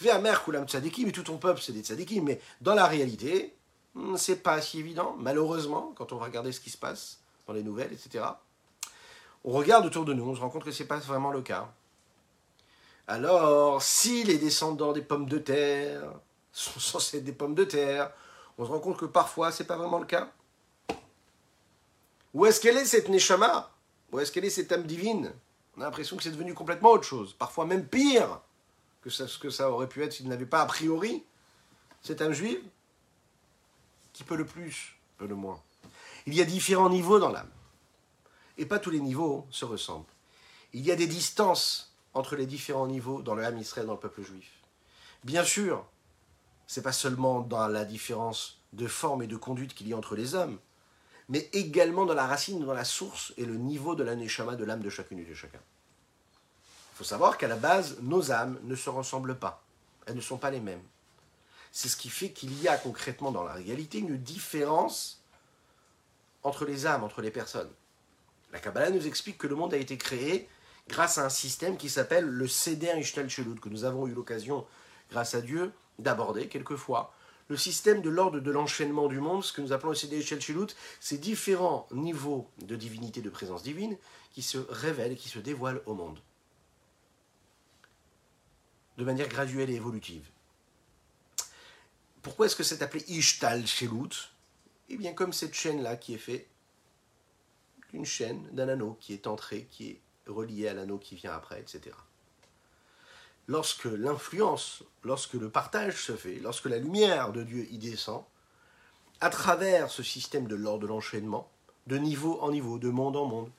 Ve'amer 0.00 0.42
kulam 0.42 0.66
tzadikim, 0.66 1.08
et 1.08 1.12
tout 1.12 1.24
ton 1.24 1.36
peuple, 1.36 1.60
c'est 1.60 1.72
des 1.72 1.82
tzadikim. 1.82 2.24
Mais 2.24 2.40
dans 2.62 2.74
la 2.74 2.86
réalité, 2.86 3.54
hmm, 3.94 4.16
c'est 4.16 4.42
pas 4.42 4.60
si 4.62 4.78
évident, 4.78 5.16
malheureusement, 5.18 5.92
quand 5.96 6.12
on 6.12 6.16
va 6.16 6.26
regarder 6.26 6.52
ce 6.52 6.60
qui 6.60 6.70
se 6.70 6.78
passe 6.78 7.18
dans 7.46 7.52
les 7.52 7.62
nouvelles, 7.62 7.92
etc. 7.92 8.24
On 9.44 9.52
regarde 9.52 9.84
autour 9.84 10.04
de 10.04 10.14
nous, 10.14 10.24
on 10.24 10.34
se 10.34 10.40
rend 10.40 10.50
compte 10.50 10.64
que 10.64 10.70
c'est 10.70 10.86
pas 10.86 10.98
vraiment 10.98 11.30
le 11.30 11.42
cas. 11.42 11.72
Alors, 13.06 13.82
si 13.82 14.24
les 14.24 14.38
descendants 14.38 14.92
des 14.92 15.02
pommes 15.02 15.28
de 15.28 15.38
terre 15.38 16.02
sont 16.52 16.80
censés 16.80 17.18
être 17.18 17.24
des 17.24 17.32
pommes 17.32 17.54
de 17.54 17.64
terre, 17.64 18.12
on 18.58 18.64
se 18.64 18.70
rend 18.70 18.80
compte 18.80 18.98
que 18.98 19.06
parfois, 19.06 19.52
c'est 19.52 19.64
pas 19.64 19.76
vraiment 19.76 19.98
le 19.98 20.06
cas. 20.06 20.30
Où 22.32 22.46
est-ce 22.46 22.60
qu'elle 22.60 22.76
est 22.76 22.84
cette 22.84 23.08
Neshama? 23.08 23.70
Où 24.12 24.20
est-ce 24.20 24.30
qu'elle 24.30 24.44
est 24.44 24.50
cette 24.50 24.70
âme 24.72 24.84
divine? 24.84 25.32
On 25.76 25.80
a 25.80 25.84
l'impression 25.84 26.16
que 26.16 26.22
c'est 26.22 26.30
devenu 26.30 26.54
complètement 26.54 26.90
autre 26.90 27.04
chose, 27.04 27.32
parfois 27.32 27.64
même 27.64 27.86
pire 27.86 28.40
que 29.02 29.10
ce 29.10 29.38
que 29.38 29.50
ça 29.50 29.70
aurait 29.70 29.88
pu 29.88 30.02
être 30.02 30.12
s'il 30.12 30.28
n'avait 30.28 30.46
pas 30.46 30.60
a 30.60 30.66
priori 30.66 31.24
cette 32.02 32.20
âme 32.22 32.32
juive. 32.32 32.62
Qui 34.12 34.24
peut 34.24 34.36
le 34.36 34.44
plus, 34.44 34.96
peut 35.16 35.26
le 35.26 35.34
moins. 35.34 35.60
Il 36.26 36.34
y 36.34 36.42
a 36.42 36.44
différents 36.44 36.90
niveaux 36.90 37.18
dans 37.18 37.30
l'âme. 37.30 37.50
Et 38.58 38.66
pas 38.66 38.78
tous 38.78 38.90
les 38.90 39.00
niveaux 39.00 39.46
se 39.50 39.64
ressemblent. 39.64 40.04
Il 40.72 40.82
y 40.82 40.90
a 40.90 40.96
des 40.96 41.06
distances 41.06 41.89
entre 42.14 42.36
les 42.36 42.46
différents 42.46 42.86
niveaux 42.86 43.22
dans 43.22 43.34
l'âme 43.34 43.58
Israël, 43.58 43.86
dans 43.86 43.94
le 43.94 43.98
peuple 43.98 44.22
juif. 44.22 44.50
Bien 45.24 45.44
sûr, 45.44 45.84
c'est 46.66 46.82
pas 46.82 46.92
seulement 46.92 47.40
dans 47.40 47.68
la 47.68 47.84
différence 47.84 48.60
de 48.72 48.86
forme 48.86 49.22
et 49.22 49.26
de 49.26 49.36
conduite 49.36 49.74
qu'il 49.74 49.88
y 49.88 49.92
a 49.92 49.96
entre 49.96 50.16
les 50.16 50.34
hommes, 50.34 50.58
mais 51.28 51.48
également 51.52 52.06
dans 52.06 52.14
la 52.14 52.26
racine, 52.26 52.64
dans 52.64 52.74
la 52.74 52.84
source 52.84 53.32
et 53.36 53.44
le 53.44 53.56
niveau 53.56 53.94
de 53.94 54.02
la 54.02 54.16
neshama 54.16 54.56
de 54.56 54.64
l'âme 54.64 54.82
de 54.82 54.90
chacune 54.90 55.18
et 55.18 55.24
de 55.24 55.34
chacun. 55.34 55.60
Il 56.92 56.96
faut 56.96 57.04
savoir 57.04 57.38
qu'à 57.38 57.48
la 57.48 57.56
base, 57.56 57.98
nos 58.02 58.30
âmes 58.32 58.58
ne 58.62 58.74
se 58.74 58.90
ressemblent 58.90 59.38
pas. 59.38 59.62
Elles 60.06 60.16
ne 60.16 60.20
sont 60.20 60.38
pas 60.38 60.50
les 60.50 60.60
mêmes. 60.60 60.82
C'est 61.72 61.88
ce 61.88 61.96
qui 61.96 62.08
fait 62.08 62.30
qu'il 62.30 62.60
y 62.60 62.68
a 62.68 62.76
concrètement 62.76 63.30
dans 63.30 63.44
la 63.44 63.52
réalité 63.52 63.98
une 63.98 64.16
différence 64.16 65.22
entre 66.42 66.64
les 66.64 66.86
âmes, 66.86 67.04
entre 67.04 67.22
les 67.22 67.30
personnes. 67.30 67.70
La 68.52 68.58
Kabbalah 68.58 68.90
nous 68.90 69.06
explique 69.06 69.38
que 69.38 69.46
le 69.46 69.54
monde 69.54 69.72
a 69.72 69.76
été 69.76 69.96
créé 69.96 70.48
grâce 70.90 71.18
à 71.18 71.24
un 71.24 71.30
système 71.30 71.76
qui 71.76 71.88
s'appelle 71.88 72.26
le 72.26 72.48
Seder 72.48 72.98
Ishtal 72.98 73.30
Shelut, 73.30 73.60
que 73.60 73.68
nous 73.68 73.84
avons 73.84 74.08
eu 74.08 74.12
l'occasion, 74.12 74.66
grâce 75.10 75.34
à 75.34 75.40
Dieu, 75.40 75.72
d'aborder 76.00 76.48
quelquefois 76.48 77.14
le 77.48 77.56
système 77.56 78.02
de 78.02 78.10
l'ordre 78.10 78.40
de 78.40 78.50
l'enchaînement 78.50 79.06
du 79.06 79.20
monde, 79.20 79.44
ce 79.44 79.52
que 79.52 79.60
nous 79.60 79.72
appelons 79.72 79.90
aussi 79.90 80.22
Shelchilut, 80.22 80.68
ces 81.00 81.18
différents 81.18 81.88
niveaux 81.92 82.48
de 82.58 82.76
divinité, 82.76 83.22
de 83.22 83.30
présence 83.30 83.62
divine, 83.62 83.96
qui 84.32 84.42
se 84.42 84.58
révèlent 84.68 85.16
qui 85.16 85.28
se 85.28 85.38
dévoilent 85.38 85.82
au 85.86 85.94
monde. 85.94 86.18
de 88.98 89.04
manière 89.04 89.28
graduelle 89.28 89.70
et 89.70 89.76
évolutive. 89.76 90.28
Pourquoi 92.20 92.44
est-ce 92.44 92.56
que 92.56 92.62
c'est 92.62 92.82
appelé 92.82 93.02
Ishtal 93.08 93.66
Shelut 93.66 94.30
Eh 94.90 94.98
bien, 94.98 95.14
comme 95.14 95.32
cette 95.32 95.54
chaîne-là 95.54 95.96
qui 95.96 96.12
est 96.12 96.18
faite 96.18 96.46
d'une 97.94 98.04
chaîne, 98.04 98.46
d'un 98.52 98.68
anneau 98.68 98.98
qui 99.00 99.14
est 99.14 99.26
entré, 99.26 99.66
qui 99.70 99.88
est 99.88 100.00
relié 100.26 100.68
à 100.68 100.74
l'anneau 100.74 100.98
qui 100.98 101.14
vient 101.14 101.32
après, 101.32 101.60
etc. 101.60 101.96
Lorsque 103.46 103.84
l'influence, 103.84 104.84
lorsque 105.02 105.34
le 105.34 105.50
partage 105.50 106.04
se 106.04 106.16
fait, 106.16 106.36
lorsque 106.36 106.66
la 106.66 106.78
lumière 106.78 107.32
de 107.32 107.42
Dieu 107.42 107.66
y 107.70 107.78
descend, 107.78 108.24
à 109.20 109.28
travers 109.28 109.90
ce 109.90 110.02
système 110.02 110.46
de 110.46 110.54
l'ordre 110.54 110.82
de 110.82 110.86
l'enchaînement, 110.86 111.50
de 111.86 111.96
niveau 111.96 112.38
en 112.40 112.50
niveau, 112.50 112.78
de 112.78 112.88
monde 112.88 113.16
en 113.16 113.26
monde, 113.26 113.50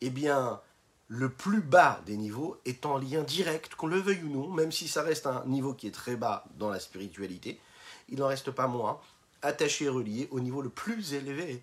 eh 0.00 0.10
bien, 0.10 0.60
le 1.08 1.30
plus 1.30 1.60
bas 1.60 2.00
des 2.06 2.16
niveaux 2.16 2.56
est 2.64 2.84
en 2.86 2.98
lien 2.98 3.22
direct, 3.22 3.74
qu'on 3.74 3.86
le 3.86 4.00
veuille 4.00 4.22
ou 4.24 4.28
non, 4.28 4.48
même 4.48 4.72
si 4.72 4.88
ça 4.88 5.02
reste 5.02 5.26
un 5.26 5.44
niveau 5.46 5.74
qui 5.74 5.86
est 5.86 5.92
très 5.92 6.16
bas 6.16 6.44
dans 6.58 6.70
la 6.70 6.80
spiritualité, 6.80 7.60
il 8.08 8.18
n'en 8.18 8.26
reste 8.26 8.50
pas 8.50 8.66
moins 8.66 9.00
attaché 9.42 9.86
et 9.86 9.88
relié 9.88 10.28
au 10.30 10.40
niveau 10.40 10.62
le 10.62 10.68
plus 10.68 11.14
élevé, 11.14 11.62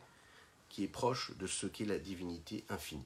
qui 0.70 0.84
est 0.84 0.88
proche 0.88 1.32
de 1.38 1.48
ce 1.48 1.66
qu'est 1.66 1.86
la 1.86 1.98
divinité 1.98 2.64
infinie. 2.70 3.04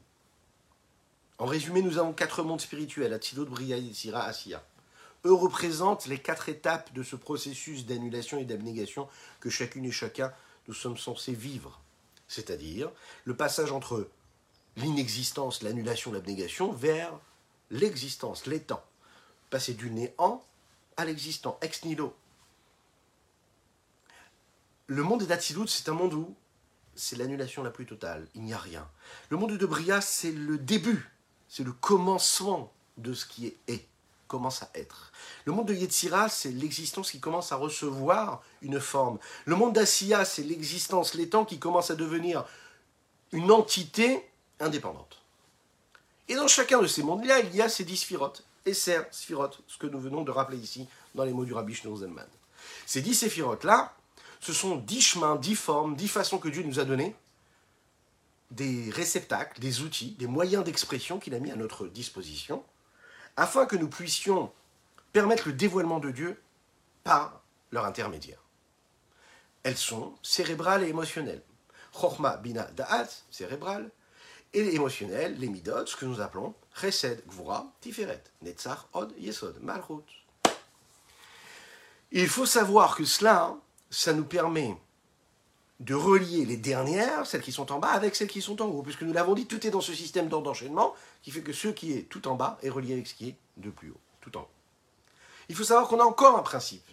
En 1.40 1.46
résumé, 1.46 1.82
nous 1.82 1.98
avons 1.98 2.14
quatre 2.14 2.44
mondes 2.44 2.62
spirituels, 2.62 3.14
Atzilot, 3.14 3.46
Bria, 3.46 3.78
Yitzira, 3.78 4.24
Asiya. 4.24 4.64
Eux 5.26 5.34
représentent 5.34 6.06
les 6.06 6.20
quatre 6.20 6.50
étapes 6.50 6.94
de 6.94 7.02
ce 7.02 7.16
processus 7.16 7.86
d'annulation 7.86 8.40
et 8.40 8.46
d'abnégation 8.46 9.08
que 9.40 9.50
chacune 9.50 9.86
et 9.86 9.92
chacun 9.92 10.34
nous 10.68 10.74
sommes 10.74 10.98
censés 10.98 11.34
vivre. 11.34 11.80
C'est-à-dire 12.28 12.92
le 13.26 13.36
passage 13.36 13.72
entre 13.72 14.10
l'inexistence, 14.76 15.62
l'annulation, 15.62 16.12
l'abnégation, 16.12 16.72
vers 16.72 17.12
l'existence, 17.72 18.46
l'étant. 18.46 18.84
Passer 19.50 19.74
du 19.74 19.90
néant 19.90 20.44
à 20.98 21.06
l'existant, 21.06 21.58
ex 21.62 21.84
nihilo. 21.84 22.16
Le 24.88 25.04
monde 25.04 25.24
d'Atsilut, 25.24 25.68
c'est 25.68 25.90
un 25.90 25.94
monde 25.94 26.14
où 26.14 26.36
c'est 26.96 27.18
l'annulation 27.18 27.64
la 27.64 27.72
plus 27.72 27.86
totale, 27.86 28.28
il 28.36 28.44
n'y 28.44 28.54
a 28.54 28.58
rien. 28.58 28.88
Le 29.30 29.38
monde 29.38 29.58
de 29.58 29.66
Bria, 29.66 30.02
c'est 30.02 30.32
le 30.32 30.58
début, 30.58 31.10
c'est 31.56 31.64
le 31.64 31.72
commencement 31.72 32.74
de 32.98 33.14
ce 33.14 33.28
qui 33.28 33.54
est, 33.68 33.86
commence 34.28 34.64
à 34.64 34.70
être. 34.74 35.12
Le 35.46 35.52
monde 35.52 35.68
de 35.68 35.76
Yetzira, 35.76 36.28
c'est 36.28 36.50
l'existence 36.50 37.12
qui 37.12 37.20
commence 37.20 37.52
à 37.52 37.58
recevoir 37.58 38.42
une 38.64 38.80
forme. 38.80 39.20
Le 39.46 39.56
monde 39.56 39.74
d'Asiya, 39.74 40.26
c'est 40.26 40.42
l'existence, 40.42 41.14
l'étant 41.14 41.46
qui 41.46 41.60
commence 41.60 41.92
à 41.92 41.96
devenir 41.96 42.44
une 43.32 43.52
entité 43.52 44.28
indépendante. 44.60 45.22
Et 46.28 46.34
dans 46.34 46.48
chacun 46.48 46.82
de 46.82 46.88
ces 46.88 47.04
mondes-là, 47.04 47.42
il 47.42 47.56
y 47.56 47.62
a 47.62 47.70
ces 47.70 47.84
dix 47.84 47.98
sphirotes. 47.98 48.44
Et 48.66 48.74
c'est 48.74 49.08
sphirotes, 49.12 49.60
ce 49.68 49.78
que 49.78 49.86
nous 49.86 50.00
venons 50.00 50.24
de 50.24 50.32
rappeler 50.32 50.58
ici 50.58 50.88
dans 51.14 51.24
les 51.24 51.34
mots 51.34 51.46
du 51.46 51.54
Rabbi 51.54 51.76
Schnurzelman. 51.76 52.26
Ces 52.88 53.04
dix 53.04 53.14
séphirotes-là, 53.14 53.94
ce 54.40 54.54
sont 54.54 54.78
dix 54.78 55.02
chemins, 55.02 55.36
dix 55.36 55.56
formes, 55.56 55.96
dix 55.96 56.08
façons 56.08 56.40
que 56.40 56.50
Dieu 56.50 56.64
nous 56.64 56.80
a 56.80 56.84
données, 56.84 57.16
des 58.52 58.90
réceptacles, 58.92 59.60
des 59.60 59.82
outils, 59.82 60.12
des 60.12 60.28
moyens 60.28 60.64
d'expression 60.64 61.20
qu'il 61.20 61.34
a 61.34 61.40
mis 61.40 61.52
à 61.52 61.56
notre 61.56 61.88
disposition, 61.88 62.64
afin 63.36 63.66
que 63.66 63.76
nous 63.76 63.90
puissions 63.90 64.52
permettre 65.12 65.48
le 65.48 65.54
dévoilement 65.54 66.00
de 66.00 66.12
Dieu 66.12 66.42
par 67.04 67.42
leur 67.72 67.86
intermédiaire. 67.86 68.44
Elles 69.64 69.78
sont 69.78 70.16
cérébrales 70.22 70.84
et 70.84 70.90
émotionnelles. 70.90 71.44
Chorma, 71.94 72.38
Bina, 72.38 72.64
Da'at, 72.72 73.08
cérébrale, 73.30 73.90
et 74.54 74.76
émotionnel, 74.76 75.38
les 75.40 75.48
midot, 75.48 75.86
ce 75.86 75.96
que 75.96 76.06
nous 76.06 76.22
appelons 76.22 76.54
Chesed, 76.80 77.24
Gvura, 77.28 77.72
Tiferet, 77.82 78.24
Netzach, 78.42 78.86
Od, 78.94 79.14
Yesod, 79.18 79.58
Malchut. 79.62 80.04
Il 82.12 82.28
faut 82.28 82.46
savoir 82.46 82.96
que 82.96 83.06
cela, 83.06 83.56
ça 83.90 84.14
nous 84.14 84.26
permet 84.26 84.76
de 85.80 85.96
relier 85.96 86.46
les 86.46 86.58
dernières, 86.58 87.26
celles 87.26 87.42
qui 87.42 87.52
sont 87.52 87.72
en 87.72 87.80
bas, 87.80 87.90
avec 87.90 88.16
celles 88.16 88.28
qui 88.28 88.42
sont 88.42 88.62
en 88.62 88.66
haut. 88.68 88.84
Puisque 88.84 89.02
nous 89.02 89.14
l'avons 89.14 89.34
dit, 89.34 89.48
tout 89.48 89.66
est 89.66 89.72
dans 89.72 89.82
ce 89.82 89.94
système 89.94 90.30
d'enchaînement 90.30 90.94
qui 91.22 91.32
fait 91.32 91.42
que 91.42 91.54
ce 91.54 91.68
qui 91.68 91.94
est 91.94 92.04
tout 92.04 92.28
en 92.28 92.36
bas 92.36 92.58
est 92.62 92.70
relié 92.70 92.94
avec 92.94 93.08
ce 93.08 93.16
qui 93.16 93.30
est 93.30 93.36
de 93.58 93.70
plus 93.70 93.90
haut, 93.90 94.00
tout 94.22 94.38
en 94.38 94.42
haut. 94.42 94.50
Il 95.50 95.56
faut 95.56 95.64
savoir 95.64 95.88
qu'on 95.88 96.00
a 96.00 96.04
encore 96.04 96.38
un 96.38 96.44
principe 96.44 96.88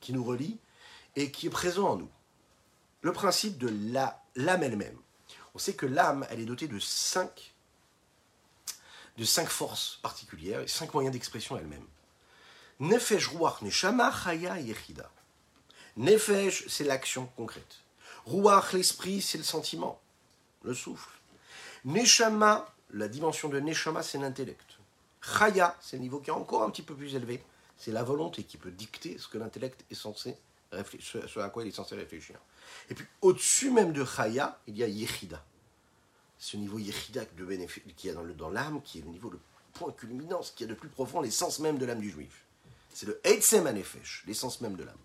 qui 0.00 0.12
nous 0.12 0.24
relie 0.24 0.58
et 1.14 1.30
qui 1.30 1.46
est 1.46 1.50
présent 1.50 1.88
en 1.88 1.96
nous. 1.96 2.08
Le 3.02 3.12
principe 3.12 3.58
de 3.58 3.72
l'âme 4.34 4.62
elle-même 4.62 4.98
on 5.54 5.58
sait 5.58 5.74
que 5.74 5.86
l'âme, 5.86 6.26
elle 6.30 6.40
est 6.40 6.46
dotée 6.46 6.68
de 6.68 6.78
cinq, 6.78 7.52
de 9.18 9.24
cinq 9.24 9.48
forces 9.48 9.98
particulières 10.02 10.60
et 10.60 10.68
cinq 10.68 10.94
moyens 10.94 11.12
d'expression 11.12 11.58
elle-même. 11.58 11.86
Nefesh, 12.80 13.28
Ruach, 13.28 13.60
Neshama, 13.62 14.10
Chaya, 14.10 14.58
Yechida. 14.58 15.10
Nefesh, 15.96 16.66
c'est 16.68 16.84
l'action 16.84 17.26
concrète. 17.36 17.81
Ruach, 18.26 18.72
l'esprit, 18.72 19.20
c'est 19.20 19.38
le 19.38 19.44
sentiment, 19.44 20.00
le 20.62 20.74
souffle. 20.74 21.10
Neshama, 21.84 22.66
la 22.90 23.08
dimension 23.08 23.48
de 23.48 23.58
Neshama, 23.58 24.02
c'est 24.02 24.18
l'intellect. 24.18 24.78
Chaya, 25.20 25.76
c'est 25.80 25.96
le 25.96 26.02
niveau 26.02 26.20
qui 26.20 26.30
est 26.30 26.34
encore 26.34 26.62
un 26.62 26.70
petit 26.70 26.82
peu 26.82 26.94
plus 26.94 27.14
élevé. 27.14 27.42
C'est 27.76 27.92
la 27.92 28.02
volonté 28.02 28.44
qui 28.44 28.58
peut 28.58 28.70
dicter 28.70 29.18
ce 29.18 29.28
que 29.28 29.38
l'intellect 29.38 29.84
est 29.90 29.94
censé 29.94 30.36
réfléchir, 30.70 31.28
ce 31.28 31.40
à 31.40 31.48
quoi 31.50 31.64
il 31.64 31.68
est 31.68 31.72
censé 31.72 31.94
réfléchir. 31.94 32.36
Et 32.88 32.94
puis 32.94 33.06
au-dessus 33.20 33.70
même 33.70 33.92
de 33.92 34.04
Chaya, 34.04 34.58
il 34.66 34.76
y 34.76 34.82
a 34.82 34.88
Yechida. 34.88 35.44
Ce 36.38 36.56
niveau 36.56 36.78
Yechida 36.78 37.24
qui 37.96 38.06
y 38.06 38.10
a 38.10 38.14
dans 38.14 38.50
l'âme, 38.50 38.82
qui 38.82 38.98
est 38.98 39.02
le 39.02 39.08
niveau, 39.08 39.30
le 39.30 39.40
point 39.74 39.92
culminant, 39.92 40.42
ce 40.42 40.52
qui 40.52 40.64
est 40.64 40.68
de 40.68 40.74
plus 40.74 40.88
profond, 40.88 41.20
l'essence 41.20 41.58
même 41.58 41.78
de 41.78 41.86
l'âme 41.86 42.00
du 42.00 42.10
juif. 42.10 42.44
C'est 42.92 43.06
le 43.06 43.20
Eitzem 43.24 43.66
Anefesh, 43.66 44.24
l'essence 44.26 44.60
même 44.60 44.76
de 44.76 44.84
l'âme. 44.84 44.96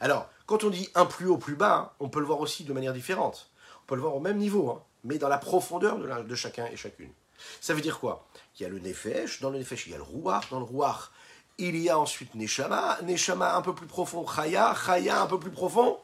Alors, 0.00 0.28
quand 0.46 0.64
on 0.64 0.70
dit 0.70 0.88
un 0.94 1.06
plus 1.06 1.26
haut, 1.26 1.38
plus 1.38 1.56
bas, 1.56 1.94
on 2.00 2.08
peut 2.08 2.20
le 2.20 2.26
voir 2.26 2.40
aussi 2.40 2.64
de 2.64 2.72
manière 2.72 2.92
différente. 2.92 3.50
On 3.82 3.86
peut 3.86 3.94
le 3.94 4.00
voir 4.00 4.14
au 4.14 4.20
même 4.20 4.38
niveau, 4.38 4.70
hein, 4.70 4.82
mais 5.04 5.18
dans 5.18 5.28
la 5.28 5.38
profondeur 5.38 5.98
de, 5.98 6.34
chacun 6.34 6.66
et 6.66 6.76
chacune. 6.76 7.12
Ça 7.60 7.74
veut 7.74 7.80
dire 7.80 7.98
quoi? 7.98 8.26
Il 8.58 8.62
y 8.62 8.66
a 8.66 8.68
le 8.68 8.78
Nefesh, 8.78 9.40
dans 9.40 9.50
le 9.50 9.58
Nefesh, 9.58 9.86
il 9.86 9.92
y 9.92 9.94
a 9.94 9.98
le 9.98 10.02
Rouar, 10.02 10.42
dans 10.50 10.58
le 10.58 10.64
Rouar, 10.64 11.12
il 11.58 11.76
y 11.76 11.88
a 11.88 11.98
ensuite 11.98 12.34
Neshama, 12.34 12.98
Neshama 13.02 13.56
un 13.56 13.62
peu 13.62 13.74
plus 13.74 13.86
profond, 13.86 14.26
Chaya, 14.26 14.74
Chaya 14.74 15.22
un 15.22 15.26
peu 15.26 15.38
plus 15.38 15.50
profond, 15.50 15.98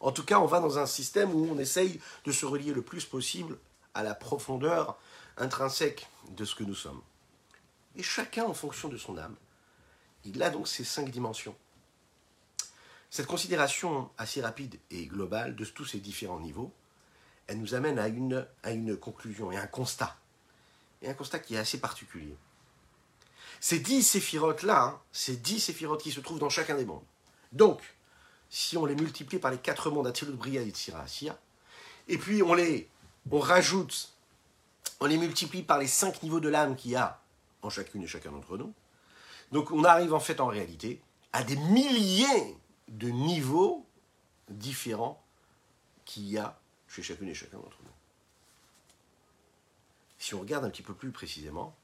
en 0.00 0.10
tout 0.10 0.24
cas, 0.24 0.40
on 0.40 0.46
va 0.46 0.60
dans 0.60 0.78
un 0.78 0.86
système 0.86 1.32
où 1.32 1.48
on 1.50 1.58
essaye 1.58 2.00
de 2.24 2.32
se 2.32 2.44
relier 2.44 2.72
le 2.72 2.82
plus 2.82 3.04
possible 3.04 3.56
à 3.94 4.02
la 4.02 4.14
profondeur 4.14 4.98
intrinsèque 5.36 6.08
de 6.30 6.44
ce 6.44 6.54
que 6.54 6.64
nous 6.64 6.74
sommes. 6.74 7.00
Et 7.94 8.02
chacun, 8.02 8.44
en 8.44 8.54
fonction 8.54 8.88
de 8.88 8.96
son 8.96 9.16
âme, 9.16 9.36
il 10.24 10.42
a 10.42 10.50
donc 10.50 10.66
ces 10.66 10.84
cinq 10.84 11.10
dimensions. 11.10 11.54
Cette 13.12 13.26
considération 13.26 14.08
assez 14.16 14.40
rapide 14.40 14.78
et 14.90 15.04
globale 15.04 15.54
de 15.54 15.66
tous 15.66 15.84
ces 15.84 15.98
différents 15.98 16.40
niveaux, 16.40 16.72
elle 17.46 17.58
nous 17.58 17.74
amène 17.74 17.98
à 17.98 18.08
une, 18.08 18.96
conclusion 18.96 19.52
et 19.52 19.58
un 19.58 19.66
constat. 19.66 20.16
Et 21.02 21.10
un 21.10 21.12
constat 21.12 21.38
qui 21.40 21.54
est 21.54 21.58
assez 21.58 21.78
particulier. 21.78 22.34
Ces 23.60 23.80
dix 23.80 24.02
séphirotes-là, 24.02 24.82
hein, 24.82 25.00
ces 25.12 25.36
dix 25.36 25.60
séphirotes 25.60 26.02
qui 26.02 26.10
se 26.10 26.20
trouvent 26.20 26.38
dans 26.38 26.48
chacun 26.48 26.74
des 26.74 26.86
mondes. 26.86 27.04
Donc, 27.52 27.82
si 28.48 28.78
on 28.78 28.86
les 28.86 28.94
multiplie 28.94 29.38
par 29.38 29.50
les 29.50 29.58
quatre 29.58 29.90
mondes, 29.90 30.06
Atzilut, 30.06 30.32
Bria 30.32 30.62
et 30.62 30.72
Asiya, 30.94 31.38
et 32.08 32.16
puis 32.16 32.42
on 32.42 32.54
les 32.54 32.88
on 33.30 33.40
rajoute, 33.40 34.14
on 35.00 35.04
les 35.04 35.18
multiplie 35.18 35.62
par 35.62 35.78
les 35.78 35.86
cinq 35.86 36.22
niveaux 36.22 36.40
de 36.40 36.48
l'âme 36.48 36.76
qu'il 36.76 36.92
y 36.92 36.96
a 36.96 37.20
en 37.60 37.68
chacune 37.68 38.04
et 38.04 38.06
chacun 38.06 38.32
d'entre 38.32 38.56
nous, 38.56 38.72
donc 39.52 39.70
on 39.70 39.84
arrive 39.84 40.14
en 40.14 40.20
fait 40.20 40.40
en 40.40 40.46
réalité 40.46 41.02
à 41.34 41.42
des 41.44 41.56
milliers 41.56 42.56
de 42.92 43.08
niveaux 43.08 43.86
différents 44.48 45.22
qu'il 46.04 46.28
y 46.28 46.38
a 46.38 46.58
chez 46.88 47.02
chacune 47.02 47.28
et 47.28 47.34
chacun 47.34 47.56
d'entre 47.56 47.78
nous. 47.82 47.90
Si 50.18 50.34
on 50.34 50.40
regarde 50.40 50.64
un 50.64 50.70
petit 50.70 50.82
peu 50.82 50.94
plus 50.94 51.10
précisément, 51.10 51.74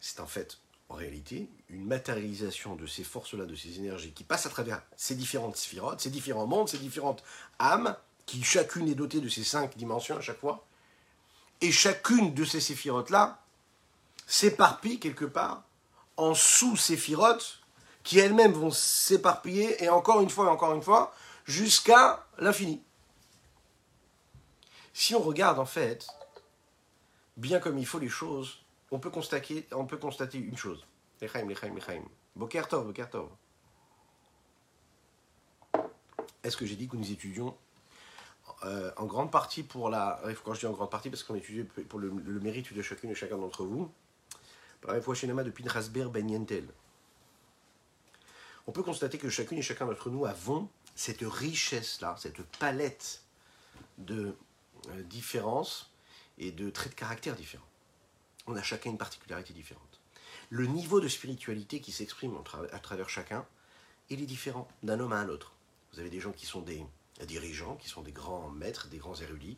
c'est 0.00 0.20
en 0.20 0.26
fait 0.26 0.58
en 0.88 0.94
réalité 0.94 1.48
une 1.70 1.84
matérialisation 1.84 2.76
de 2.76 2.86
ces 2.86 3.02
forces-là, 3.02 3.46
de 3.46 3.56
ces 3.56 3.78
énergies 3.78 4.12
qui 4.12 4.24
passent 4.24 4.46
à 4.46 4.50
travers 4.50 4.82
ces 4.96 5.14
différentes 5.14 5.56
sphirotes, 5.56 6.00
ces 6.00 6.10
différents 6.10 6.46
mondes, 6.46 6.68
ces 6.68 6.78
différentes 6.78 7.24
âmes, 7.58 7.96
qui 8.26 8.42
chacune 8.42 8.88
est 8.88 8.94
dotée 8.94 9.20
de 9.20 9.28
ces 9.28 9.42
cinq 9.42 9.76
dimensions 9.76 10.16
à 10.16 10.20
chaque 10.20 10.38
fois. 10.38 10.66
Et 11.60 11.72
chacune 11.72 12.34
de 12.34 12.44
ces 12.44 12.60
séphirotes-là 12.60 13.42
s'éparpille 14.26 15.00
quelque 15.00 15.24
part 15.24 15.64
en 16.16 16.34
sous-séphirotes 16.34 17.61
qui 18.02 18.18
elles-mêmes 18.18 18.52
vont 18.52 18.70
s'éparpiller 18.70 19.82
et 19.82 19.88
encore 19.88 20.20
une 20.20 20.30
fois 20.30 20.46
et 20.46 20.50
encore 20.50 20.74
une 20.74 20.82
fois 20.82 21.14
jusqu'à 21.44 22.26
l'infini. 22.38 22.82
Si 24.92 25.14
on 25.14 25.20
regarde 25.20 25.58
en 25.58 25.66
fait 25.66 26.06
bien 27.36 27.60
comme 27.60 27.78
il 27.78 27.86
faut 27.86 27.98
les 27.98 28.08
choses, 28.08 28.58
on 28.90 28.98
peut 28.98 29.10
constater, 29.10 29.66
une 30.38 30.56
chose. 30.56 30.86
Est-ce 36.42 36.56
que 36.56 36.66
j'ai 36.66 36.76
dit 36.76 36.88
que 36.88 36.96
nous 36.96 37.10
étudions 37.10 37.56
euh, 38.64 38.90
en 38.96 39.06
grande 39.06 39.30
partie 39.30 39.62
pour 39.62 39.88
la. 39.88 40.20
Quand 40.44 40.54
je 40.54 40.60
dis 40.60 40.66
en 40.66 40.72
grande 40.72 40.90
partie, 40.90 41.10
parce 41.10 41.22
qu'on 41.22 41.34
étudie 41.34 41.64
pour 41.64 41.98
le, 41.98 42.10
mérite 42.40 42.72
de 42.72 42.82
chacune 42.82 43.10
et 43.10 43.14
chacun 43.14 43.38
d'entre 43.38 43.64
vous, 43.64 43.90
par 44.80 44.92
la 44.92 45.00
de 45.00 45.50
Pinchas 45.50 45.88
Ben 45.92 46.30
Yentel. 46.30 46.68
On 48.66 48.72
peut 48.72 48.82
constater 48.82 49.18
que 49.18 49.28
chacune 49.28 49.58
et 49.58 49.62
chacun 49.62 49.86
d'entre 49.86 50.10
nous 50.10 50.26
avons 50.26 50.68
cette 50.94 51.22
richesse-là, 51.22 52.16
cette 52.18 52.42
palette 52.58 53.22
de 53.98 54.36
euh, 54.88 55.02
différences 55.04 55.90
et 56.38 56.52
de 56.52 56.70
traits 56.70 56.92
de 56.92 56.98
caractère 56.98 57.34
différents. 57.34 57.66
On 58.46 58.56
a 58.56 58.62
chacun 58.62 58.90
une 58.90 58.98
particularité 58.98 59.52
différente. 59.52 60.00
Le 60.50 60.66
niveau 60.66 61.00
de 61.00 61.08
spiritualité 61.08 61.80
qui 61.80 61.92
s'exprime 61.92 62.36
à 62.72 62.78
travers 62.78 63.08
chacun, 63.08 63.46
il 64.10 64.20
est 64.20 64.26
différent 64.26 64.68
d'un 64.82 65.00
homme 65.00 65.12
à 65.12 65.16
un 65.16 65.28
autre. 65.28 65.52
Vous 65.92 66.00
avez 66.00 66.10
des 66.10 66.20
gens 66.20 66.32
qui 66.32 66.46
sont 66.46 66.60
des 66.60 66.84
dirigeants, 67.26 67.76
qui 67.76 67.88
sont 67.88 68.02
des 68.02 68.12
grands 68.12 68.50
maîtres, 68.50 68.88
des 68.88 68.98
grands 68.98 69.14
érudits. 69.14 69.56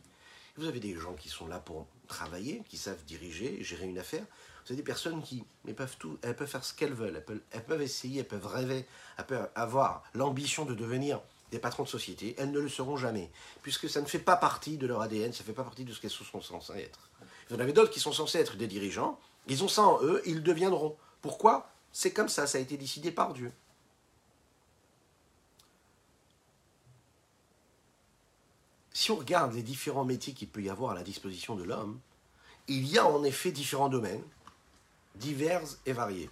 Vous 0.57 0.65
avez 0.65 0.79
des 0.79 0.95
gens 0.95 1.13
qui 1.13 1.29
sont 1.29 1.47
là 1.47 1.59
pour 1.59 1.87
travailler, 2.07 2.63
qui 2.69 2.77
savent 2.77 3.03
diriger, 3.05 3.63
gérer 3.63 3.87
une 3.87 3.97
affaire. 3.97 4.25
Avez 4.67 4.77
des 4.77 4.83
personnes 4.83 5.21
qui 5.21 5.45
peuvent 5.75 5.95
tout, 5.99 6.17
elles 6.23 6.35
peuvent 6.35 6.47
faire 6.47 6.63
ce 6.65 6.73
qu'elles 6.73 6.93
veulent, 6.93 7.23
elles 7.51 7.65
peuvent, 7.65 7.81
essayer, 7.83 8.21
elles 8.21 8.27
peuvent 8.27 8.47
rêver, 8.47 8.87
elles 9.17 9.25
peuvent 9.25 9.49
avoir 9.53 10.03
l'ambition 10.15 10.65
de 10.65 10.73
devenir 10.73 11.21
des 11.51 11.59
patrons 11.59 11.83
de 11.83 11.87
société, 11.87 12.33
elles 12.39 12.49
ne 12.49 12.59
le 12.59 12.67
seront 12.67 12.97
jamais, 12.97 13.29
puisque 13.61 13.87
ça 13.87 14.01
ne 14.01 14.07
fait 14.07 14.17
pas 14.17 14.35
partie 14.35 14.77
de 14.77 14.87
leur 14.87 15.01
ADN, 15.01 15.33
ça 15.33 15.43
ne 15.43 15.45
fait 15.45 15.53
pas 15.53 15.63
partie 15.63 15.85
de 15.85 15.93
ce 15.93 16.01
qu'elles 16.01 16.09
sont 16.09 16.41
censées 16.41 16.79
être. 16.79 17.11
Vous 17.47 17.55
en 17.55 17.59
avez 17.59 17.73
d'autres 17.73 17.91
qui 17.91 17.99
sont 17.99 18.11
censés 18.11 18.39
être 18.39 18.57
des 18.57 18.65
dirigeants, 18.65 19.19
ils 19.47 19.63
ont 19.63 19.67
ça 19.67 19.83
en 19.83 20.03
eux, 20.03 20.23
ils 20.25 20.41
deviendront. 20.41 20.97
Pourquoi? 21.21 21.69
C'est 21.91 22.11
comme 22.11 22.27
ça, 22.27 22.47
ça 22.47 22.57
a 22.57 22.61
été 22.61 22.75
décidé 22.75 23.11
par 23.11 23.33
Dieu. 23.33 23.51
Si 28.93 29.11
on 29.11 29.17
regarde 29.17 29.53
les 29.53 29.61
différents 29.61 30.05
métiers 30.05 30.33
qu'il 30.33 30.47
peut 30.47 30.63
y 30.63 30.69
avoir 30.71 30.91
à 30.91 30.95
la 30.95 31.03
disposition 31.03 31.55
de 31.55 31.63
l'homme, 31.63 31.99
il 32.67 32.87
y 32.87 32.97
a 32.97 33.05
en 33.05 33.23
effet 33.23 33.51
différents 33.51 33.89
domaines, 33.89 34.23
divers 35.15 35.61
et 35.85 35.93
variés. 35.93 36.29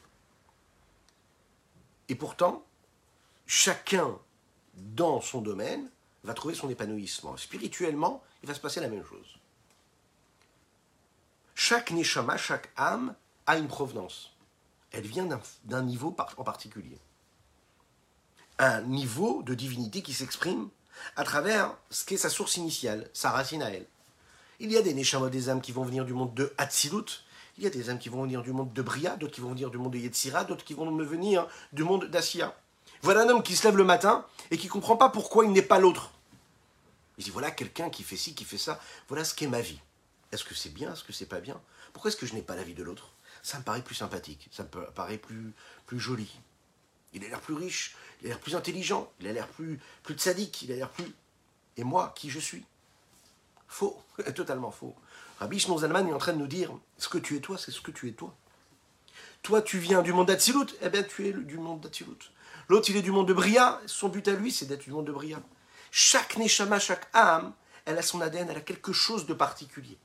Et 2.10 2.16
pourtant, 2.16 2.64
chacun 3.46 4.18
dans 4.76 5.22
son 5.22 5.42
domaine 5.42 5.90
va 6.24 6.34
trouver 6.34 6.56
son 6.56 6.70
épanouissement. 6.70 7.38
Spirituellement, 7.38 8.24
il 8.42 8.48
va 8.48 8.56
se 8.56 8.60
passer 8.60 8.80
la 8.80 8.88
même 8.88 9.06
chose. 9.06 9.40
Chaque 11.56 11.92
neshama, 11.92 12.38
chaque 12.38 12.72
âme 12.76 13.16
a 13.46 13.58
une 13.58 13.68
provenance. 13.68 14.36
Elle 14.92 15.08
vient 15.08 15.28
d'un 15.66 15.84
niveau 15.84 16.16
en 16.38 16.44
particulier. 16.44 16.98
Un 18.60 18.82
niveau 18.82 19.44
de 19.44 19.54
divinité 19.54 20.02
qui 20.02 20.14
s'exprime 20.14 20.70
à 21.16 21.24
travers 21.24 21.76
ce 21.90 22.06
qu'est 22.06 22.18
sa 22.18 22.30
source 22.30 22.58
initiale, 22.58 23.10
sa 23.14 23.32
racine 23.32 23.64
à 23.64 23.72
elle. 23.72 23.88
Il 24.60 24.72
y 24.72 24.78
a 24.78 24.82
des 24.82 24.94
neshamot, 24.94 25.30
des 25.30 25.50
âmes 25.50 25.62
qui 25.62 25.72
vont 25.72 25.84
venir 25.84 26.06
du 26.06 26.14
monde 26.14 26.34
de 26.34 26.54
Hatzilut, 26.58 27.24
il 27.58 27.64
y 27.64 27.68
a 27.68 27.70
des 27.70 27.89
âmes 27.89 27.99
qui 27.99 28.10
vont 28.10 28.24
venir 28.24 28.41
du 28.41 28.51
monde 28.51 28.74
de 28.74 28.82
Bria, 28.82 29.16
d'autres 29.16 29.34
qui 29.34 29.41
vont 29.41 29.49
venir 29.49 29.70
du 29.70 29.78
monde 29.78 29.93
de 29.93 29.99
Yetzira, 29.99 30.43
d'autres 30.43 30.64
qui 30.64 30.74
vont 30.74 30.89
venir 30.95 31.47
du 31.72 31.84
monde 31.84 32.06
d'Assia. 32.06 32.56
Voilà 33.01 33.24
un 33.24 33.30
homme 33.30 33.43
qui 33.43 33.56
se 33.56 33.68
lève 33.68 33.78
le 33.78 33.84
matin 33.84 34.26
et 34.49 34.58
qui 34.58 34.68
ne 34.68 34.72
comprend 34.72 34.97
pas 34.97 35.10
pourquoi 35.10 35.45
il 35.45 35.51
n'est 35.51 35.62
pas 35.62 35.80
l'autre. 35.80 36.12
Il 37.18 37.24
dit 37.24 37.30
voilà 37.30 37.51
quelqu'un 37.51 37.89
qui 37.89 38.04
fait 38.04 38.18
ci, 38.18 38.34
qui 38.34 38.43
fait 38.43 38.58
ça, 38.58 38.80
voilà 39.08 39.24
ce 39.24 39.36
qu'est 39.36 39.47
ma 39.47 39.62
vie. 39.62 39.80
Est-ce 40.32 40.43
que 40.43 40.56
c'est 40.56 40.74
bien, 40.74 40.93
est-ce 40.93 41.04
que 41.04 41.14
c'est 41.14 41.28
pas 41.28 41.39
bien? 41.39 41.62
Pourquoi 41.91 42.10
est-ce 42.10 42.18
que 42.18 42.26
je 42.26 42.34
n'ai 42.34 42.41
pas 42.41 42.56
la 42.56 42.64
vie 42.64 42.74
de 42.74 42.82
l'autre? 42.82 43.12
Ça 43.43 43.60
me 43.60 43.64
paraît 43.64 43.84
plus 43.84 43.95
sympathique, 43.95 44.49
ça 44.51 44.64
me 44.64 44.70
paraît 44.91 45.18
plus, 45.18 45.54
plus 45.86 45.99
joli. 45.99 46.32
Il 47.14 47.24
a 47.24 47.28
l'air 47.28 47.41
plus 47.41 47.54
riche, 47.54 47.95
il 48.22 48.28
a 48.28 48.30
l'air 48.30 48.39
plus 48.39 48.56
intelligent, 48.56 49.12
il 49.20 49.28
a 49.28 49.34
l'air 49.34 49.47
plus, 49.47 49.80
plus 50.01 50.18
sadique, 50.18 50.64
il 50.64 50.72
a 50.72 50.76
l'air 50.76 50.89
plus. 50.89 51.14
Et 51.78 51.84
moi, 51.84 52.14
qui 52.16 52.32
je 52.32 52.39
suis? 52.39 52.66
Faux, 53.68 54.01
totalement 54.36 54.72
faux. 54.72 54.95
Rabbi 55.40 55.60
Shimon 55.60 55.82
est 55.82 56.14
en 56.14 56.18
train 56.18 56.34
de 56.34 56.38
nous 56.38 56.48
dire 56.48 56.72
ce 56.98 57.10
que 57.10 57.18
tu 57.18 57.36
es 57.36 57.40
toi, 57.40 57.58
c'est 57.58 57.72
ce 57.72 57.82
que 57.82 57.92
tu 57.92 58.08
es 58.08 58.12
toi. 58.12 58.34
Toi, 59.42 59.62
tu 59.62 59.78
viens 59.78 60.02
du 60.02 60.14
monde 60.14 60.28
d'Atsilut, 60.28 60.68
eh 60.82 60.90
bien, 60.90 61.04
tu 61.04 61.28
es 61.28 61.34
du 61.34 61.58
monde 61.58 61.82
d'Atsilut. 61.82 62.32
L'autre, 62.70 62.90
il 62.90 62.98
est 62.98 63.02
du 63.02 63.12
monde 63.12 63.28
de 63.28 63.34
Bria, 63.34 63.82
son 63.86 64.08
but 64.08 64.28
à 64.28 64.34
lui, 64.34 64.52
c'est 64.52 64.66
d'être 64.66 64.84
du 64.84 64.92
monde 64.92 65.06
de 65.06 65.12
Bria. 65.12 65.42
Chaque 65.92 66.38
Neshama, 66.38 66.80
chaque 66.80 67.08
âme, 67.14 67.54
elle 67.86 67.98
a 67.98 68.02
son 68.02 68.22
ADN, 68.22 68.50
elle 68.50 68.58
a 68.58 68.62
quelque 68.62 68.94
chose 68.94 69.26
de 69.26 69.34
particulier. 69.34 69.98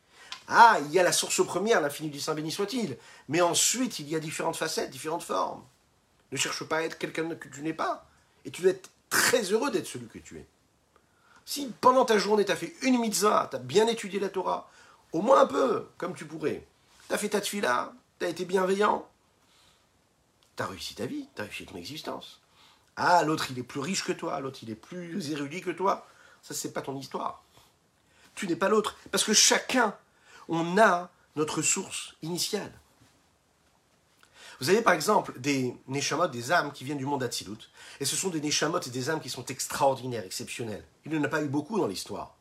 Ah, 0.49 0.79
il 0.85 0.91
y 0.91 0.99
a 0.99 1.03
la 1.03 1.13
source 1.13 1.45
première, 1.45 1.81
l'infini 1.81 2.11
du 2.11 2.19
Saint 2.19 2.35
béni 2.35 2.51
soit-il, 2.51 2.97
mais 3.29 3.41
ensuite, 3.41 3.99
il 4.01 4.09
y 4.09 4.17
a 4.17 4.19
différentes 4.19 4.57
facettes, 4.57 4.91
différentes 4.91 5.23
formes. 5.23 5.63
Ne 6.33 6.37
cherche 6.37 6.65
pas 6.65 6.79
à 6.79 6.83
être 6.83 6.99
quelqu'un 6.99 7.35
que 7.35 7.49
tu 7.49 7.63
n'es 7.63 7.73
pas. 7.73 8.07
Et 8.45 8.51
tu 8.51 8.63
dois 8.63 8.73
être 8.73 8.91
très 9.11 9.43
heureux 9.53 9.71
d'être 9.71 9.87
celui 9.87 10.07
que 10.07 10.19
tu 10.19 10.39
es. 10.39 10.47
Si 11.45 11.73
pendant 11.81 12.05
ta 12.05 12.19
journée, 12.19 12.45
tu 12.45 12.53
as 12.53 12.57
fait 12.57 12.75
une 12.83 12.99
mitzvah, 12.99 13.49
tu 13.51 13.57
as 13.57 13.59
bien 13.59 13.87
étudié 13.87 14.21
la 14.21 14.29
Torah, 14.29 14.71
au 15.13 15.23
moins 15.23 15.43
un 15.43 15.47
peu, 15.47 15.89
comme 15.97 16.15
tu 16.15 16.27
pourrais, 16.27 16.67
tu 17.09 17.15
as 17.15 17.19
fait 17.19 17.31
ta 17.31 17.41
tefila, 17.41 17.93
tu 18.19 18.27
as 18.27 18.29
été 18.29 18.45
bienveillant, 18.45 19.09
tu 20.57 20.63
as 20.63 20.67
réussi 20.67 20.95
ta 20.95 21.07
vie, 21.07 21.29
tu 21.35 21.41
as 21.41 21.45
réussi 21.45 21.67
ton 21.67 21.77
existence. 21.77 22.41
Ah, 22.97 23.23
l'autre, 23.23 23.47
il 23.51 23.59
est 23.59 23.63
plus 23.63 23.81
riche 23.81 24.05
que 24.05 24.13
toi, 24.13 24.41
l'autre, 24.41 24.59
il 24.63 24.71
est 24.71 24.75
plus 24.75 25.31
érudit 25.31 25.61
que 25.61 25.71
toi. 25.71 26.07
Ça, 26.43 26.53
c'est 26.53 26.73
pas 26.73 26.83
ton 26.83 26.97
histoire. 26.97 27.45
Tu 28.35 28.47
n'es 28.47 28.57
pas 28.57 28.69
l'autre. 28.69 28.97
Parce 29.13 29.25
que 29.25 29.33
chacun, 29.33 29.97
on 30.49 30.79
a 30.79 31.11
notre 31.37 31.63
source 31.63 32.15
initiale. 32.23 32.73
Vous 34.61 34.71
avez 34.71 34.83
par 34.83 34.95
exemple 34.95 35.39
des 35.39 35.77
Neshamot, 35.87 36.27
des 36.27 36.51
âmes 36.51 36.73
qui 36.73 36.83
viennent 36.83 36.99
du 36.99 37.07
monde 37.07 37.21
d'Atsilut. 37.21 37.71
Et 38.01 38.05
ce 38.05 38.17
sont 38.17 38.29
des 38.29 38.41
Neshamot 38.41 38.81
et 38.81 38.91
des 38.91 39.11
âmes 39.11 39.21
qui 39.21 39.31
sont 39.31 39.45
extraordinaires, 39.45 40.25
exceptionnelles. 40.25 40.85
Il 41.05 41.13
n'y 41.13 41.19
en 41.19 41.25
a 41.25 41.29
pas 41.29 41.43
eu 41.43 41.49
beaucoup 41.49 41.79
dans 41.79 41.87
l'histoire. 41.87 42.38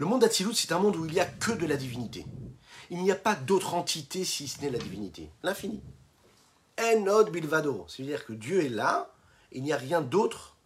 Le 0.00 0.06
monde 0.06 0.22
d'Atsilut, 0.22 0.54
c'est 0.54 0.72
un 0.72 0.78
monde 0.78 0.96
où 0.96 1.04
il 1.04 1.12
n'y 1.12 1.20
a 1.20 1.26
que 1.26 1.52
de 1.52 1.66
la 1.66 1.76
divinité. 1.76 2.24
Il 2.88 3.02
n'y 3.02 3.12
a 3.12 3.16
pas 3.16 3.34
d'autre 3.34 3.74
entité 3.74 4.24
si 4.24 4.48
ce 4.48 4.62
n'est 4.62 4.70
la 4.70 4.78
divinité. 4.78 5.28
L'infini. 5.42 5.82
Enod 6.78 7.30
bilvado. 7.30 7.84
C'est-à-dire 7.86 8.24
que 8.24 8.32
Dieu 8.32 8.64
est 8.64 8.70
là, 8.70 9.12
il 9.52 9.62
n'y 9.62 9.74
a 9.74 9.76
rien 9.76 10.00
d'autre 10.00 10.56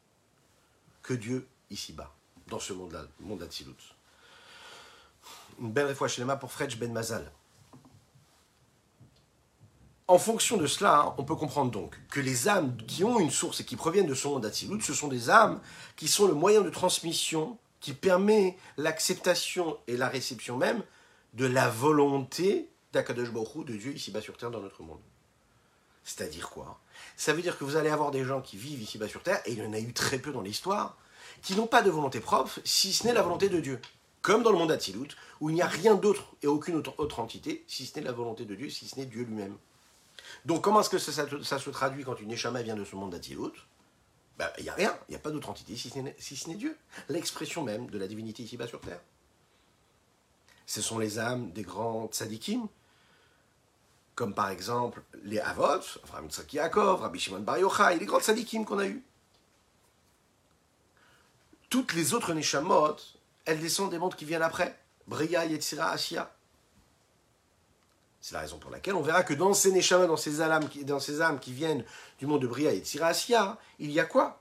que 1.03 1.14
Dieu 1.14 1.49
ici-bas, 1.68 2.14
dans 2.47 2.61
ce 2.61 2.74
monde-là, 2.74 3.07
le 3.18 3.26
monde 3.26 3.41
d'Atsilut. 3.41 3.74
Une 5.61 5.72
belle 5.72 5.87
réflexion 5.87 6.24
pour 6.39 6.53
Fredj 6.53 6.78
Ben 6.78 6.93
Mazal. 6.93 7.32
En 10.07 10.18
fonction 10.18 10.59
de 10.59 10.68
cela, 10.68 11.01
hein, 11.01 11.14
on 11.18 11.24
peut 11.24 11.35
comprendre 11.35 11.72
donc 11.72 11.99
que 12.09 12.20
les 12.20 12.47
âmes 12.49 12.76
qui 12.87 13.03
ont 13.03 13.18
une 13.18 13.32
source 13.32 13.59
et 13.59 13.64
qui 13.64 13.74
proviennent 13.74 14.07
de 14.07 14.14
ce 14.14 14.28
monde 14.28 14.43
d'Atsilut, 14.43 14.80
ce 14.80 14.95
sont 14.95 15.09
des 15.09 15.28
âmes 15.28 15.61
qui 15.97 16.07
sont 16.07 16.28
le 16.28 16.35
moyen 16.35 16.61
de 16.61 16.70
transmission 16.70 17.59
qui 17.85 17.93
permet 17.93 18.57
l'acceptation 18.78 19.76
et 19.89 19.99
la 19.99 20.09
réception 20.09 20.57
même 20.57 20.82
de 21.35 21.45
la 21.45 21.68
volonté 21.68 22.70
d'Akadosh 22.95 23.30
Baruch 23.30 23.66
de 23.66 23.76
Dieu 23.76 23.93
ici-bas 23.93 24.22
sur 24.22 24.39
terre 24.39 24.51
dans 24.51 24.62
notre 24.62 24.82
monde. 24.82 25.03
C'est-à-dire 26.03 26.49
quoi? 26.49 26.80
Ça 27.18 27.35
veut 27.35 27.43
dire 27.43 27.59
que 27.59 27.64
vous 27.64 27.76
allez 27.76 27.91
avoir 27.91 28.11
des 28.11 28.24
gens 28.24 28.41
qui 28.41 28.57
vivent 28.57 28.80
ici-bas 28.80 29.07
sur 29.07 29.22
terre, 29.22 29.43
et 29.45 29.53
il 29.53 29.59
y 29.59 29.66
en 29.66 29.74
a 29.74 29.78
eu 29.78 29.93
très 29.93 30.16
peu 30.16 30.32
dans 30.32 30.41
l'histoire, 30.41 30.97
qui 31.43 31.55
n'ont 31.57 31.66
pas 31.66 31.82
de 31.82 31.91
volonté 31.91 32.20
propre, 32.20 32.59
si 32.64 32.95
ce 32.95 33.07
n'est 33.07 33.12
la 33.12 33.20
volonté 33.20 33.51
de 33.51 33.61
Dieu. 33.61 33.78
Comme 34.22 34.43
dans 34.43 34.51
le 34.51 34.57
monde 34.57 34.70
d'Atsilut, 34.70 35.09
où 35.43 35.51
il 35.51 35.55
n'y 35.55 35.61
a 35.61 35.66
rien 35.66 35.95
d'autre 35.95 36.24
et 36.41 36.47
aucune 36.47 36.76
autre 36.76 37.20
entité, 37.20 37.66
si 37.68 37.85
ce 37.85 37.99
n'est 37.99 38.07
la 38.07 38.12
volonté 38.12 38.47
de 38.47 38.55
Dieu, 38.55 38.70
si 38.70 38.89
ce 38.89 38.99
n'est 38.99 39.05
Dieu 39.05 39.24
lui-même. 39.24 39.59
Donc 40.47 40.64
comment 40.64 40.80
est-ce 40.80 40.89
que 40.89 40.97
ça, 40.97 41.59
se 41.59 41.70
traduit 41.70 42.03
quand 42.03 42.18
une 42.18 42.32
échama 42.32 42.62
vient 42.62 42.76
de 42.76 42.85
ce 42.87 42.97
monde 42.97 43.20
d'Atilut 44.39 44.39
ben, 44.39 44.51
Il 44.59 44.64
n'y 44.64 44.70
a 44.70 44.74
rien, 44.74 44.99
il 45.09 45.12
n'y 45.12 45.16
a 45.16 45.20
pas 45.20 45.30
d'autre 45.30 45.51
entité 45.51 45.76
si 45.76 45.91
ce 45.91 46.49
n'est 46.49 46.57
Dieu. 46.57 46.76
L'expression 47.09 47.62
même 47.62 47.89
de 47.91 47.99
la 47.99 48.07
divinité 48.07 48.43
ici-bas 48.43 48.66
sur 48.66 48.80
terre. 48.80 49.01
Ce 50.66 50.80
sont 50.80 50.99
les 50.99 51.18
âmes 51.18 51.51
des 51.53 51.62
grands 51.62 52.09
tzadikim, 52.09 52.68
comme 54.14 54.35
par 54.35 54.49
exemple 54.49 55.03
les 55.22 55.41
Avot, 55.41 55.80
Avraham 56.05 56.30
Tzaki 56.30 56.57
Yaakov, 56.57 57.03
Rabbi 57.03 57.18
Shimon 57.18 57.41
Bar 57.41 57.59
Yochai, 57.59 57.99
les 57.99 58.07
grands 58.07 58.20
tzadikim 58.20 58.64
qu'on 58.64 58.78
a 58.78 58.87
eus. 58.87 59.03
Toutes 61.68 61.93
les 61.93 62.14
autres 62.14 62.32
Neshamot, 62.32 62.97
elles 63.45 63.61
descendent 63.61 63.91
des 63.91 63.99
mondes 63.99 64.14
qui 64.14 64.24
viennent 64.24 64.43
après. 64.43 64.78
Bria, 65.07 65.45
Yetzira, 65.45 65.91
Asia. 65.91 66.34
C'est 68.25 68.37
la 68.37 68.41
raison 68.41 68.57
pour 68.57 68.70
laquelle 68.70 68.95
on 68.95 69.03
verra 69.03 69.22
que 69.22 69.35
dans 69.35 69.53
ces 69.53 69.70
Neshama, 69.70 70.07
dans 70.07 70.16
ces, 70.16 70.41
âmes, 70.41 70.66
dans 70.85 70.99
ces 70.99 71.20
âmes 71.20 71.39
qui 71.39 71.53
viennent 71.53 71.85
du 72.18 72.27
monde 72.27 72.41
de 72.41 72.47
Bria 72.47 72.72
et 72.72 72.81
de 72.81 72.85
Siracia, 72.87 73.59
il 73.79 73.91
y 73.91 74.01
a 74.01 74.07
quoi? 74.07 74.41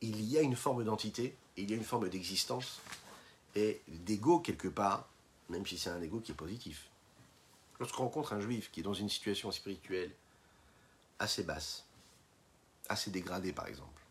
Il 0.00 0.24
y 0.24 0.36
a 0.38 0.40
une 0.40 0.56
forme 0.56 0.82
d'entité, 0.82 1.36
il 1.56 1.70
y 1.70 1.72
a 1.72 1.76
une 1.76 1.84
forme 1.84 2.08
d'existence 2.08 2.80
et 3.54 3.80
d'ego 3.86 4.40
quelque 4.40 4.66
part, 4.66 5.08
même 5.50 5.64
si 5.64 5.78
c'est 5.78 5.90
un 5.90 6.02
ego 6.02 6.18
qui 6.18 6.32
est 6.32 6.34
positif. 6.34 6.88
Lorsqu'on 7.78 8.02
rencontre 8.02 8.32
un 8.32 8.40
juif 8.40 8.72
qui 8.72 8.80
est 8.80 8.82
dans 8.82 8.92
une 8.92 9.08
situation 9.08 9.52
spirituelle 9.52 10.10
assez 11.20 11.44
basse, 11.44 11.84
assez 12.88 13.12
dégradée 13.12 13.52
par 13.52 13.68
exemple, 13.68 14.02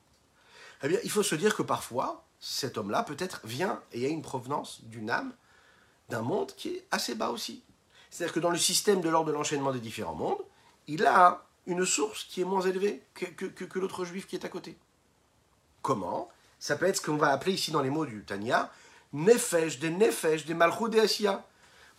eh 0.84 0.88
bien, 0.88 1.00
il 1.04 1.12
faut 1.12 1.22
se 1.22 1.36
dire 1.36 1.54
que 1.54 1.64
parfois, 1.64 2.24
cet 2.40 2.78
homme-là 2.78 3.04
peut-être 3.04 3.42
vient 3.44 3.84
et 3.92 4.06
a 4.06 4.08
une 4.08 4.22
provenance 4.22 4.80
d'une 4.84 5.10
âme, 5.10 5.34
d'un 6.08 6.22
monde 6.22 6.56
qui 6.56 6.70
est 6.70 6.86
assez 6.92 7.14
bas 7.14 7.32
aussi. 7.32 7.62
C'est-à-dire 8.12 8.34
que 8.34 8.40
dans 8.40 8.52
le 8.52 8.58
système 8.58 9.02
de 9.02 9.10
l'ordre 9.10 9.30
de 9.30 9.34
l'enchaînement 9.34 9.72
des 9.72 9.80
différents 9.80 10.14
mondes, 10.14 10.44
il 10.88 11.06
a 11.06 11.46
une 11.66 11.86
source 11.86 12.26
qui 12.26 12.42
est 12.42 12.46
moins 12.46 12.62
élevée 12.62 13.02
que, 13.14 13.80
l'autre 13.80 14.06
juif 14.06 14.28
qui 14.28 14.36
est 14.36 14.46
à 14.46 14.50
côté. 14.50 14.78
Comment 15.82 16.30
Ça 16.60 16.76
peut 16.76 16.86
être 16.86 16.98
ce 16.98 17.02
qu'on 17.02 17.16
va 17.16 17.30
appeler 17.30 17.54
ici 17.54 17.72
dans 17.72 17.82
les 17.82 17.90
mots 17.90 18.06
du 18.06 18.24
Tanya, 18.24 18.70
Nefesh, 19.14 19.80
des 19.80 19.90
Nefesh, 19.90 20.46
des 20.46 20.54
Malchut 20.54 20.90
des 20.90 21.00
Asiya. 21.00 21.44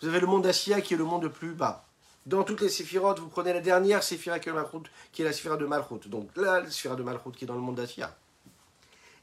Vous 0.01 0.09
avez 0.09 0.21
le 0.21 0.27
monde 0.27 0.43
d'Asiya 0.43 0.81
qui 0.83 0.95
est 0.95 0.97
le 0.97 1.05
monde 1.05 1.23
le 1.25 1.31
plus 1.31 1.55
bas. 1.55 1.87
Dans 2.27 2.45
toutes 2.45 2.61
les 2.61 2.69
séphirotes, 2.69 3.19
vous 3.19 3.29
prenez 3.29 3.53
la 3.53 3.61
dernière 3.61 4.03
séphira 4.03 4.39
qui 4.39 4.49
est 4.49 5.25
la 5.25 5.33
séphira 5.33 5.57
de 5.57 5.67
Malchut. 5.67 6.09
Donc 6.09 6.29
là, 6.37 6.61
la 6.61 6.71
séphira 6.71 6.95
de 6.95 7.03
Malchut 7.03 7.33
qui 7.33 7.45
est 7.45 7.49
dans 7.49 7.55
le 7.55 7.61
monde 7.61 7.77
d'Asiya. 7.77 8.17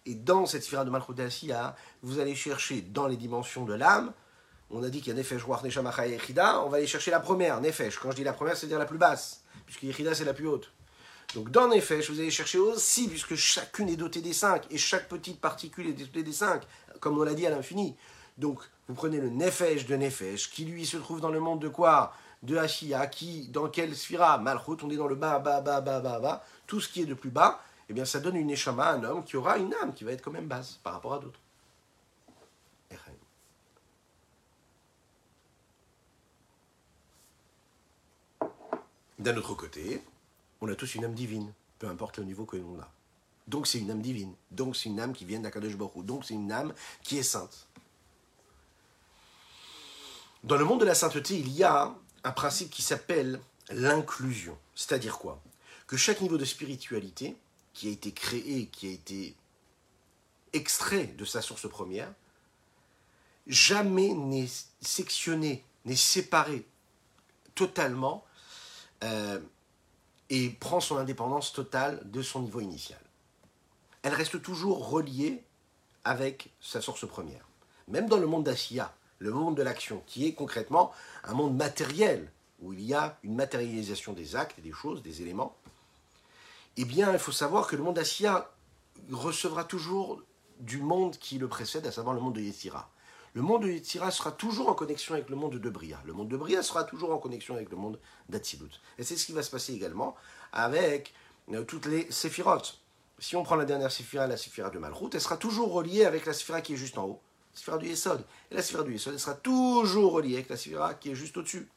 Et 0.06 0.16
dans 0.16 0.46
cette 0.46 0.64
séphira 0.64 0.84
de 0.84 0.90
Malchut 0.90 1.14
d'Asiya, 1.14 1.76
vous 2.02 2.20
allez 2.20 2.36
chercher 2.36 2.82
dans 2.82 3.08
les 3.08 3.16
dimensions 3.16 3.64
de 3.64 3.74
l'âme, 3.74 4.12
on 4.72 4.84
a 4.84 4.90
dit 4.90 5.02
qu'il 5.02 5.14
y 5.14 5.16
a 5.16 5.20
Nefesh, 5.20 5.44
Ruach, 5.44 5.64
Neshama, 5.64 5.94
et 6.06 6.14
Echida, 6.14 6.62
on 6.64 6.70
va 6.70 6.78
aller 6.78 6.88
chercher 6.88 7.12
la 7.12 7.20
première, 7.20 7.60
Nefesh. 7.62 7.98
Quand 7.98 8.12
je 8.12 8.18
dis 8.18 8.24
la 8.24 8.34
première, 8.34 8.56
c'est-à-dire 8.56 8.80
la 8.80 8.86
plus 8.86 8.98
basse, 8.98 9.44
puisque 9.66 9.84
Echida, 9.84 10.14
c'est 10.14 10.26
la 10.26 10.34
plus 10.34 10.48
haute. 10.48 10.72
Donc 11.36 11.52
dans 11.52 11.68
Nefesh, 11.68 12.10
vous 12.10 12.20
allez 12.20 12.32
chercher 12.32 12.58
aussi, 12.58 13.08
puisque 13.08 13.36
chacune 13.36 13.90
est 13.90 13.96
dotée 13.96 14.22
des 14.22 14.34
cinq, 14.34 14.64
et 14.72 14.78
chaque 14.78 15.08
petite 15.08 15.40
particule 15.40 15.88
est 15.88 15.94
dotée 15.94 16.24
des 16.24 16.34
cinq, 16.34 16.64
comme 17.00 17.18
on 17.20 17.24
l'a 17.24 17.34
dit 17.34 17.46
à 17.46 17.50
l'infini. 17.50 17.96
Donc 18.38 18.60
vous 18.88 18.96
prenez 18.96 19.20
le 19.20 19.30
Nefesh 19.30 19.86
de 19.86 19.96
Nefesh, 19.96 20.50
qui 20.50 20.66
lui 20.66 20.86
se 20.86 20.98
trouve 20.98 21.22
dans 21.22 21.30
le 21.30 21.40
monde 21.40 21.60
de 21.62 21.68
quoi? 21.68 22.14
De 22.42 22.56
Hashia, 22.58 23.06
qui, 23.08 23.50
dans 23.50 23.68
quelle 23.68 23.96
sphira? 23.96 24.38
Malchut, 24.38 24.78
on 24.82 24.90
est 24.90 24.96
dans 24.96 25.08
le 25.08 25.16
bas, 25.16 25.40
bas, 25.40 25.62
bas, 25.62 25.82
bas, 25.82 26.00
bas, 26.00 26.20
bas, 26.20 26.44
tout 26.66 26.80
ce 26.80 26.88
qui 26.88 27.02
est 27.02 27.06
de 27.06 27.14
plus 27.14 27.32
bas, 27.32 27.62
eh 27.90 27.94
bien 27.94 28.06
ça 28.06 28.20
donne 28.20 28.36
une 28.36 28.48
Neshama, 28.48 28.92
un 28.92 29.04
homme 29.04 29.24
qui 29.24 29.36
aura 29.36 29.58
une 29.58 29.74
âme 29.82 29.94
qui 29.94 30.06
va 30.06 30.14
être 30.14 30.22
quand 30.24 30.32
même 30.32 30.48
basse 30.48 30.80
par 30.84 30.94
rapport 30.94 31.14
à 31.14 31.20
d'autres. 31.20 31.40
D'un 39.20 39.36
autre 39.36 39.54
côté, 39.54 40.02
on 40.62 40.70
a 40.70 40.76
tous 40.76 40.96
une 40.96 41.04
âme 41.04 41.14
divine, 41.14 41.52
peu 41.78 41.88
importe 41.88 42.20
le 42.20 42.24
niveau 42.24 42.46
que 42.46 42.56
l'on 42.56 42.80
a. 42.80 42.90
Donc 43.48 43.68
c'est 43.68 43.80
une 43.80 43.92
âme 43.92 44.02
divine, 44.02 44.34
donc 44.52 44.78
c'est 44.78 44.88
une 44.88 45.00
âme 45.00 45.14
qui 45.14 45.26
vient 45.26 45.40
d'Akadosh 45.40 45.76
Baruch 45.76 46.06
donc 46.06 46.24
c'est 46.24 46.36
une 46.36 46.52
âme 46.52 46.74
qui 47.04 47.18
est 47.18 47.24
sainte. 47.24 47.68
Dans 50.44 50.56
le 50.56 50.64
monde 50.64 50.80
de 50.80 50.86
la 50.86 50.96
sainteté, 50.96 51.38
il 51.38 51.52
y 51.52 51.64
a 51.66 51.94
un 52.24 52.32
principe 52.32 52.70
qui 52.70 52.82
s'appelle 52.82 53.42
l'inclusion. 53.70 54.58
C'est-à-dire 54.74 55.18
quoi? 55.18 55.42
Que 55.86 55.98
chaque 55.98 56.22
niveau 56.22 56.38
de 56.38 56.46
spiritualité 56.46 57.36
qui 57.74 57.90
a 57.90 57.92
été 57.92 58.14
créé, 58.14 58.68
qui 58.68 58.88
a 58.88 58.92
été 58.92 59.36
extrait 60.54 61.08
de 61.08 61.26
sa 61.26 61.42
source 61.42 61.68
première, 61.68 62.14
jamais 63.48 64.14
n'est 64.14 64.48
sectionné, 64.82 65.66
n'est 65.84 65.96
séparé 65.96 66.66
totalement 67.56 68.24
euh, 69.04 69.40
et 70.30 70.50
prend 70.50 70.80
son 70.80 70.98
indépendance 70.98 71.54
totale 71.54 72.02
de 72.06 72.22
son 72.22 72.42
niveau 72.42 72.60
initial. 72.60 73.00
Elle 74.04 74.14
reste 74.14 74.42
toujours 74.42 74.90
reliée 74.90 75.44
avec 76.04 76.50
sa 76.62 76.82
source 76.82 77.08
première. 77.08 77.48
Même 77.88 78.08
dans 78.08 78.18
le 78.18 78.28
monde 78.28 78.44
d'Asiya, 78.44 78.94
le 79.20 79.32
monde 79.32 79.58
de 79.58 79.64
l'action, 79.64 80.02
qui 80.06 80.26
est 80.26 80.34
concrètement 80.34 80.92
un 81.24 81.34
monde 81.34 81.56
matériel, 81.56 82.32
où 82.62 82.74
il 82.74 82.82
y 82.82 82.94
a 82.94 83.18
une 83.24 83.36
matérialisation 83.36 84.14
des 84.14 84.36
actes 84.36 84.60
des 84.60 84.72
choses, 84.72 85.02
des 85.02 85.22
éléments, 85.22 85.56
eh 86.78 86.86
bien, 86.86 87.12
il 87.12 87.20
faut 87.20 87.32
savoir 87.32 87.68
que 87.68 87.76
le 87.76 87.84
monde 87.84 87.96
d'Asiya 87.96 88.50
recevra 89.12 89.64
toujours 89.64 90.22
du 90.60 90.78
monde 90.78 91.18
qui 91.18 91.38
le 91.38 91.48
précède, 91.48 91.88
à 91.88 91.92
savoir 91.92 92.14
le 92.14 92.22
monde 92.22 92.36
de 92.36 92.42
Yetzira. 92.42 92.90
Le 93.34 93.42
monde 93.42 93.64
de 93.64 93.70
Yetzira 93.70 94.12
sera 94.12 94.32
toujours 94.32 94.70
en 94.70 94.74
connexion 94.74 95.14
avec 95.14 95.30
le 95.30 95.36
monde 95.36 95.60
de 95.60 95.70
Bria. 95.70 96.02
Le 96.06 96.14
monde 96.14 96.30
de 96.30 96.38
Bria 96.38 96.64
sera 96.64 96.84
toujours 96.84 97.12
en 97.12 97.20
connexion 97.20 97.56
avec 97.56 97.70
le 97.70 97.78
monde 97.78 98.00
d'Atsilut. 98.28 98.72
Et 98.98 99.04
c'est 99.04 99.16
ce 99.16 99.26
qui 99.26 99.34
va 99.34 99.44
se 99.44 99.52
passer 99.52 99.74
également 99.74 100.16
avec 100.52 101.14
euh, 101.52 101.64
toutes 101.64 101.86
les 101.86 102.10
séphirotes. 102.12 102.80
Si 103.20 103.36
on 103.36 103.44
prend 103.44 103.56
la 103.56 103.66
dernière 103.66 103.92
séphira, 103.92 104.28
la 104.28 104.38
séphira 104.38 104.70
de 104.70 104.80
Malchut, 104.80 105.10
elle 105.14 105.22
sera 105.22 105.38
toujours 105.38 105.74
reliée 105.74 106.06
avec 106.06 106.26
la 106.26 106.34
séphira 106.34 106.62
qui 106.62 106.74
est 106.74 106.78
juste 106.78 106.98
en 106.98 107.06
haut, 107.06 107.22
la 107.54 107.58
séphira 107.60 107.78
du 107.78 107.88
Yesod. 107.88 108.26
Et 108.50 108.56
la 108.56 108.62
séphira 108.62 108.84
du 108.84 108.94
Yesod, 108.94 109.14
elle 109.14 109.20
sera 109.20 109.36
toujours 109.36 110.14
reliée 110.14 110.36
avec 110.36 110.50
la 110.50 110.58
séphira 110.58 110.94
qui 110.94 111.12
est 111.12 111.16
juste 111.16 111.38
au-dessus, 111.38 111.70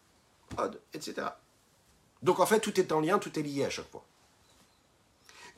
Od, 0.57 0.81
etc. 0.95 1.27
Donc 2.23 2.41
en 2.41 2.47
fait, 2.47 2.61
tout 2.61 2.79
est 2.81 2.93
en 2.93 3.01
lien, 3.01 3.19
tout 3.19 3.37
est 3.39 3.43
lié 3.43 3.65
à 3.65 3.71
chaque 3.71 3.91
fois. 3.91 4.05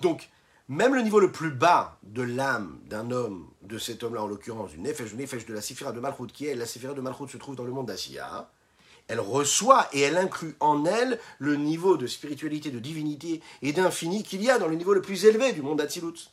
Donc, 0.00 0.28
même 0.68 0.94
le 0.94 1.02
niveau 1.02 1.20
le 1.20 1.30
plus 1.30 1.50
bas 1.50 1.98
de 2.02 2.22
l'âme 2.22 2.80
d'un 2.86 3.10
homme, 3.10 3.48
de 3.62 3.78
cet 3.78 4.02
homme-là 4.02 4.22
en 4.22 4.26
l'occurrence, 4.26 4.70
du 4.70 4.80
nefesh, 4.80 5.10
du 5.10 5.16
nefesh 5.16 5.46
de 5.46 5.54
la 5.54 5.60
séphira 5.60 5.92
de 5.92 6.00
Malchut, 6.00 6.26
qui 6.32 6.46
est 6.46 6.54
la 6.54 6.66
séphira 6.66 6.94
de 6.94 7.00
Malchut 7.00 7.28
se 7.28 7.36
trouve 7.36 7.56
dans 7.56 7.64
le 7.64 7.72
monde 7.72 7.86
d'Asiya, 7.86 8.50
elle 9.08 9.20
reçoit 9.20 9.88
et 9.92 10.00
elle 10.00 10.16
inclut 10.16 10.56
en 10.60 10.86
elle 10.86 11.20
le 11.38 11.56
niveau 11.56 11.98
de 11.98 12.06
spiritualité, 12.06 12.70
de 12.70 12.78
divinité 12.78 13.42
et 13.60 13.72
d'infini 13.72 14.22
qu'il 14.22 14.42
y 14.42 14.50
a 14.50 14.58
dans 14.58 14.68
le 14.68 14.76
niveau 14.76 14.94
le 14.94 15.02
plus 15.02 15.26
élevé 15.26 15.52
du 15.52 15.60
monde 15.60 15.78
d'Atsilut. 15.78 16.30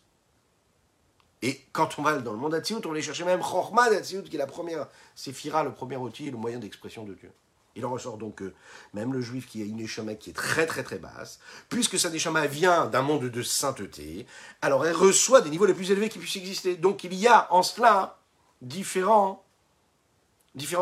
Et 1.41 1.59
quand 1.73 1.97
on 1.97 2.03
va 2.03 2.17
dans 2.19 2.31
le 2.31 2.37
monde 2.37 2.51
d'Atsilut, 2.51 2.79
on 2.85 2.89
va 2.89 2.93
aller 2.93 3.01
chercher 3.01 3.25
même 3.25 3.41
Chorma 3.41 3.89
d'Atsilut, 3.89 4.23
qui 4.23 4.35
est 4.35 4.39
la 4.39 4.47
première 4.47 4.87
séphira, 5.15 5.63
le 5.63 5.73
premier 5.73 5.97
outil 5.97 6.27
et 6.27 6.31
le 6.31 6.37
moyen 6.37 6.59
d'expression 6.59 7.03
de 7.03 7.13
Dieu. 7.13 7.31
Il 7.75 7.85
en 7.85 7.91
ressort 7.91 8.17
donc 8.17 8.35
que 8.35 8.53
même 8.93 9.13
le 9.13 9.21
juif 9.21 9.47
qui 9.47 9.61
a 9.61 9.65
une 9.65 9.77
neshama 9.77 10.15
qui 10.15 10.31
est 10.31 10.33
très 10.33 10.65
très 10.65 10.83
très 10.83 10.97
basse, 10.97 11.39
puisque 11.69 11.97
sa 11.97 12.09
neshama 12.09 12.45
vient 12.47 12.85
d'un 12.87 13.01
monde 13.01 13.29
de 13.29 13.41
sainteté, 13.41 14.25
alors 14.61 14.85
elle 14.85 14.95
reçoit 14.95 15.41
des 15.41 15.49
niveaux 15.49 15.65
les 15.65 15.73
plus 15.73 15.91
élevés 15.91 16.09
qui 16.09 16.19
puissent 16.19 16.35
exister. 16.35 16.75
Donc 16.75 17.03
il 17.03 17.13
y 17.13 17.27
a 17.27 17.51
en 17.53 17.63
cela 17.63 18.19
différentes 18.61 19.41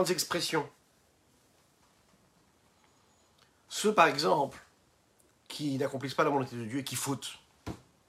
expressions. 0.10 0.68
Ceux 3.68 3.94
par 3.94 4.08
exemple 4.08 4.60
qui 5.48 5.78
n'accomplissent 5.78 6.14
pas 6.14 6.24
la 6.24 6.30
volonté 6.30 6.56
de 6.56 6.64
Dieu 6.64 6.80
et 6.80 6.84
qui 6.84 6.96
fautent, 6.96 7.40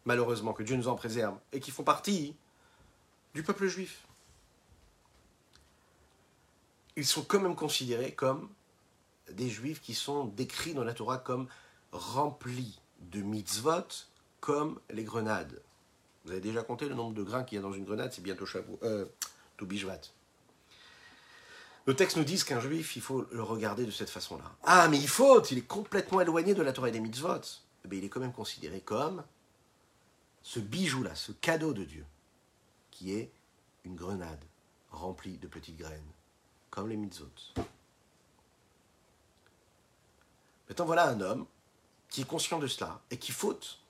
malheureusement, 0.05 0.53
que 0.53 0.63
Dieu 0.63 0.77
nous 0.77 0.89
en 0.89 0.95
préserve, 0.95 1.37
et 1.53 1.61
qui 1.61 1.71
font 1.71 1.83
partie 1.83 2.37
du 3.35 3.43
peuple 3.43 3.67
juif, 3.67 4.07
ils 6.97 7.07
sont 7.07 7.23
quand 7.23 7.41
même 7.41 7.57
considérés 7.57 8.13
comme 8.13 8.51
des 9.33 9.49
juifs 9.49 9.81
qui 9.81 9.95
sont 9.95 10.25
décrits 10.25 10.75
dans 10.75 10.85
la 10.85 10.95
Torah 10.95 11.19
comme 11.19 11.49
remplis 11.93 12.81
de 13.01 13.23
mitzvot 13.23 14.07
comme 14.41 14.81
les 14.91 15.05
grenades. 15.05 15.63
Vous 16.25 16.33
avez 16.33 16.41
déjà 16.41 16.63
compté 16.63 16.89
le 16.89 16.95
nombre 16.95 17.15
de 17.15 17.23
grains 17.23 17.45
qu'il 17.45 17.57
y 17.57 17.59
a 17.59 17.63
dans 17.63 17.73
une 17.73 17.85
grenade, 17.85 18.13
c'est 18.13 18.23
bientôt 18.23 18.47
Shavuot, 18.47 18.79
euh, 18.83 19.07
Toubishvat. 19.57 20.01
Le 21.87 21.97
texte 21.97 22.17
nous 22.17 22.25
dit 22.25 22.43
qu'un 22.45 22.61
juif, 22.61 22.95
il 22.97 23.03
faut 23.03 23.27
le 23.33 23.43
regarder 23.43 23.87
de 23.87 23.91
cette 23.91 24.11
façon-là. 24.11 24.45
Ah, 24.65 24.89
mais 24.89 24.99
il 24.99 25.09
faut, 25.09 25.43
il 25.45 25.59
est 25.59 25.67
complètement 25.67 26.21
éloigné 26.21 26.55
de 26.55 26.63
la 26.63 26.73
Torah 26.73 26.89
et 26.89 26.93
des 26.93 27.01
mitzvot. 27.01 27.41
Mais 27.89 27.99
il 27.99 28.05
est 28.05 28.09
quand 28.09 28.21
même 28.21 28.33
considéré 28.33 28.81
comme 28.81 29.25
ce 30.43 30.61
bijou-là, 30.61 31.15
ce 31.15 31.33
cadeau 31.33 31.73
de 31.73 31.85
Dieu, 31.85 32.05
qui 32.91 33.15
est 33.15 33.33
une 33.85 33.97
grenade 33.97 34.45
remplie 34.91 35.39
de 35.39 35.49
petites 35.49 35.79
graines, 35.79 36.01
comme 36.71 36.89
les 36.89 36.97
mitzvot. 36.97 37.27
Maintenant, 40.71 40.87
voilà 40.87 41.09
un 41.09 41.21
homme 41.21 41.47
qui 42.09 42.23
est 42.23 42.25
conscient 42.25 42.61
de 42.61 42.69
cela 42.69 43.01
et 43.11 43.19
qui 43.19 43.33
faute 43.33 43.81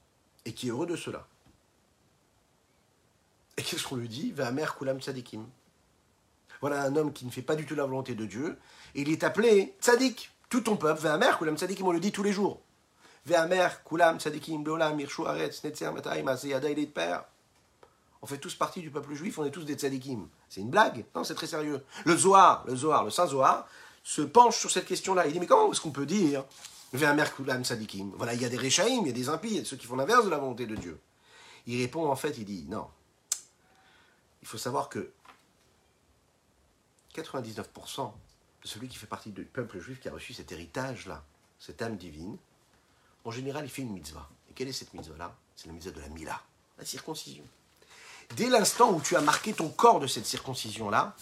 et 0.46 0.54
qui 0.54 0.68
est 0.68 0.70
heureux 0.70 0.86
de 0.86 0.96
cela. 0.96 1.26
Et 3.58 3.62
qu'est-ce 3.62 3.86
qu'on 3.86 3.96
lui 3.96 4.08
dit? 4.08 4.32
Mère 4.54 4.76
kulam 4.76 4.98
tzadikim. 4.98 5.46
Voilà 6.62 6.82
un 6.82 6.96
homme 6.96 7.12
qui 7.12 7.26
ne 7.26 7.30
fait 7.30 7.42
pas 7.42 7.54
du 7.54 7.66
tout 7.66 7.74
la 7.74 7.84
volonté 7.84 8.14
de 8.14 8.24
Dieu 8.24 8.58
et 8.94 9.02
il 9.02 9.10
est 9.10 9.24
appelé 9.24 9.74
tzadik. 9.82 10.32
Tout 10.48 10.62
ton 10.62 10.78
peuple, 10.78 11.02
mère 11.18 11.36
kulam 11.36 11.58
tzadikim, 11.58 11.86
on 11.86 11.92
le 11.92 12.00
dit 12.00 12.12
tous 12.12 12.22
les 12.22 12.32
jours. 12.32 12.62
mère 13.26 13.84
kulam 13.84 14.18
tzadikim, 14.18 14.64
mirshu 14.96 15.26
aretz, 15.26 15.62
netzer, 15.62 15.92
matay, 15.92 16.22
de 16.22 16.84
père. 16.86 17.24
On 18.22 18.26
fait 18.26 18.38
tous 18.38 18.54
partie 18.54 18.80
du 18.80 18.90
peuple 18.90 19.12
juif, 19.12 19.38
on 19.38 19.44
est 19.44 19.50
tous 19.50 19.64
des 19.64 19.74
tzadikim. 19.74 20.28
C'est 20.48 20.62
une 20.62 20.70
blague? 20.70 21.04
Non, 21.14 21.24
c'est 21.24 21.34
très 21.34 21.46
sérieux. 21.46 21.84
Le 22.06 22.16
Zohar, 22.16 22.64
le 22.66 22.74
Zohar, 22.74 23.04
le 23.04 23.10
Saint 23.10 23.26
Zohar, 23.26 23.68
se 24.02 24.22
penche 24.22 24.58
sur 24.58 24.70
cette 24.70 24.86
question-là. 24.86 25.26
Il 25.26 25.32
dit, 25.32 25.40
mais 25.40 25.46
comment 25.46 25.72
est-ce 25.72 25.80
qu'on 25.80 25.90
peut 25.90 26.06
dire 26.06 26.44
Voilà, 26.92 28.34
il 28.34 28.40
y 28.40 28.44
a 28.44 28.48
des 28.48 28.56
Réchaïm, 28.56 29.02
il 29.02 29.06
y 29.06 29.10
a 29.10 29.12
des 29.14 29.28
impies, 29.28 29.48
il 29.48 29.56
y 29.58 29.60
a 29.60 29.64
ceux 29.64 29.76
qui 29.76 29.86
font 29.86 29.96
l'inverse 29.96 30.24
de 30.24 30.30
la 30.30 30.38
volonté 30.38 30.66
de 30.66 30.76
Dieu. 30.76 30.98
Il 31.66 31.80
répond 31.80 32.08
en 32.08 32.16
fait, 32.16 32.36
il 32.38 32.44
dit, 32.44 32.64
non. 32.68 32.88
Il 34.42 34.48
faut 34.48 34.58
savoir 34.58 34.88
que 34.88 35.12
99% 37.14 38.12
de 38.62 38.68
celui 38.68 38.88
qui 38.88 38.96
fait 38.96 39.06
partie 39.06 39.30
du 39.30 39.44
peuple 39.44 39.78
juif 39.78 40.00
qui 40.00 40.08
a 40.08 40.12
reçu 40.12 40.32
cet 40.32 40.52
héritage-là, 40.52 41.24
cette 41.58 41.82
âme 41.82 41.96
divine, 41.96 42.36
en 43.24 43.30
général, 43.30 43.64
il 43.64 43.70
fait 43.70 43.82
une 43.82 43.92
mitzvah. 43.92 44.28
Et 44.48 44.54
quelle 44.54 44.68
est 44.68 44.72
cette 44.72 44.94
mitzvah-là? 44.94 45.36
C'est 45.56 45.66
la 45.66 45.74
mitzvah 45.74 45.90
de 45.90 46.00
la 46.00 46.08
Mila, 46.08 46.40
la 46.78 46.84
circoncision. 46.84 47.44
Dès 48.36 48.48
l'instant 48.48 48.92
où 48.92 49.00
tu 49.00 49.16
as 49.16 49.20
marqué 49.20 49.52
ton 49.52 49.68
corps 49.68 50.00
de 50.00 50.06
cette 50.06 50.24
circoncision-là, 50.24 51.16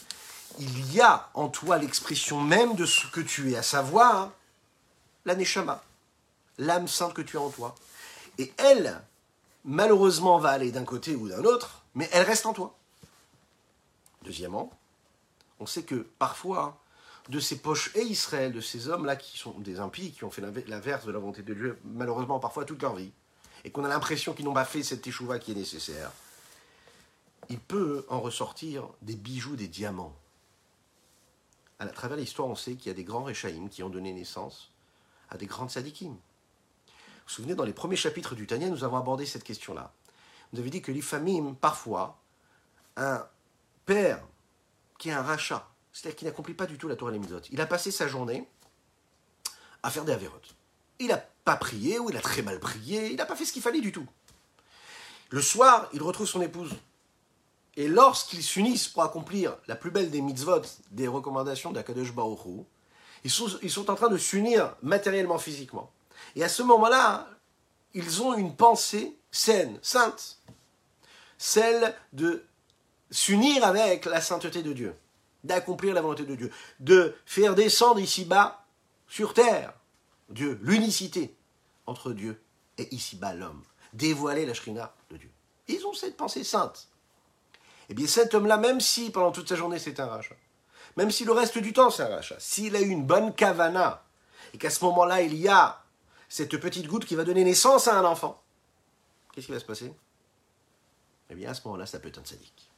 il 0.59 0.95
y 0.95 1.01
a 1.01 1.31
en 1.35 1.49
toi 1.49 1.79
l'expression 1.79 2.41
même 2.41 2.75
de 2.75 2.87
ce 2.87 3.07
que 3.09 3.21
tu 3.21 3.53
es, 3.53 3.57
à 3.57 3.63
savoir 3.63 4.33
la 5.25 5.35
Neshama, 5.35 5.83
l'âme 6.59 6.89
sainte 6.89 7.15
que 7.15 7.23
tu 7.23 7.37
as 7.37 7.41
en 7.41 7.51
toi. 7.51 7.75
Et 8.39 8.53
elle, 8.57 9.01
malheureusement, 9.65 10.39
va 10.39 10.51
aller 10.51 10.73
d'un 10.73 10.85
côté 10.85 11.15
ou 11.15 11.29
d'un 11.29 11.45
autre, 11.45 11.83
mais 11.95 12.09
elle 12.13 12.25
reste 12.25 12.47
en 12.47 12.53
toi. 12.53 12.75
Deuxièmement, 14.23 14.73
on 15.61 15.67
sait 15.67 15.83
que 15.83 16.07
parfois, 16.19 16.81
de 17.29 17.41
ces 17.41 17.59
poches 17.59 17.95
et 17.95 18.03
Israël, 18.03 18.53
de 18.53 18.61
ces 18.61 18.89
hommes-là 18.89 19.17
qui 19.17 19.39
sont 19.39 19.53
des 19.59 19.81
impies, 19.81 20.13
qui 20.13 20.25
ont 20.25 20.31
fait 20.31 20.43
l'inverse 20.67 21.05
de 21.05 21.13
la 21.13 21.19
volonté 21.19 21.43
de 21.43 21.55
Dieu, 21.55 21.79
malheureusement 21.85 22.41
parfois 22.41 22.65
toute 22.65 22.83
leur 22.83 22.95
vie, 22.95 23.13
et 23.65 23.71
qu'on 23.71 23.85
a 23.85 23.89
l'impression 23.89 24.33
qu'ils 24.33 24.45
n'ont 24.45 24.55
pas 24.55 24.65
fait 24.65 24.83
cette 24.83 25.07
échouva 25.07 25.39
qui 25.39 25.53
est 25.53 25.57
nécessaire, 25.57 26.11
il 27.49 27.59
peut 27.59 28.07
en 28.09 28.21
ressortir 28.21 28.89
des 29.03 29.15
bijoux, 29.15 29.57
des 29.57 29.69
diamants 29.69 30.15
à 31.79 31.87
travers 31.87 32.17
l'histoire, 32.17 32.49
on 32.49 32.55
sait 32.55 32.75
qu'il 32.75 32.89
y 32.89 32.91
a 32.91 32.95
des 32.95 33.05
grands 33.05 33.23
Réchaïm 33.23 33.69
qui 33.69 33.83
ont 33.83 33.89
donné 33.89 34.13
naissance 34.13 34.73
à 35.31 35.37
des 35.37 35.47
grandes 35.47 35.71
sadikim. 35.71 36.11
Vous 36.11 36.15
vous 36.15 37.35
souvenez, 37.35 37.55
dans 37.55 37.65
les 37.65 37.73
premiers 37.73 37.97
chapitres 37.97 38.35
du 38.35 38.47
Tania, 38.47 38.69
nous 38.69 38.85
avons 38.85 38.97
abordé 38.97 39.27
cette 39.27 39.45
question-là. 39.45 39.93
Vous 40.53 40.61
avez 40.61 40.71
dit 40.71 40.81
que 40.81 40.99
familles, 41.01 41.43
parfois, 41.61 42.19
un 42.97 43.27
père 43.85 44.23
qui 44.99 45.11
est 45.11 45.13
un 45.13 45.23
rachat, 45.23 45.69
c'est-à-dire 45.93 46.17
qui 46.17 46.25
n'accomplit 46.25 46.55
pas 46.55 46.67
du 46.67 46.79
tout 46.79 46.89
la 46.89 46.97
Torah 46.97 47.13
et 47.15 47.21
il 47.51 47.61
a 47.61 47.67
passé 47.67 47.91
sa 47.91 48.09
journée 48.09 48.49
à 49.83 49.91
faire 49.91 50.05
des 50.05 50.13
avérotes. 50.13 50.55
Il 50.99 51.09
n'a 51.09 51.19
pas 51.45 51.57
prié, 51.57 51.99
ou 51.99 52.11
il 52.11 52.17
a 52.17 52.21
très 52.21 52.43
mal 52.43 52.59
prié, 52.59 53.11
il 53.11 53.17
n'a 53.17 53.27
pas 53.27 53.37
fait 53.37 53.45
ce 53.45 53.53
qu'il 53.53 53.63
fallait 53.63 53.81
du 53.81 53.93
tout. 53.93 54.07
Le 55.31 55.43
soir, 55.43 55.89
il 55.93 56.03
retrouve 56.03 56.27
son 56.27 56.41
épouse. 56.41 56.75
Et 57.79 57.87
lorsqu'ils 57.87 58.43
s'unissent 58.43 58.89
pour 58.89 59.05
accomplir 59.05 59.57
la 59.69 59.77
plus 59.77 59.93
belle 59.93 60.11
des 60.11 60.21
mitzvot, 60.21 60.63
des 60.91 61.07
recommandations 61.07 61.71
d'Akadosh 61.71 62.13
Baruch 62.13 62.41
ils 63.23 63.31
sont, 63.31 63.57
ils 63.63 63.71
sont 63.71 63.89
en 63.89 63.95
train 63.95 64.09
de 64.09 64.19
s'unir 64.19 64.75
matériellement, 64.83 65.39
physiquement. 65.39 65.93
Et 66.35 66.43
à 66.43 66.49
ce 66.49 66.65
moment-là, 66.65 67.29
ils 67.95 68.21
ont 68.21 68.35
une 68.35 68.57
pensée 68.57 69.17
saine, 69.31 69.79
sainte, 69.81 70.39
celle 71.39 71.95
de 72.13 72.45
s'unir 73.13 73.65
avec 73.65 74.07
la 74.07 74.21
sainteté 74.21 74.65
de 74.65 74.73
Dieu, 74.73 74.93
d'accomplir 75.45 75.95
la 75.95 76.01
volonté 76.01 76.25
de 76.25 76.35
Dieu, 76.35 76.51
de 76.81 77.15
faire 77.27 77.55
descendre 77.55 78.01
ici-bas 78.01 78.67
sur 79.07 79.35
terre 79.35 79.73
Dieu, 80.31 80.59
l'unicité 80.63 81.33
entre 81.87 82.11
Dieu 82.11 82.43
et 82.77 82.93
ici-bas 82.93 83.35
l'homme, 83.35 83.63
dévoiler 83.93 84.47
la 84.47 84.55
shrina 84.55 84.93
de 85.11 85.17
Dieu. 85.17 85.31
Ils 85.69 85.87
ont 85.87 85.95
cette 85.95 86.17
pensée 86.17 86.43
sainte. 86.43 86.89
Eh 87.89 87.95
bien 87.95 88.07
cet 88.07 88.35
homme-là, 88.35 88.57
même 88.57 88.81
si 88.81 89.11
pendant 89.11 89.33
toute 89.33 89.49
sa 89.49 89.57
journée 89.57 89.79
c'est 89.79 90.01
un 90.01 90.07
rachat, 90.07 90.37
même 90.97 91.11
si 91.11 91.25
le 91.25 91.33
reste 91.33 91.59
du 91.59 91.73
temps 91.73 91.91
c'est 91.91 92.03
un 92.03 92.09
rachat, 92.09 92.37
s'il 92.39 92.77
a 92.77 92.81
eu 92.81 92.89
une 92.89 93.07
bonne 93.07 93.35
kavana, 93.35 94.05
et 94.53 94.59
qu'à 94.59 94.71
ce 94.71 94.85
moment-là 94.85 95.23
il 95.23 95.35
y 95.35 95.49
a 95.49 95.83
cette 96.29 96.59
petite 96.59 96.87
goutte 96.87 97.05
qui 97.05 97.15
va 97.15 97.25
donner 97.25 97.45
naissance 97.45 97.89
à 97.89 97.99
un 97.99 98.05
enfant, 98.05 98.43
qu'est-ce 99.33 99.47
qui 99.47 99.53
va 99.53 99.61
se 99.61 99.65
passer? 99.65 99.95
Eh 101.31 101.35
bien 101.35 101.51
à 101.51 101.55
ce 101.55 101.63
moment-là 101.65 101.87
ça 101.87 101.99
peut 101.99 102.09
être 102.09 102.19
un 102.19 102.25
sadique. 102.25 102.71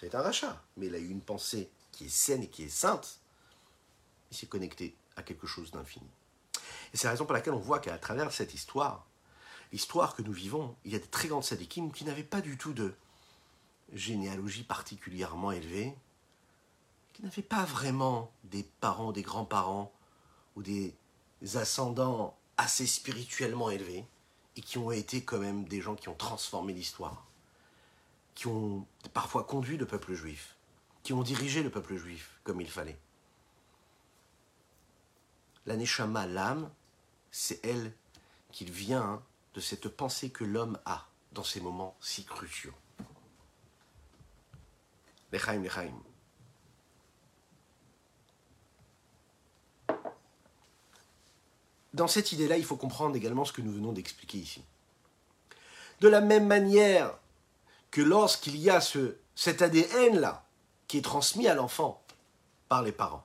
C'est 0.00 0.14
un 0.14 0.22
rachat, 0.22 0.60
mais 0.76 0.86
il 0.86 0.94
a 0.94 0.98
eu 0.98 1.08
une 1.08 1.22
pensée 1.22 1.70
qui 1.90 2.06
est 2.06 2.10
saine 2.10 2.42
et 2.42 2.48
qui 2.48 2.64
est 2.64 2.68
sainte. 2.68 3.20
Il 4.30 4.36
s'est 4.36 4.46
connecté 4.46 4.94
à 5.16 5.22
quelque 5.22 5.46
chose 5.46 5.70
d'infini. 5.70 6.10
Et 6.92 6.96
c'est 6.96 7.04
la 7.04 7.12
raison 7.12 7.24
pour 7.24 7.32
laquelle 7.32 7.54
on 7.54 7.58
voit 7.58 7.78
qu'à 7.78 7.96
travers 7.96 8.30
cette 8.30 8.52
histoire, 8.52 9.06
l'histoire 9.72 10.14
que 10.14 10.20
nous 10.20 10.32
vivons, 10.32 10.76
il 10.84 10.92
y 10.92 10.94
a 10.94 10.98
des 10.98 11.06
très 11.06 11.28
grandes 11.28 11.44
sadikim 11.44 11.90
qui 11.90 12.04
n'avaient 12.04 12.22
pas 12.22 12.42
du 12.42 12.58
tout 12.58 12.74
de 12.74 12.94
généalogie 13.92 14.64
particulièrement 14.64 15.52
élevée, 15.52 15.94
qui 17.12 17.22
n'avaient 17.22 17.42
pas 17.42 17.64
vraiment 17.64 18.32
des 18.44 18.64
parents, 18.80 19.12
des 19.12 19.22
grands-parents 19.22 19.92
ou 20.56 20.62
des 20.62 20.94
ascendants 21.54 22.36
assez 22.56 22.86
spirituellement 22.86 23.70
élevés, 23.70 24.04
et 24.56 24.60
qui 24.60 24.78
ont 24.78 24.92
été 24.92 25.24
quand 25.24 25.38
même 25.38 25.64
des 25.64 25.80
gens 25.80 25.96
qui 25.96 26.08
ont 26.08 26.14
transformé 26.14 26.72
l'histoire, 26.72 27.26
qui 28.34 28.46
ont 28.46 28.86
parfois 29.12 29.44
conduit 29.44 29.76
le 29.76 29.86
peuple 29.86 30.14
juif, 30.14 30.56
qui 31.02 31.12
ont 31.12 31.22
dirigé 31.22 31.62
le 31.62 31.70
peuple 31.70 31.96
juif 31.96 32.40
comme 32.44 32.60
il 32.60 32.70
fallait. 32.70 32.98
La 35.66 35.76
Neshama, 35.76 36.26
l'âme, 36.26 36.70
c'est 37.30 37.64
elle 37.64 37.92
qui 38.52 38.64
vient 38.64 39.22
de 39.54 39.60
cette 39.60 39.88
pensée 39.88 40.30
que 40.30 40.44
l'homme 40.44 40.78
a 40.84 41.08
dans 41.32 41.44
ces 41.44 41.60
moments 41.60 41.96
si 42.00 42.24
cruciaux. 42.24 42.74
Dans 51.92 52.08
cette 52.08 52.32
idée-là, 52.32 52.56
il 52.58 52.64
faut 52.64 52.76
comprendre 52.76 53.14
également 53.14 53.44
ce 53.44 53.52
que 53.52 53.62
nous 53.62 53.72
venons 53.72 53.92
d'expliquer 53.92 54.38
ici. 54.38 54.62
De 56.00 56.08
la 56.08 56.20
même 56.20 56.46
manière 56.46 57.16
que 57.92 58.00
lorsqu'il 58.00 58.56
y 58.56 58.68
a 58.68 58.80
ce, 58.80 59.16
cet 59.36 59.62
ADN-là 59.62 60.44
qui 60.88 60.98
est 60.98 61.02
transmis 61.02 61.46
à 61.46 61.54
l'enfant 61.54 62.02
par 62.68 62.82
les 62.82 62.90
parents, 62.90 63.24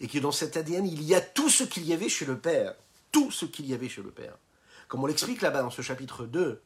et 0.00 0.06
que 0.08 0.18
dans 0.18 0.32
cet 0.32 0.56
ADN, 0.56 0.86
il 0.86 1.02
y 1.02 1.14
a 1.14 1.20
tout 1.20 1.50
ce 1.50 1.64
qu'il 1.64 1.84
y 1.84 1.92
avait 1.92 2.08
chez 2.08 2.24
le 2.24 2.38
Père, 2.38 2.74
tout 3.10 3.30
ce 3.30 3.44
qu'il 3.44 3.66
y 3.66 3.74
avait 3.74 3.88
chez 3.88 4.02
le 4.02 4.10
Père. 4.10 4.36
Comme 4.88 5.02
on 5.02 5.06
l'explique 5.06 5.42
là-bas 5.42 5.62
dans 5.62 5.70
ce 5.70 5.82
chapitre 5.82 6.26
2, 6.26 6.62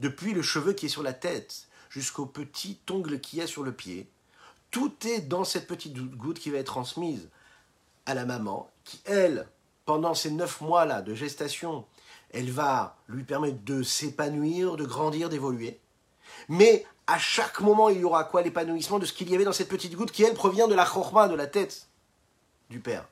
depuis 0.00 0.32
le 0.32 0.42
cheveu 0.42 0.72
qui 0.72 0.86
est 0.86 0.88
sur 0.88 1.02
la 1.02 1.12
tête 1.12 1.68
jusqu'au 1.92 2.24
petit 2.24 2.78
ongle 2.90 3.20
qui 3.20 3.40
est 3.40 3.46
sur 3.46 3.62
le 3.62 3.72
pied, 3.72 4.08
tout 4.70 4.94
est 5.06 5.20
dans 5.20 5.44
cette 5.44 5.66
petite 5.66 5.94
goutte 6.16 6.38
qui 6.38 6.50
va 6.50 6.58
être 6.58 6.66
transmise 6.66 7.28
à 8.06 8.14
la 8.14 8.24
maman, 8.24 8.70
qui, 8.84 9.00
elle, 9.04 9.46
pendant 9.84 10.14
ces 10.14 10.30
neuf 10.30 10.62
mois-là 10.62 11.02
de 11.02 11.14
gestation, 11.14 11.84
elle 12.30 12.50
va 12.50 12.96
lui 13.08 13.24
permettre 13.24 13.62
de 13.64 13.82
s'épanouir, 13.82 14.76
de 14.76 14.86
grandir, 14.86 15.28
d'évoluer. 15.28 15.78
Mais 16.48 16.86
à 17.06 17.18
chaque 17.18 17.60
moment, 17.60 17.90
il 17.90 18.00
y 18.00 18.04
aura 18.04 18.24
quoi? 18.24 18.40
L'épanouissement 18.40 18.98
de 18.98 19.04
ce 19.04 19.12
qu'il 19.12 19.30
y 19.30 19.34
avait 19.34 19.44
dans 19.44 19.52
cette 19.52 19.68
petite 19.68 19.94
goutte 19.94 20.12
qui, 20.12 20.22
elle, 20.22 20.34
provient 20.34 20.68
de 20.68 20.74
la 20.74 20.86
chorma, 20.86 21.28
de 21.28 21.34
la 21.34 21.46
tête 21.46 21.88
du 22.70 22.80
Père. 22.80 23.06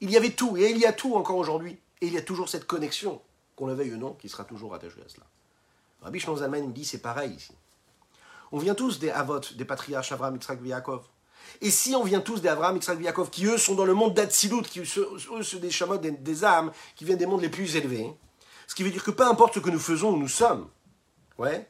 Il 0.00 0.10
y 0.10 0.16
avait 0.16 0.30
tout, 0.30 0.56
et 0.56 0.70
il 0.70 0.78
y 0.78 0.86
a 0.86 0.92
tout 0.92 1.16
encore 1.16 1.38
aujourd'hui. 1.38 1.76
Et 2.00 2.06
il 2.06 2.12
y 2.12 2.18
a 2.18 2.22
toujours 2.22 2.48
cette 2.48 2.66
connexion, 2.66 3.20
qu'on 3.56 3.66
le 3.66 3.74
veuille 3.74 3.94
ou 3.94 3.96
non, 3.96 4.12
qui 4.12 4.28
sera 4.28 4.44
toujours 4.44 4.74
attachée 4.74 5.02
à 5.04 5.08
cela. 5.08 5.26
Rabbi 6.04 6.20
Shlomo 6.20 6.38
me 6.48 6.72
dit 6.72 6.84
c'est 6.84 6.98
pareil 6.98 7.32
ici. 7.32 7.52
On 8.52 8.58
vient 8.58 8.74
tous 8.74 8.98
des 8.98 9.10
Avot, 9.10 9.40
des 9.56 9.64
patriarches 9.64 10.12
Avraham, 10.12 10.34
Yitzhak, 10.34 10.60
Yaakov. 10.62 11.02
Et 11.60 11.70
si 11.70 11.94
on 11.96 12.04
vient 12.04 12.20
tous 12.20 12.40
des 12.40 12.48
Avraham, 12.48 12.76
Yitzhak, 12.76 13.00
Yaakov, 13.00 13.30
qui 13.30 13.46
eux 13.46 13.58
sont 13.58 13.74
dans 13.74 13.86
le 13.86 13.94
monde 13.94 14.14
d'Atsilut, 14.14 14.62
qui 14.62 14.80
eux 14.80 14.84
sont 14.84 15.58
des 15.60 15.70
chamots, 15.70 15.96
des, 15.96 16.44
âmes, 16.44 16.70
qui 16.94 17.04
viennent 17.04 17.18
des 17.18 17.26
mondes 17.26 17.40
les 17.40 17.48
plus 17.48 17.74
élevés, 17.74 18.14
ce 18.66 18.74
qui 18.74 18.82
veut 18.82 18.90
dire 18.90 19.02
que 19.02 19.10
peu 19.10 19.24
importe 19.24 19.54
ce 19.54 19.60
que 19.60 19.70
nous 19.70 19.80
faisons 19.80 20.10
ou 20.10 20.16
nous 20.16 20.28
sommes, 20.28 20.68
ouais, 21.38 21.68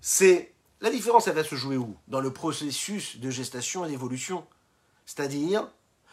c'est 0.00 0.54
la 0.80 0.90
différence, 0.90 1.26
elle 1.26 1.34
va 1.34 1.44
se 1.44 1.56
jouer 1.56 1.76
où? 1.76 1.96
Dans 2.06 2.20
le 2.20 2.32
processus 2.32 3.18
de 3.18 3.30
gestation 3.30 3.84
et 3.84 3.88
d'évolution. 3.88 4.46
C'est-à-dire, 5.04 5.68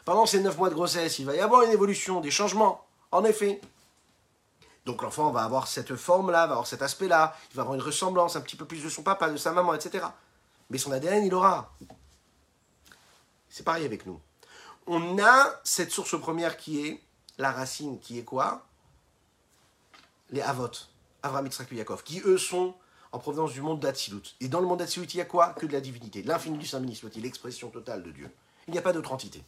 pendant 0.06 0.26
ces 0.26 0.42
neuf 0.42 0.58
mois 0.58 0.70
de 0.70 0.76
grossesse, 0.76 1.20
il 1.20 1.26
va 1.26 1.36
y 1.36 1.40
avoir 1.40 1.62
une 1.62 1.72
évolution, 1.72 2.20
des 2.20 2.32
changements, 2.32 2.84
en 3.12 3.24
effet. 3.26 3.62
Donc 4.86 5.02
l'enfant 5.02 5.32
va 5.32 5.44
avoir 5.44 5.68
cette 5.68 5.96
forme-là, 5.96 6.46
va 6.46 6.54
avoir 6.54 6.68
cet 6.68 6.82
aspect-là, 6.82 7.36
il 7.52 7.56
va 7.56 7.64
avoir 7.64 7.76
une 7.76 7.82
ressemblance 7.82 8.36
un 8.36 8.42
petit 8.42 8.56
peu 8.56 8.66
plus 8.66 8.84
de 8.84 8.90
son 8.90 9.02
papa, 9.02 9.30
de 9.30 9.38
sa 9.38 9.52
maman, 9.52 9.74
etc. 9.74 10.06
Mais 10.70 10.78
son 10.78 10.92
ADN, 10.92 11.26
il 11.26 11.34
aura. 11.34 11.74
C'est 13.50 13.64
pareil 13.64 13.86
avec 13.86 14.06
nous. 14.06 14.20
On 14.86 15.18
a 15.18 15.60
cette 15.64 15.92
source 15.92 16.20
première 16.20 16.58
qui 16.58 16.86
est 16.86 17.02
la 17.38 17.52
racine, 17.52 18.00
qui 18.00 18.20
est 18.20 18.24
quoi? 18.24 18.66
Les 20.30 20.42
Avot, 20.42 20.70
Avraham, 21.24 21.46
Yitzhak 21.46 21.72
Yaakov, 21.72 22.04
qui 22.04 22.22
eux 22.26 22.38
sont 22.38 22.76
en 23.12 23.20
provenance 23.20 23.54
du 23.54 23.62
monde 23.62 23.80
d'Atsilut. 23.80 24.36
Et 24.40 24.48
dans 24.48 24.60
le 24.60 24.68
monde 24.68 24.80
d'Atsilut, 24.80 25.06
il 25.06 25.18
y 25.18 25.22
a 25.22 25.26
quoi? 25.26 25.54
Que 25.54 25.66
de 25.66 25.74
la 25.74 25.82
divinité. 25.82 26.22
L'infini 26.22 26.58
du 26.58 26.68
Saint-Béni 26.68 26.96
soit-il, 26.96 27.24
l'expression 27.24 27.70
totale 27.70 28.04
de 28.04 28.12
Dieu. 28.12 28.30
Il 28.68 28.74
n'y 28.74 28.78
a 28.78 28.82
pas 28.82 28.94
d'autre 28.94 29.12
entité. 29.12 29.44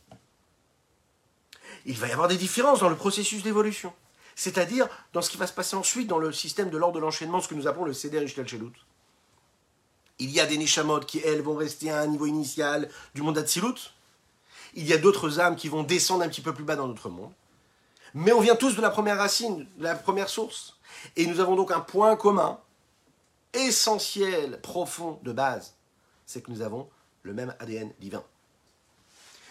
Il 1.86 1.98
va 1.98 2.08
y 2.08 2.12
avoir 2.12 2.28
des 2.28 2.38
différences 2.38 2.80
dans 2.80 2.90
le 2.90 2.96
processus 2.96 3.44
d'évolution. 3.44 3.94
C'est-à-dire 4.38 4.88
dans 5.14 5.24
ce 5.24 5.32
qui 5.32 5.38
va 5.38 5.48
se 5.48 5.52
passer 5.52 5.76
ensuite 5.76 6.08
dans 6.08 6.20
le 6.20 6.32
système 6.32 6.70
de 6.70 6.78
l'ordre 6.78 6.96
de 6.96 7.00
l'enchaînement, 7.02 7.42
ce 7.42 7.48
que 7.48 7.56
nous 7.56 7.68
appelons 7.68 7.86
le 7.86 7.94
Seder 7.94 8.24
Ishtel 8.24 8.48
Shelut. 8.48 8.72
Il 10.20 10.30
y 10.30 10.40
a 10.40 10.46
des 10.46 10.60
Neshamot 10.60 11.00
qui, 11.00 11.18
elles, 11.20 11.42
vont 11.42 11.56
rester 11.56 11.90
à 11.90 12.02
un 12.02 12.08
niveau 12.08 12.28
initial 12.28 12.88
du 13.16 13.24
monde 13.24 13.34
d'Atsilut. 13.34 13.94
Il 14.76 14.86
y 14.86 14.94
a 14.94 15.00
d'autres 15.00 15.40
âmes 15.40 15.56
qui 15.56 15.70
vont 15.70 15.82
descendre 15.82 16.24
un 16.24 16.30
petit 16.30 16.42
peu 16.42 16.54
plus 16.54 16.64
bas 16.64 16.76
dans 16.76 16.88
notre 16.88 17.10
monde. 17.10 17.32
Mais 18.14 18.32
on 18.32 18.40
vient 18.40 18.56
tous 18.56 18.76
de 18.76 18.82
la 18.82 18.92
première 18.92 19.18
racine, 19.18 19.68
de 19.76 19.84
la 19.84 19.96
première 19.96 20.30
source. 20.30 20.78
Et 21.16 21.26
nous 21.26 21.40
avons 21.40 21.56
donc 21.56 21.72
un 21.72 21.80
point 21.80 22.16
commun, 22.16 22.60
essentiel, 23.54 24.62
profond, 24.62 25.20
de 25.24 25.32
base. 25.32 25.74
C'est 26.28 26.44
que 26.44 26.52
nous 26.52 26.62
avons 26.62 26.88
le 27.24 27.34
même 27.34 27.56
ADN 27.60 27.92
divin. 28.00 28.24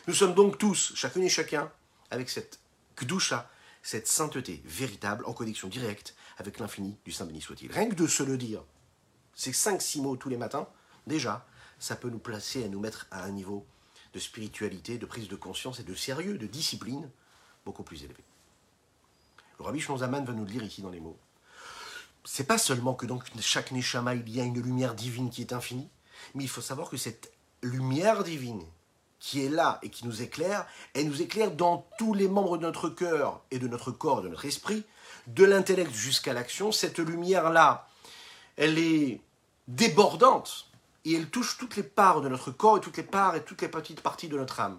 Nous 0.07 0.15
sommes 0.15 0.35
donc 0.35 0.59
tous, 0.59 0.93
chacune 0.95 1.25
et 1.25 1.29
chacun, 1.29 1.73
avec 2.13 2.31
cette 2.31 2.61
kdusha, 2.97 3.51
cette 3.87 4.09
sainteté 4.09 4.61
véritable, 4.65 5.25
en 5.27 5.33
connexion 5.33 5.69
directe 5.69 6.17
avec 6.39 6.59
l'infini 6.59 6.97
du 7.05 7.13
Saint 7.13 7.25
béni 7.25 7.41
soit-il. 7.41 7.71
Rien 7.71 7.89
que 7.89 7.95
de 7.95 8.09
se 8.09 8.25
le 8.25 8.37
dire, 8.37 8.65
ces 9.33 9.53
5-6 9.53 10.03
mots 10.03 10.17
tous 10.17 10.29
les 10.29 10.37
matins, 10.37 10.67
déjà, 11.07 11.47
ça 11.79 11.95
peut 11.95 12.11
nous 12.11 12.19
placer 12.19 12.65
à 12.65 12.69
nous 12.69 12.81
mettre 12.81 13.07
à 13.13 13.23
un 13.23 13.31
niveau 13.31 13.65
de 14.13 14.19
spiritualité, 14.19 14.99
de 14.99 15.07
prise 15.07 15.29
de 15.29 15.37
conscience 15.37 15.79
et 15.79 15.85
de 15.85 15.95
sérieux, 15.95 16.37
de 16.37 16.49
discipline 16.49 17.09
beaucoup 17.65 17.85
plus 17.85 18.03
élevé. 18.03 18.25
Le 19.61 19.65
Rabbi 19.65 19.81
Zaman 19.81 20.25
va 20.25 20.33
nous 20.33 20.45
le 20.45 20.51
dire 20.51 20.65
ici 20.65 20.83
dans 20.83 20.91
les 20.91 20.99
mots. 20.99 21.19
C'est 22.25 22.49
pas 22.49 22.59
seulement 22.59 22.95
que 22.95 23.07
dans 23.07 23.21
chaque 23.39 23.71
Neshama 23.71 24.17
il 24.17 24.29
y 24.29 24.41
a 24.41 24.45
une 24.45 24.61
lumière 24.61 24.97
divine 24.97 25.31
qui 25.31 25.43
est 25.43 25.53
infinie, 25.53 25.89
mais 26.35 26.43
il 26.43 26.51
faut 26.51 26.61
savoir 26.61 26.91
que 26.91 26.97
cette 26.97 27.33
lumière 27.63 28.25
divine 28.25 28.65
qui 29.19 29.45
est 29.45 29.49
là 29.49 29.79
et 29.83 29.91
qui 29.91 30.07
nous 30.07 30.23
éclaire, 30.23 30.67
elle 30.95 31.09
nous 31.09 31.23
éclaire 31.23 31.51
dans 31.51 31.87
tous 31.99 32.15
les 32.15 32.29
membres 32.29 32.59
de 32.59 32.63
notre 32.63 32.89
cœur 32.89 33.41
et 33.51 33.59
de 33.59 33.69
notre 33.69 33.91
corps, 33.91 34.23
de 34.23 34.29
notre 34.29 34.45
esprit, 34.45 34.85
de 35.27 35.45
l'intellect 35.45 35.93
jusqu'à 35.93 36.33
l'action. 36.33 36.73
Cette 36.73 36.99
lumière-là, 36.99 37.89
elle 38.57 38.79
est 38.79 39.21
débordante 39.69 40.69
et 41.05 41.15
elle 41.15 41.29
touche 41.29 41.57
toutes 41.59 41.77
les 41.77 41.83
parts 41.83 42.21
de 42.21 42.29
notre 42.29 42.51
corps 42.51 42.79
et 42.79 42.81
toutes 42.81 42.97
les 42.97 43.03
parts 43.03 43.37
et 43.37 43.43
toutes 43.43 43.63
les 43.63 43.69
petites 43.69 44.01
parties 44.01 44.29
de 44.29 44.37
notre 44.37 44.61
âme. 44.61 44.79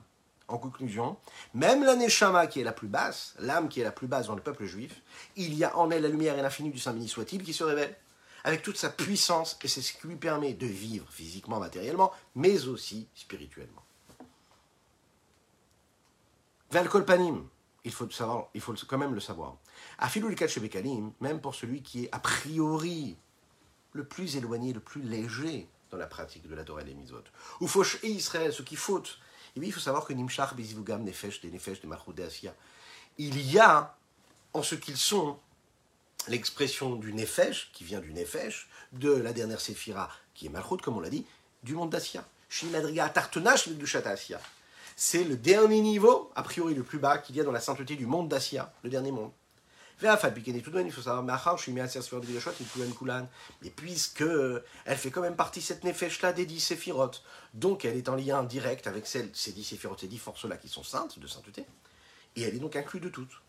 en 0.50 0.58
conclusion, 0.58 1.18
même 1.54 1.84
la 1.84 1.98
Neshama 1.98 2.48
qui 2.48 2.62
est 2.62 2.64
la 2.64 2.72
plus 2.72 2.88
basse, 2.88 3.36
l'âme 3.40 3.68
qui 3.68 3.82
est 3.82 3.84
la 3.84 3.92
plus 3.92 4.08
basse 4.08 4.28
dans 4.28 4.36
le 4.36 4.42
peuple 4.42 4.64
juif, 4.64 5.02
il 5.36 5.54
y 5.54 5.66
a 5.66 5.76
en 5.78 5.92
elle 5.92 6.04
la 6.04 6.08
lumière 6.08 6.40
et 6.40 6.42
l'infini 6.42 6.70
du 6.70 6.80
Saint 6.80 6.94
béni 6.94 7.10
soit-il 7.10 7.44
qui 7.44 7.54
se 7.54 7.66
révèle, 7.66 7.94
avec 8.46 8.62
toute 8.62 8.78
sa 8.78 8.90
puissance, 8.90 9.60
et 9.62 9.68
c'est 9.68 9.82
ce 9.82 9.92
qui 9.92 10.08
lui 10.08 10.16
permet 10.16 10.54
de 10.54 10.66
vivre 10.66 11.06
physiquement, 11.12 11.60
matériellement, 11.60 12.14
mais 12.34 12.66
aussi 12.68 13.10
spirituellement. 13.14 13.87
Valkol 16.72 17.05
panim, 17.05 17.47
il 17.84 17.91
faut, 17.93 18.09
savoir, 18.09 18.49
il 18.53 18.61
faut 18.61 18.74
quand 18.88 18.97
même 18.97 19.13
le 19.13 19.22
savoir. 19.22 19.55
Afilou 19.97 20.30
Bekalim, 20.30 21.13
même 21.22 21.39
pour 21.39 21.55
celui 21.55 21.82
qui 21.82 22.05
est 22.05 22.09
a 22.11 22.20
priori 22.20 23.18
le 23.93 24.05
plus 24.05 24.36
éloigné, 24.36 24.74
le 24.74 24.80
plus 24.80 25.01
léger 25.01 25.68
dans 25.89 25.97
la 25.97 26.07
pratique 26.07 26.47
de 26.47 26.55
la 26.55 26.63
Torah 26.63 26.82
et 26.82 26.86
des 26.86 26.93
mitzvot. 26.93 27.24
Ou 27.61 27.70
Israël, 28.03 28.53
ce 28.53 28.61
qui 28.61 28.76
faute. 28.76 29.20
Et 29.55 29.59
il 29.59 29.72
faut 29.72 29.80
savoir 29.80 30.05
que 30.05 30.13
Nimshach, 30.13 30.53
Bezivugam, 30.53 31.03
Nefesh, 31.03 31.41
des 31.41 31.49
Nefesh, 31.49 31.82
des 31.82 32.24
Asya, 32.24 32.53
il 33.18 33.51
y 33.51 33.57
a 33.57 33.95
en 34.53 34.61
ce 34.61 34.76
qu'ils 34.76 34.97
sont 34.97 35.39
l'expression 36.28 36.95
du 36.95 37.13
Nefesh, 37.13 37.72
qui 37.74 37.84
vient 37.84 37.99
du 38.01 38.13
Nefesh, 38.13 38.70
de 38.91 39.11
la 39.11 39.34
dernière 39.34 39.61
Séphira, 39.61 40.09
qui 40.34 40.45
est 40.45 40.49
Malchut, 40.49 40.78
comme 40.78 40.97
on 40.97 40.99
l'a 40.99 41.09
dit, 41.09 41.26
du 41.63 41.74
monde 41.74 41.89
d'Asya. 41.89 42.26
Shimadriga 42.49 43.09
Tartenash, 43.09 43.70
du 43.70 43.86
Asya. 43.97 44.39
C'est 45.00 45.24
le 45.24 45.38
dernier 45.38 45.82
niveau, 45.82 46.32
a 46.36 46.41
priori 46.41 46.74
le 46.74 46.82
plus 46.82 46.98
bas, 46.98 47.20
qu'il 47.20 47.36
y 47.36 47.39
a 47.39 47.43
dans 47.43 47.52
la 47.52 47.60
sainteté 47.60 47.95
du 47.95 48.08
monde 48.08 48.30
d'Asya, 48.30 48.74
le 48.84 48.89
dernier 48.89 49.12
monde. 49.12 49.30
Mais 50.02 50.10
puisque 53.70 54.24
elle 54.86 54.98
fait 54.98 55.12
quand 55.12 55.22
même 55.22 55.36
partie, 55.36 55.62
cette 55.62 55.84
nefesh-là, 55.84 56.34
des 56.34 56.48
dix 56.48 56.60
séphirotes, 56.60 57.24
donc 57.54 57.86
elle 57.86 57.95
est 57.95 58.10
en 58.10 58.16
lien 58.16 58.43
direct 58.43 58.88
avec 58.88 59.06
celle, 59.06 59.30
ces 59.34 59.52
dix 59.52 59.66
séphirotes, 59.66 60.00
ces 60.00 60.08
dix 60.08 60.18
forces-là 60.18 60.58
qui 60.58 60.68
sont 60.68 60.84
saintes, 60.84 61.20
de 61.20 61.28
sainteté, 61.28 61.68
et 62.36 62.41
elle 62.41 62.56
est 62.56 62.60
donc 62.60 62.76
inclue 62.76 63.00
de 63.00 63.10
toutes. 63.10 63.43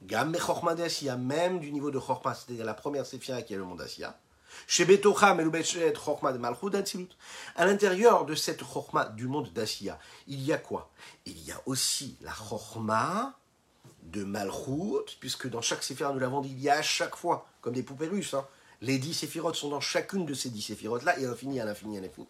Gam 0.00 0.34
même 1.18 1.60
du 1.60 1.70
niveau 1.70 1.90
de 1.90 1.98
Chorma, 1.98 2.34
c'est-à-dire 2.34 2.64
la 2.64 2.72
première 2.72 3.04
séphira 3.04 3.42
qui 3.42 3.52
est 3.52 3.58
le 3.58 3.64
monde 3.64 3.80
d'Assia. 3.80 4.18
À 7.56 7.66
l'intérieur 7.66 8.24
de 8.24 8.34
cette 8.34 8.62
Chorma 8.62 9.04
du 9.06 9.28
monde 9.28 9.52
d'Assia, 9.52 9.98
il 10.26 10.42
y 10.42 10.52
a 10.52 10.58
quoi? 10.58 10.90
Il 11.26 11.42
y 11.44 11.52
a 11.52 11.60
aussi 11.66 12.16
la 12.20 12.32
Chorma 12.32 13.38
de 14.02 14.24
Malchut, 14.24 15.16
puisque 15.20 15.48
dans 15.48 15.62
chaque 15.62 15.82
séphira, 15.82 16.12
nous 16.12 16.18
l'avons 16.18 16.40
dit, 16.40 16.50
il 16.50 16.60
y 16.60 16.68
a 16.68 16.78
à 16.78 16.82
chaque 16.82 17.16
fois, 17.16 17.46
comme 17.60 17.74
des 17.74 17.82
poupées 17.82 18.08
russes, 18.08 18.34
hein, 18.34 18.46
les 18.80 18.98
dix 18.98 19.14
séphirotes 19.14 19.54
sont 19.54 19.68
dans 19.68 19.80
chacune 19.80 20.26
de 20.26 20.34
ces 20.34 20.50
dix 20.50 20.62
séphirotes-là, 20.62 21.18
et 21.18 21.26
infini 21.26 21.60
à 21.60 21.64
l'infini 21.64 21.98
à 21.98 22.00
l'infini. 22.00 22.26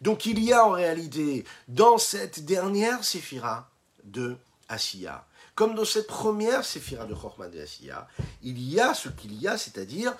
Donc 0.00 0.26
il 0.26 0.38
y 0.42 0.52
a 0.52 0.64
en 0.64 0.70
réalité, 0.70 1.44
dans 1.66 1.98
cette 1.98 2.44
dernière 2.44 3.02
séphira 3.04 3.70
de 4.04 4.36
Asiya, 4.68 5.26
comme 5.54 5.74
dans 5.74 5.84
cette 5.84 6.06
première 6.06 6.64
séphira 6.64 7.04
de 7.04 7.14
Chorma 7.14 7.48
de 7.48 7.60
Asiya, 7.60 8.06
il 8.42 8.62
y 8.62 8.78
a 8.78 8.94
ce 8.94 9.08
qu'il 9.08 9.34
y 9.40 9.48
a, 9.48 9.58
c'est-à-dire 9.58 10.14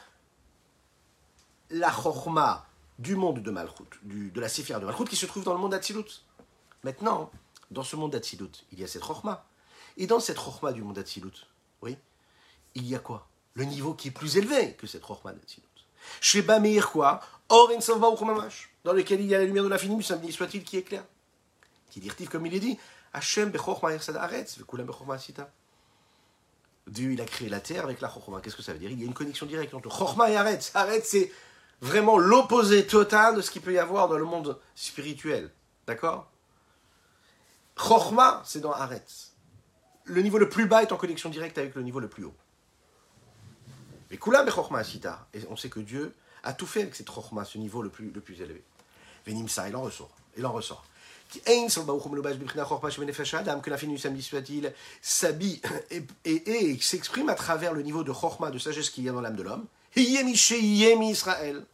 la 1.71 1.91
Chorma 1.91 2.67
du 2.99 3.17
monde 3.17 3.43
de 3.43 3.51
Malchut, 3.51 3.89
de 4.03 4.41
la 4.41 4.49
séphira 4.49 4.81
de 4.81 4.87
Malchut 4.87 5.05
qui 5.05 5.17
se 5.17 5.27
trouve 5.27 5.45
dans 5.45 5.53
le 5.53 5.59
monde 5.59 5.73
d'Atsilut. 5.73 6.25
Maintenant, 6.83 7.31
dans 7.71 7.83
ce 7.83 7.97
monde 7.97 8.13
d'Atsilut, 8.13 8.51
il 8.73 8.81
y 8.81 8.85
a 8.85 8.87
cette 8.87 9.03
Chorma 9.03 9.45
et 9.97 10.07
dans 10.07 10.21
cette 10.21 10.39
Rochma 10.39 10.73
du 10.73 10.83
monde 10.83 10.97
d'Atsilut, 10.97 11.47
oui, 11.83 11.97
il 12.75 12.87
y 12.87 12.95
a 12.95 12.99
quoi? 12.99 13.29
Le 13.55 13.65
niveau 13.65 13.95
qui 13.95 14.09
est 14.09 14.13
plus 14.13 14.37
élevé 14.37 14.75
que 14.75 14.87
cette 14.87 15.05
Rochma 15.05 15.33
d'Atsilut. 15.33 15.67
Chez 16.21 16.43
Bameir 16.43 16.91
quoi? 16.91 17.21
Or 17.49 17.71
dans 18.85 18.93
lequel 18.93 19.21
il 19.21 19.27
y 19.27 19.35
a 19.35 19.39
la 19.39 19.45
lumière 19.45 19.65
de 19.65 19.69
l'infini, 19.69 20.03
samedi 20.03 20.33
soit-il 20.33 20.65
qui 20.65 20.77
est 20.77 20.83
clair. 20.83 21.05
Qui 21.91 22.01
dit 22.01 22.11
comme 22.27 22.47
il 22.47 22.55
est 22.55 22.61
dit, 22.61 22.79
Hashem 23.13 23.51
bechorma 23.51 23.91
aretz, 23.91 24.59
vekulam 24.59 24.87
bechorma 24.87 25.19
sita. 25.19 25.51
Dieu, 26.87 27.13
il 27.13 27.21
a 27.21 27.25
créé 27.25 27.49
la 27.49 27.61
terre 27.61 27.85
avec 27.85 28.01
la 28.01 28.09
Chorma. 28.09 28.41
Qu'est-ce 28.41 28.57
que 28.57 28.63
ça 28.63 28.73
veut 28.73 28.79
dire? 28.79 28.91
Il 28.91 28.99
y 28.99 29.03
a 29.03 29.07
une 29.07 29.15
connexion 29.15 29.47
directe 29.47 29.75
entre 29.75 29.89
Chorma 29.89 30.31
et 30.31 30.37
Aretz. 30.37 30.71
Aretz, 30.75 31.07
c'est 31.07 31.31
vraiment 31.81 32.19
l'opposé 32.19 32.87
total 32.87 33.37
de 33.37 33.41
ce 33.41 33.51
qu'il 33.51 33.63
peut 33.63 33.73
y 33.73 33.79
avoir 33.79 34.09
dans 34.09 34.19
le 34.19 34.25
monde 34.25 34.59
spirituel. 34.75 35.51
D'accord? 35.87 36.31
Chorma, 37.77 38.43
c'est 38.45 38.61
dans 38.61 38.73
Aretz 38.73 39.29
le 40.09 40.23
niveau 40.23 40.39
le 40.39 40.49
plus 40.49 40.67
bas 40.67 40.83
est 40.83 40.93
en 40.93 40.97
connexion 40.97 41.29
directe 41.31 41.59
avec 41.59 41.75
le 41.75 41.83
niveau 41.83 42.01
le 42.01 42.09
plus 42.09 42.25
haut. 42.25 42.35
Et 44.11 44.19
Et 45.35 45.47
on 45.51 45.57
sait 45.57 45.69
que 45.69 45.81
Dieu 45.81 46.15
a 46.43 46.53
tout 46.55 46.67
fait 46.67 46.83
avec 46.83 46.95
cette 46.95 47.11
chorma, 47.11 47.45
ce 47.45 47.59
niveau 47.59 47.83
le 47.83 47.91
plus, 47.91 48.11
le 48.11 48.21
plus 48.21 48.41
élevé. 48.41 48.63
Venimsa, 49.27 49.69
il 49.69 49.77
en 49.77 49.83
ressort. 49.83 50.11
Il 50.37 50.47
en 50.47 50.53
ressort. 50.53 50.85
Soit-il 54.23 54.73
s'habille 55.03 55.61
et, 55.91 56.03
et, 56.25 56.71
et 56.71 56.81
s'exprime 56.81 57.29
à 57.29 57.35
travers 57.35 57.75
le 57.75 57.83
niveau 57.83 58.03
de 58.03 58.13
chorma, 58.13 58.51
de 58.51 58.59
sagesse 58.59 58.89
qu'il 58.89 59.05
y 59.05 59.11
a 59.11 59.13
dans 59.13 59.21
l'âme 59.21 59.37
de 59.37 59.43
l'homme. 59.43 59.67
Israël. 61.11 61.65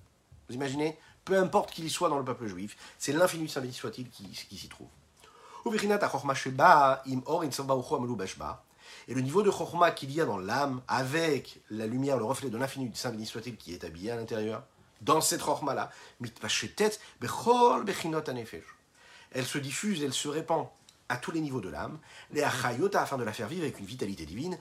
Vous 0.48 0.54
imaginez 0.54 0.98
Peu 1.24 1.38
importe 1.38 1.70
qu'il 1.72 1.84
y 1.84 1.90
soit 1.90 2.08
dans 2.08 2.18
le 2.18 2.24
peuple 2.24 2.46
juif, 2.46 2.76
c'est 2.98 3.12
l'infini 3.12 3.44
du 3.44 3.48
samedi 3.48 3.72
soit-il 3.72 4.08
qui, 4.08 4.34
s'y 4.34 4.68
trouve. 4.68 4.88
Et 9.08 9.14
le 9.14 9.20
niveau 9.20 9.42
de 9.42 9.50
chorma 9.50 9.90
qu'il 9.90 10.10
y 10.12 10.20
a 10.20 10.24
dans 10.24 10.38
l'âme, 10.38 10.82
avec 10.88 11.60
la 11.70 11.86
lumière, 11.86 12.16
le 12.18 12.24
reflet 12.24 12.50
de 12.50 12.56
l'infini 12.56 12.88
du 12.88 12.96
Saint 12.96 13.10
béni 13.10 13.26
soit-il 13.26 13.56
qui 13.56 13.72
est 13.72 13.84
habillé 13.84 14.10
à 14.10 14.16
l'intérieur, 14.16 14.62
dans 15.00 15.20
cette 15.20 15.42
chorma-là, 15.42 15.90
elle 19.34 19.44
se 19.44 19.58
diffuse, 19.58 20.02
elle 20.02 20.12
se 20.12 20.28
répand 20.28 20.68
à 21.08 21.16
tous 21.16 21.32
les 21.32 21.40
niveaux 21.40 21.60
de 21.60 21.68
l'âme, 21.68 21.98
les 22.30 22.42
achayota 22.42 23.02
afin 23.02 23.18
de 23.18 23.24
la 23.24 23.32
faire 23.32 23.48
vivre 23.48 23.62
avec 23.62 23.78
une 23.78 23.86
vitalité 23.86 24.24
divine, 24.24 24.56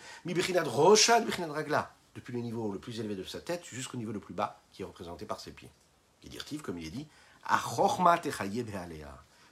depuis 2.15 2.33
le 2.33 2.39
niveau 2.39 2.71
le 2.71 2.79
plus 2.79 2.99
élevé 2.99 3.15
de 3.15 3.23
sa 3.23 3.41
tête 3.41 3.65
jusqu'au 3.65 3.97
niveau 3.97 4.11
le 4.11 4.19
plus 4.19 4.33
bas 4.33 4.61
qui 4.71 4.81
est 4.81 4.85
représenté 4.85 5.25
par 5.25 5.39
ses 5.39 5.51
pieds. 5.51 5.71
Dit 6.23 6.57
comme 6.59 6.77
il 6.77 6.87
est 6.87 6.91
dit, 6.91 7.07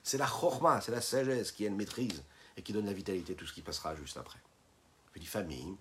c'est 0.04 0.18
la 0.18 0.28
chorma, 0.28 0.82
c'est 0.82 0.92
la 0.92 1.02
sagesse 1.02 1.52
qui 1.52 1.66
une 1.66 1.76
maîtrise 1.76 2.24
et 2.56 2.62
qui 2.62 2.74
donne 2.74 2.86
la 2.86 2.94
vitalité 2.94 3.34
à 3.34 3.36
tout 3.36 3.46
ce 3.46 3.54
qui 3.54 3.62
passera 3.62 3.96
juste 3.96 4.18
après. 4.18 4.40
Puis 5.12 5.26
famille, 5.26 5.76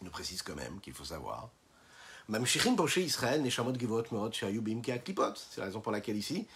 il 0.00 0.04
nous 0.04 0.10
précise 0.10 0.42
quand 0.42 0.54
même 0.54 0.80
qu'il 0.80 0.94
faut 0.94 1.04
savoir. 1.04 1.50
C'est 2.28 2.64
la 5.58 5.64
raison 5.64 5.80
pour 5.80 5.92
laquelle 5.92 6.16
ici, 6.16 6.46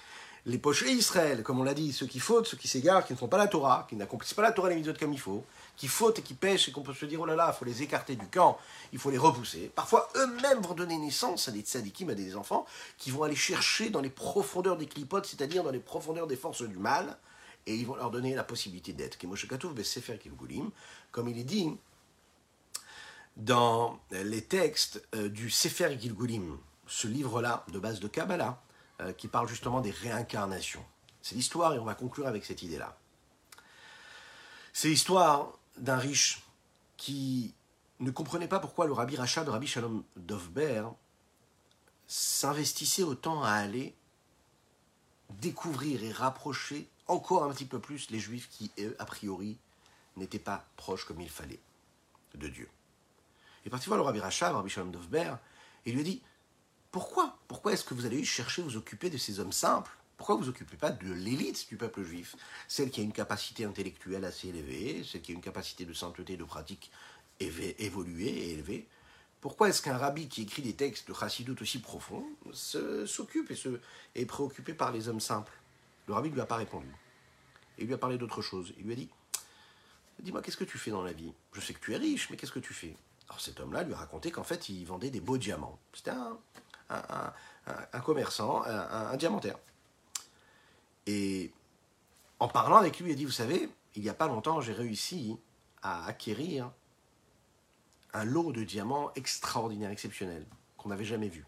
les 0.47 0.59
pochés 0.59 0.93
Israël, 0.93 1.43
comme 1.43 1.59
on 1.59 1.65
l'a 1.65 1.75
dit, 1.75 1.93
ceux 1.93 2.07
qui 2.07 2.21
fautent, 2.21 2.47
ceux 2.47 2.57
qui 2.57 2.69
s'égarent, 2.69 3.05
qui 3.05 3.13
ne 3.13 3.19
font 3.19 3.27
pas 3.27 3.37
la 3.37 3.49
Torah, 3.49 3.85
qui 3.89 3.97
n'accomplissent 3.97 4.35
pas 4.35 4.43
la 4.43 4.53
Torah 4.53 4.71
les 4.71 4.95
comme 4.95 5.13
il 5.13 5.19
faut, 5.19 5.45
qui 5.77 5.89
fautent 5.89 6.19
et 6.19 6.23
qui 6.23 6.35
pêchent 6.35 6.69
et 6.69 6.73
qu'on 6.73 6.83
peut 6.83 6.95
se 6.95 7.07
dire 7.07 7.21
oh 7.21 7.27
là 7.27 7.37
là, 7.37 7.53
il 7.55 7.59
faut 7.59 7.65
les 7.65 7.83
écarter 7.83 8.17
du 8.17 8.27
camp, 8.27 8.59
il 8.93 8.99
faut 8.99 9.11
les 9.11 9.19
repousser. 9.19 9.71
Parfois 9.75 10.09
eux-mêmes 10.17 10.61
vont 10.61 10.75
donner 10.75 10.97
naissance 10.99 11.49
à 11.49 11.53
des 11.53 11.61
tzadikim, 11.61 12.11
à 12.11 12.15
des 12.15 12.37
enfants 12.37 12.67
qui 12.99 13.11
vont 13.11 13.23
aller 13.23 13.37
chercher 13.37 13.91
dans 13.91 14.01
les 14.01 14.11
profondeurs 14.11 14.77
des 14.77 14.87
clipotes, 14.87 15.27
c'est-à-dire 15.27 15.63
dans 15.63 15.71
les 15.71 15.81
profondeurs 15.81 16.27
des 16.27 16.37
forces 16.37 16.63
du 16.63 16.79
mal, 16.79 17.19
et 17.67 17.75
ils 17.75 17.87
vont 17.87 17.97
leur 17.97 18.11
donner 18.11 18.35
la 18.35 18.45
possibilité 18.45 18.93
d'être. 18.93 19.19
Comme 21.11 21.29
il 21.29 21.39
est 21.39 21.45
dit 21.45 21.77
dans 23.37 23.99
les 24.13 24.43
textes 24.43 25.07
euh, 25.15 25.29
du 25.29 25.51
Sefer 25.51 25.99
Gilgulim, 26.01 26.59
ce 26.87 27.07
livre-là 27.07 27.65
de 27.71 27.79
base 27.79 28.01
de 28.01 28.09
Kabbalah, 28.09 28.63
euh, 29.03 29.13
qui 29.13 29.29
parle 29.29 29.49
justement 29.49 29.81
des 29.81 29.91
réincarnations. 29.91 30.85
C'est 31.21 31.35
l'histoire, 31.35 31.75
et 31.75 31.79
on 31.79 31.85
va 31.85 31.95
conclure 31.95 32.27
avec 32.27 32.45
cette 32.45 32.63
idée-là. 32.63 32.97
C'est 34.73 34.89
l'histoire 34.89 35.56
d'un 35.79 35.97
riche 35.97 36.43
qui 36.97 37.55
ne 38.01 38.11
comprenait 38.11 38.49
pas 38.49 38.61
pourquoi 38.61 38.87
le 38.87 38.93
rabbi 38.93 39.17
Rachad, 39.17 39.47
le 39.47 39.53
rabbi 39.53 39.67
Shalom 39.67 40.05
Dovber, 40.17 40.89
s'investissait 42.07 43.03
autant 43.03 43.43
à 43.43 43.51
aller 43.51 43.95
découvrir 45.31 46.05
et 46.05 46.13
rapprocher 46.13 46.89
encore 47.09 47.45
un 47.45 47.53
petit 47.53 47.65
peu 47.65 47.81
plus 47.81 48.11
les 48.11 48.21
juifs 48.21 48.49
qui, 48.51 48.71
a 48.99 49.05
priori, 49.05 49.59
n'étaient 50.17 50.39
pas 50.39 50.65
proches 50.77 51.05
comme 51.05 51.21
il 51.21 51.31
fallait 51.31 51.61
de 52.35 52.49
Dieu. 52.49 52.69
Il 53.65 53.69
est 53.69 53.71
parti 53.71 53.87
voir 53.87 53.99
le 53.99 54.05
rabbi 54.05 54.21
Rachad, 54.21 54.51
le 54.51 54.57
rabbi 54.57 54.71
Shalom 54.71 54.93
Dovber, 54.93 55.35
et 55.85 55.93
lui 55.93 56.01
a 56.01 56.05
dit 56.05 56.23
pourquoi? 56.91 57.37
Pourquoi 57.49 57.73
est-ce 57.73 57.85
que 57.85 57.93
vous 57.93 58.07
allez 58.07 58.25
chercher 58.25 58.63
vous 58.63 58.77
occuper 58.77 59.11
de 59.11 59.19
ces 59.19 59.39
hommes 59.39 59.53
simples? 59.53 59.95
Pourquoi 60.17 60.35
vous 60.37 60.41
ne 60.41 60.45
vous 60.47 60.51
occupez 60.51 60.77
pas 60.77 60.91
de 60.91 61.13
l'élite 61.13 61.69
du 61.69 61.77
peuple 61.77 62.03
juif? 62.03 62.37
Celle 62.69 62.91
qui 62.91 63.01
a 63.01 63.05
une 63.05 63.13
capacité 63.13 63.65
intellectuelle 63.65 64.25
assez 64.25 64.49
élevée, 64.49 65.05
celle 65.05 65.21
qui 65.21 65.33
a 65.33 65.35
une 65.35 65.43
capacité 65.43 65.85
de 65.85 65.93
sainteté, 65.93 66.37
de 66.37 66.45
pratique 66.45 66.91
évoluée 67.41 68.29
et 68.29 68.53
élevée. 68.53 68.87
Pourquoi 69.43 69.69
est-ce 69.69 69.83
qu'un 69.83 69.99
rabbi 69.99 70.29
qui 70.29 70.43
écrit 70.43 70.63
des 70.63 70.75
textes 70.75 71.09
de 71.09 71.15
chassidoute 71.15 71.61
aussi 71.61 71.81
profonds 71.81 72.25
s'occupe 72.53 73.51
et 73.51 73.57
se, 73.57 73.81
est 74.15 74.27
préoccupé 74.27 74.73
par 74.73 74.91
les 74.91 75.09
hommes 75.09 75.21
simples? 75.21 75.53
Le 76.09 76.15
rabbi 76.15 76.31
ne 76.31 76.35
lui 76.35 76.41
a 76.41 76.47
pas 76.47 76.57
répondu. 76.57 76.89
Il 77.79 77.87
lui 77.87 77.95
a 77.95 77.99
parlé 77.99 78.17
d'autre 78.17 78.41
chose. 78.41 78.73
Il 78.79 78.85
lui 78.85 78.93
a 78.93 78.97
dit 78.97 79.11
Dis-moi, 80.21 80.41
qu'est-ce 80.41 80.57
que 80.57 80.65
tu 80.65 80.79
fais 80.79 80.91
dans 80.91 81.03
la 81.03 81.13
vie? 81.13 81.33
Je 81.53 81.61
sais 81.61 81.75
que 81.75 81.81
tu 81.81 81.93
es 81.93 81.97
riche, 81.97 82.31
mais 82.31 82.37
qu'est-ce 82.37 82.53
que 82.53 82.59
tu 82.59 82.73
fais? 82.73 82.97
Alors 83.29 83.41
cet 83.41 83.61
homme-là 83.61 83.83
lui 83.83 83.93
a 83.93 83.99
raconté 83.99 84.31
qu'en 84.31 84.45
fait, 84.45 84.69
il 84.69 84.85
vendait 84.87 85.11
des 85.11 85.21
beaux 85.21 85.37
diamants. 85.37 85.79
C'était 85.93 86.11
un, 86.11 86.39
un, 86.89 88.01
commerçant, 88.01 88.63
un, 88.65 89.17
diamantaire. 89.17 89.59
Et 91.07 91.53
en 92.39 92.49
parlant 92.49 92.77
avec 92.77 92.99
lui, 92.99 93.11
il 93.11 93.13
a 93.13 93.17
dit, 93.17 93.25
vous 93.25 93.31
savez, 93.31 93.69
il 93.95 94.03
n'y 94.03 94.09
a 94.09 94.15
pas 94.15 94.29
longtemps, 94.29 94.61
j'ai 94.61 94.73
réussi 94.73 95.39
à 95.83 96.05
acquérir 96.07 96.71
un 98.13 98.25
lot 98.25 98.53
de 98.53 98.65
diamants 98.65 99.13
extraordinaire, 99.15 99.91
exceptionnel, 99.91 100.47
qu'on 100.77 100.89
n'avait 100.89 101.05
jamais 101.05 101.29
vu. 101.29 101.45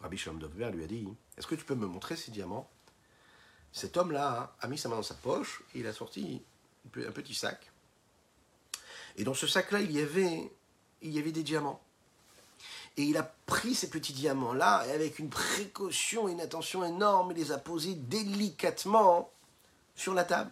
Rabbi 0.00 0.16
Shalom 0.16 0.38
Dovber 0.38 0.70
lui 0.72 0.84
a 0.84 0.86
dit 0.86 1.08
Est-ce 1.36 1.46
que 1.46 1.54
tu 1.54 1.64
peux 1.64 1.74
me 1.74 1.86
montrer 1.86 2.16
ces 2.16 2.30
diamants? 2.30 2.70
Cet 3.72 3.96
homme-là 3.96 4.56
a 4.60 4.66
mis 4.66 4.78
sa 4.78 4.88
main 4.88 4.96
dans 4.96 5.02
sa 5.02 5.14
poche 5.14 5.62
et 5.74 5.80
il 5.80 5.86
a 5.86 5.92
sorti 5.92 6.42
un 6.96 7.12
petit 7.12 7.34
sac. 7.34 7.70
Et 9.16 9.24
dans 9.24 9.34
ce 9.34 9.46
sac-là, 9.46 9.80
il 9.80 9.92
y 9.92 10.00
avait, 10.00 10.50
il 11.02 11.10
y 11.10 11.18
avait 11.18 11.32
des 11.32 11.42
diamants. 11.42 11.80
Et 13.00 13.04
il 13.04 13.16
a 13.16 13.22
pris 13.22 13.74
ces 13.74 13.88
petits 13.88 14.12
diamants-là 14.12 14.86
et 14.86 14.90
avec 14.90 15.18
une 15.18 15.30
précaution 15.30 16.28
et 16.28 16.32
une 16.32 16.40
attention 16.42 16.84
énorme, 16.84 17.30
il 17.30 17.38
les 17.38 17.50
a 17.50 17.56
posés 17.56 17.94
délicatement 17.94 19.30
sur 19.94 20.12
la 20.12 20.24
table. 20.24 20.50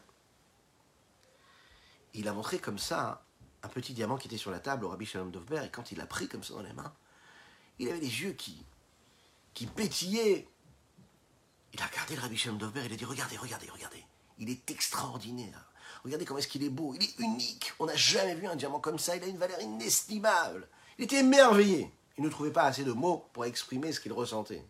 Il 2.14 2.26
a 2.26 2.32
montré 2.32 2.59
comme 2.59 2.78
ça 2.78 3.22
un 3.62 3.68
petit 3.68 3.92
diamant 3.92 4.16
qui 4.16 4.28
était 4.28 4.38
sur 4.38 4.51
la 4.51 4.61
table 4.61 4.86
au 4.86 4.88
Rabbi 4.88 5.05
Shalom 5.05 5.30
Dovber 5.30 5.61
et 5.62 5.68
quand 5.68 5.92
il 5.92 5.99
l'a 5.99 6.07
pris 6.07 6.26
comme 6.26 6.42
ça 6.42 6.55
dans 6.55 6.62
les 6.62 6.72
mains, 6.72 6.90
il 7.78 7.90
avait 7.90 8.01
les 8.01 8.22
yeux 8.22 8.32
qui, 8.32 8.64
qui 9.53 9.66
pétillaient. 9.66 10.49
Il 11.74 11.82
a 11.82 11.86
regardé 11.86 12.16
le 12.16 12.22
Rabbi 12.22 12.38
Shalom 12.38 12.57
Dovber 12.57 12.80
il 12.86 12.94
a 12.94 12.96
dit 12.96 13.05
Regardez, 13.05 13.36
regardez, 13.36 13.68
regardez. 13.68 14.07
Il 14.38 14.49
est 14.49 14.70
extraordinaire. 14.70 15.70
Regardez 16.03 16.24
comment 16.24 16.38
est-ce 16.38 16.49
qu'il 16.49 16.64
est 16.64 16.70
beau. 16.70 16.94
Il 16.94 17.03
est 17.03 17.18
unique. 17.18 17.74
On 17.78 17.84
n'a 17.84 17.96
jamais 17.96 18.36
vu 18.36 18.46
un 18.46 18.57
diamant 18.57 18.80
comme 18.80 18.99
ça. 18.99 19.16
Il 19.16 19.22
a 19.22 19.26
une 19.26 19.36
valeur 19.36 19.61
inestimable. 19.61 20.66
Il 20.96 21.05
était 21.05 21.18
émerveillé. 21.18 21.92
Il 22.19 22.25
ne 22.25 22.29
trouvait 22.29 22.53
pas 22.53 22.64
assez 22.64 22.85
de 22.85 22.93
mots 22.93 23.29
pour 23.33 23.45
exprimer 23.45 23.93
ce 23.93 24.01
qu'il 24.01 24.12
ressentait. 24.12 24.64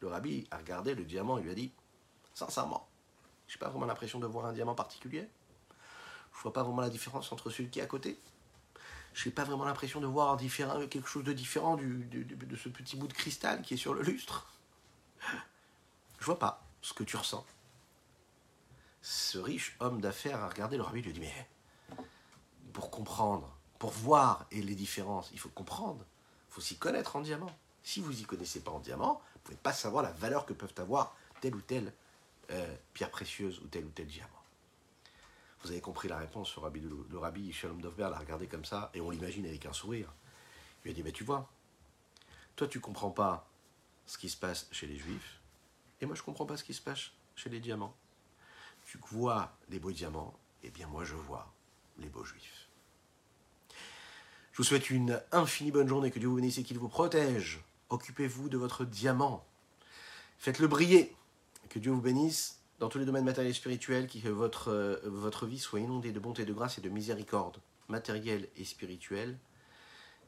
Le 0.00 0.08
rabbi 0.08 0.46
a 0.50 0.58
regardé 0.58 0.94
le 0.94 1.04
diamant 1.04 1.38
et 1.38 1.42
lui 1.42 1.50
a 1.50 1.54
dit 1.54 1.72
Sincèrement, 2.34 2.86
je 3.48 3.56
n'ai 3.56 3.58
pas 3.58 3.70
vraiment 3.70 3.86
l'impression 3.86 4.18
de 4.20 4.26
voir 4.26 4.44
un 4.44 4.52
diamant 4.52 4.74
particulier. 4.74 5.28
Je 6.32 6.38
ne 6.38 6.42
vois 6.42 6.52
pas 6.52 6.62
vraiment 6.62 6.82
la 6.82 6.90
différence 6.90 7.32
entre 7.32 7.50
celui 7.50 7.70
qui 7.70 7.80
est 7.80 7.82
à 7.82 7.86
côté. 7.86 8.18
Je 9.14 9.28
n'ai 9.28 9.34
pas 9.34 9.44
vraiment 9.44 9.64
l'impression 9.64 10.00
de 10.00 10.06
voir 10.06 10.38
quelque 10.38 11.08
chose 11.08 11.24
de 11.24 11.32
différent 11.32 11.76
de 11.76 12.56
ce 12.56 12.68
petit 12.68 12.96
bout 12.96 13.08
de 13.08 13.12
cristal 13.12 13.62
qui 13.62 13.74
est 13.74 13.78
sur 13.78 13.94
le 13.94 14.02
lustre. 14.02 14.46
Je 16.18 16.24
vois 16.24 16.38
pas 16.38 16.62
ce 16.82 16.92
que 16.92 17.02
tu 17.02 17.16
ressens. 17.16 17.44
Ce 19.02 19.38
riche 19.38 19.74
homme 19.80 20.00
d'affaires 20.02 20.42
a 20.42 20.48
regardé 20.48 20.76
le 20.76 20.82
rabbi 20.82 20.98
et 20.98 21.02
lui 21.02 21.10
a 21.10 21.14
dit 21.14 21.20
Mais 21.20 21.46
pour 22.74 22.90
comprendre, 22.90 23.56
pour 23.78 23.90
voir 23.90 24.46
et 24.50 24.62
les 24.62 24.74
différences, 24.74 25.30
il 25.32 25.38
faut 25.38 25.48
comprendre. 25.48 26.04
Faut 26.50 26.60
s'y 26.60 26.76
connaître 26.76 27.16
en 27.16 27.20
diamant. 27.20 27.54
Si 27.82 28.00
vous 28.00 28.20
y 28.20 28.24
connaissez 28.24 28.60
pas 28.60 28.70
en 28.70 28.80
diamant, 28.80 29.14
vous 29.14 29.38
ne 29.38 29.44
pouvez 29.44 29.56
pas 29.56 29.72
savoir 29.72 30.02
la 30.02 30.12
valeur 30.12 30.44
que 30.44 30.52
peuvent 30.52 30.74
avoir 30.76 31.16
telle 31.40 31.54
ou 31.54 31.60
telle 31.60 31.92
euh, 32.50 32.76
pierre 32.92 33.10
précieuse 33.10 33.60
ou 33.60 33.68
tel 33.68 33.84
ou 33.84 33.90
tel 33.90 34.06
diamant. 34.06 34.28
Vous 35.62 35.70
avez 35.70 35.80
compris 35.80 36.08
la 36.08 36.18
réponse, 36.18 36.56
le 36.56 36.62
rabbi, 36.62 36.80
le 36.80 37.18
rabbi 37.18 37.52
Shalom 37.52 37.80
Dovber 37.80 38.08
l'a 38.10 38.18
regardé 38.18 38.46
comme 38.46 38.64
ça, 38.64 38.90
et 38.94 39.00
on 39.00 39.10
l'imagine 39.10 39.46
avec 39.46 39.66
un 39.66 39.72
sourire. 39.72 40.12
Il 40.80 40.84
lui 40.84 40.90
a 40.90 40.94
dit, 40.94 41.02
mais 41.02 41.12
tu 41.12 41.22
vois, 41.22 41.48
toi 42.56 42.66
tu 42.66 42.80
comprends 42.80 43.10
pas 43.10 43.46
ce 44.06 44.16
qui 44.18 44.30
se 44.30 44.36
passe 44.36 44.68
chez 44.72 44.86
les 44.86 44.96
juifs, 44.96 45.40
et 46.00 46.06
moi 46.06 46.16
je 46.16 46.22
comprends 46.22 46.46
pas 46.46 46.56
ce 46.56 46.64
qui 46.64 46.74
se 46.74 46.80
passe 46.80 47.10
chez 47.36 47.50
les 47.50 47.60
diamants. 47.60 47.94
Tu 48.86 48.98
vois 49.12 49.52
les 49.68 49.78
beaux 49.78 49.92
diamants, 49.92 50.34
et 50.62 50.70
bien 50.70 50.86
moi 50.86 51.04
je 51.04 51.14
vois 51.14 51.52
les 51.98 52.08
beaux 52.08 52.24
juifs. 52.24 52.59
Je 54.60 54.62
vous 54.62 54.68
souhaite 54.68 54.90
une 54.90 55.18
infinie 55.32 55.70
bonne 55.70 55.88
journée, 55.88 56.10
que 56.10 56.18
Dieu 56.18 56.28
vous 56.28 56.36
bénisse 56.36 56.58
et 56.58 56.62
qu'il 56.62 56.78
vous 56.78 56.90
protège. 56.90 57.64
Occupez-vous 57.88 58.50
de 58.50 58.58
votre 58.58 58.84
diamant. 58.84 59.42
Faites-le 60.36 60.66
briller. 60.66 61.16
Que 61.70 61.78
Dieu 61.78 61.90
vous 61.90 62.02
bénisse 62.02 62.60
dans 62.78 62.90
tous 62.90 62.98
les 62.98 63.06
domaines 63.06 63.24
matériels 63.24 63.52
et 63.52 63.54
spirituels, 63.54 64.06
que 64.06 64.28
votre, 64.28 64.68
euh, 64.68 65.00
votre 65.04 65.46
vie 65.46 65.58
soit 65.58 65.80
inondée 65.80 66.12
de 66.12 66.20
bonté, 66.20 66.44
de 66.44 66.52
grâce 66.52 66.76
et 66.76 66.82
de 66.82 66.90
miséricorde 66.90 67.56
matérielle 67.88 68.48
et 68.58 68.66
spirituelle. 68.66 69.38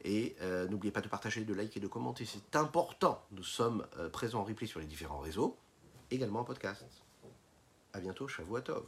Et 0.02 0.34
euh, 0.40 0.66
n'oubliez 0.66 0.92
pas 0.92 1.02
de 1.02 1.08
partager, 1.08 1.44
de 1.44 1.52
liker 1.52 1.78
et 1.78 1.82
de 1.82 1.86
commenter, 1.86 2.24
c'est 2.24 2.56
important. 2.56 3.22
Nous 3.32 3.44
sommes 3.44 3.86
euh, 3.98 4.08
présents 4.08 4.40
en 4.40 4.44
replay 4.44 4.66
sur 4.66 4.80
les 4.80 4.86
différents 4.86 5.20
réseaux, 5.20 5.58
également 6.10 6.40
en 6.40 6.44
podcast. 6.44 6.86
A 7.92 8.00
bientôt, 8.00 8.28
Shavuatov. 8.28 8.84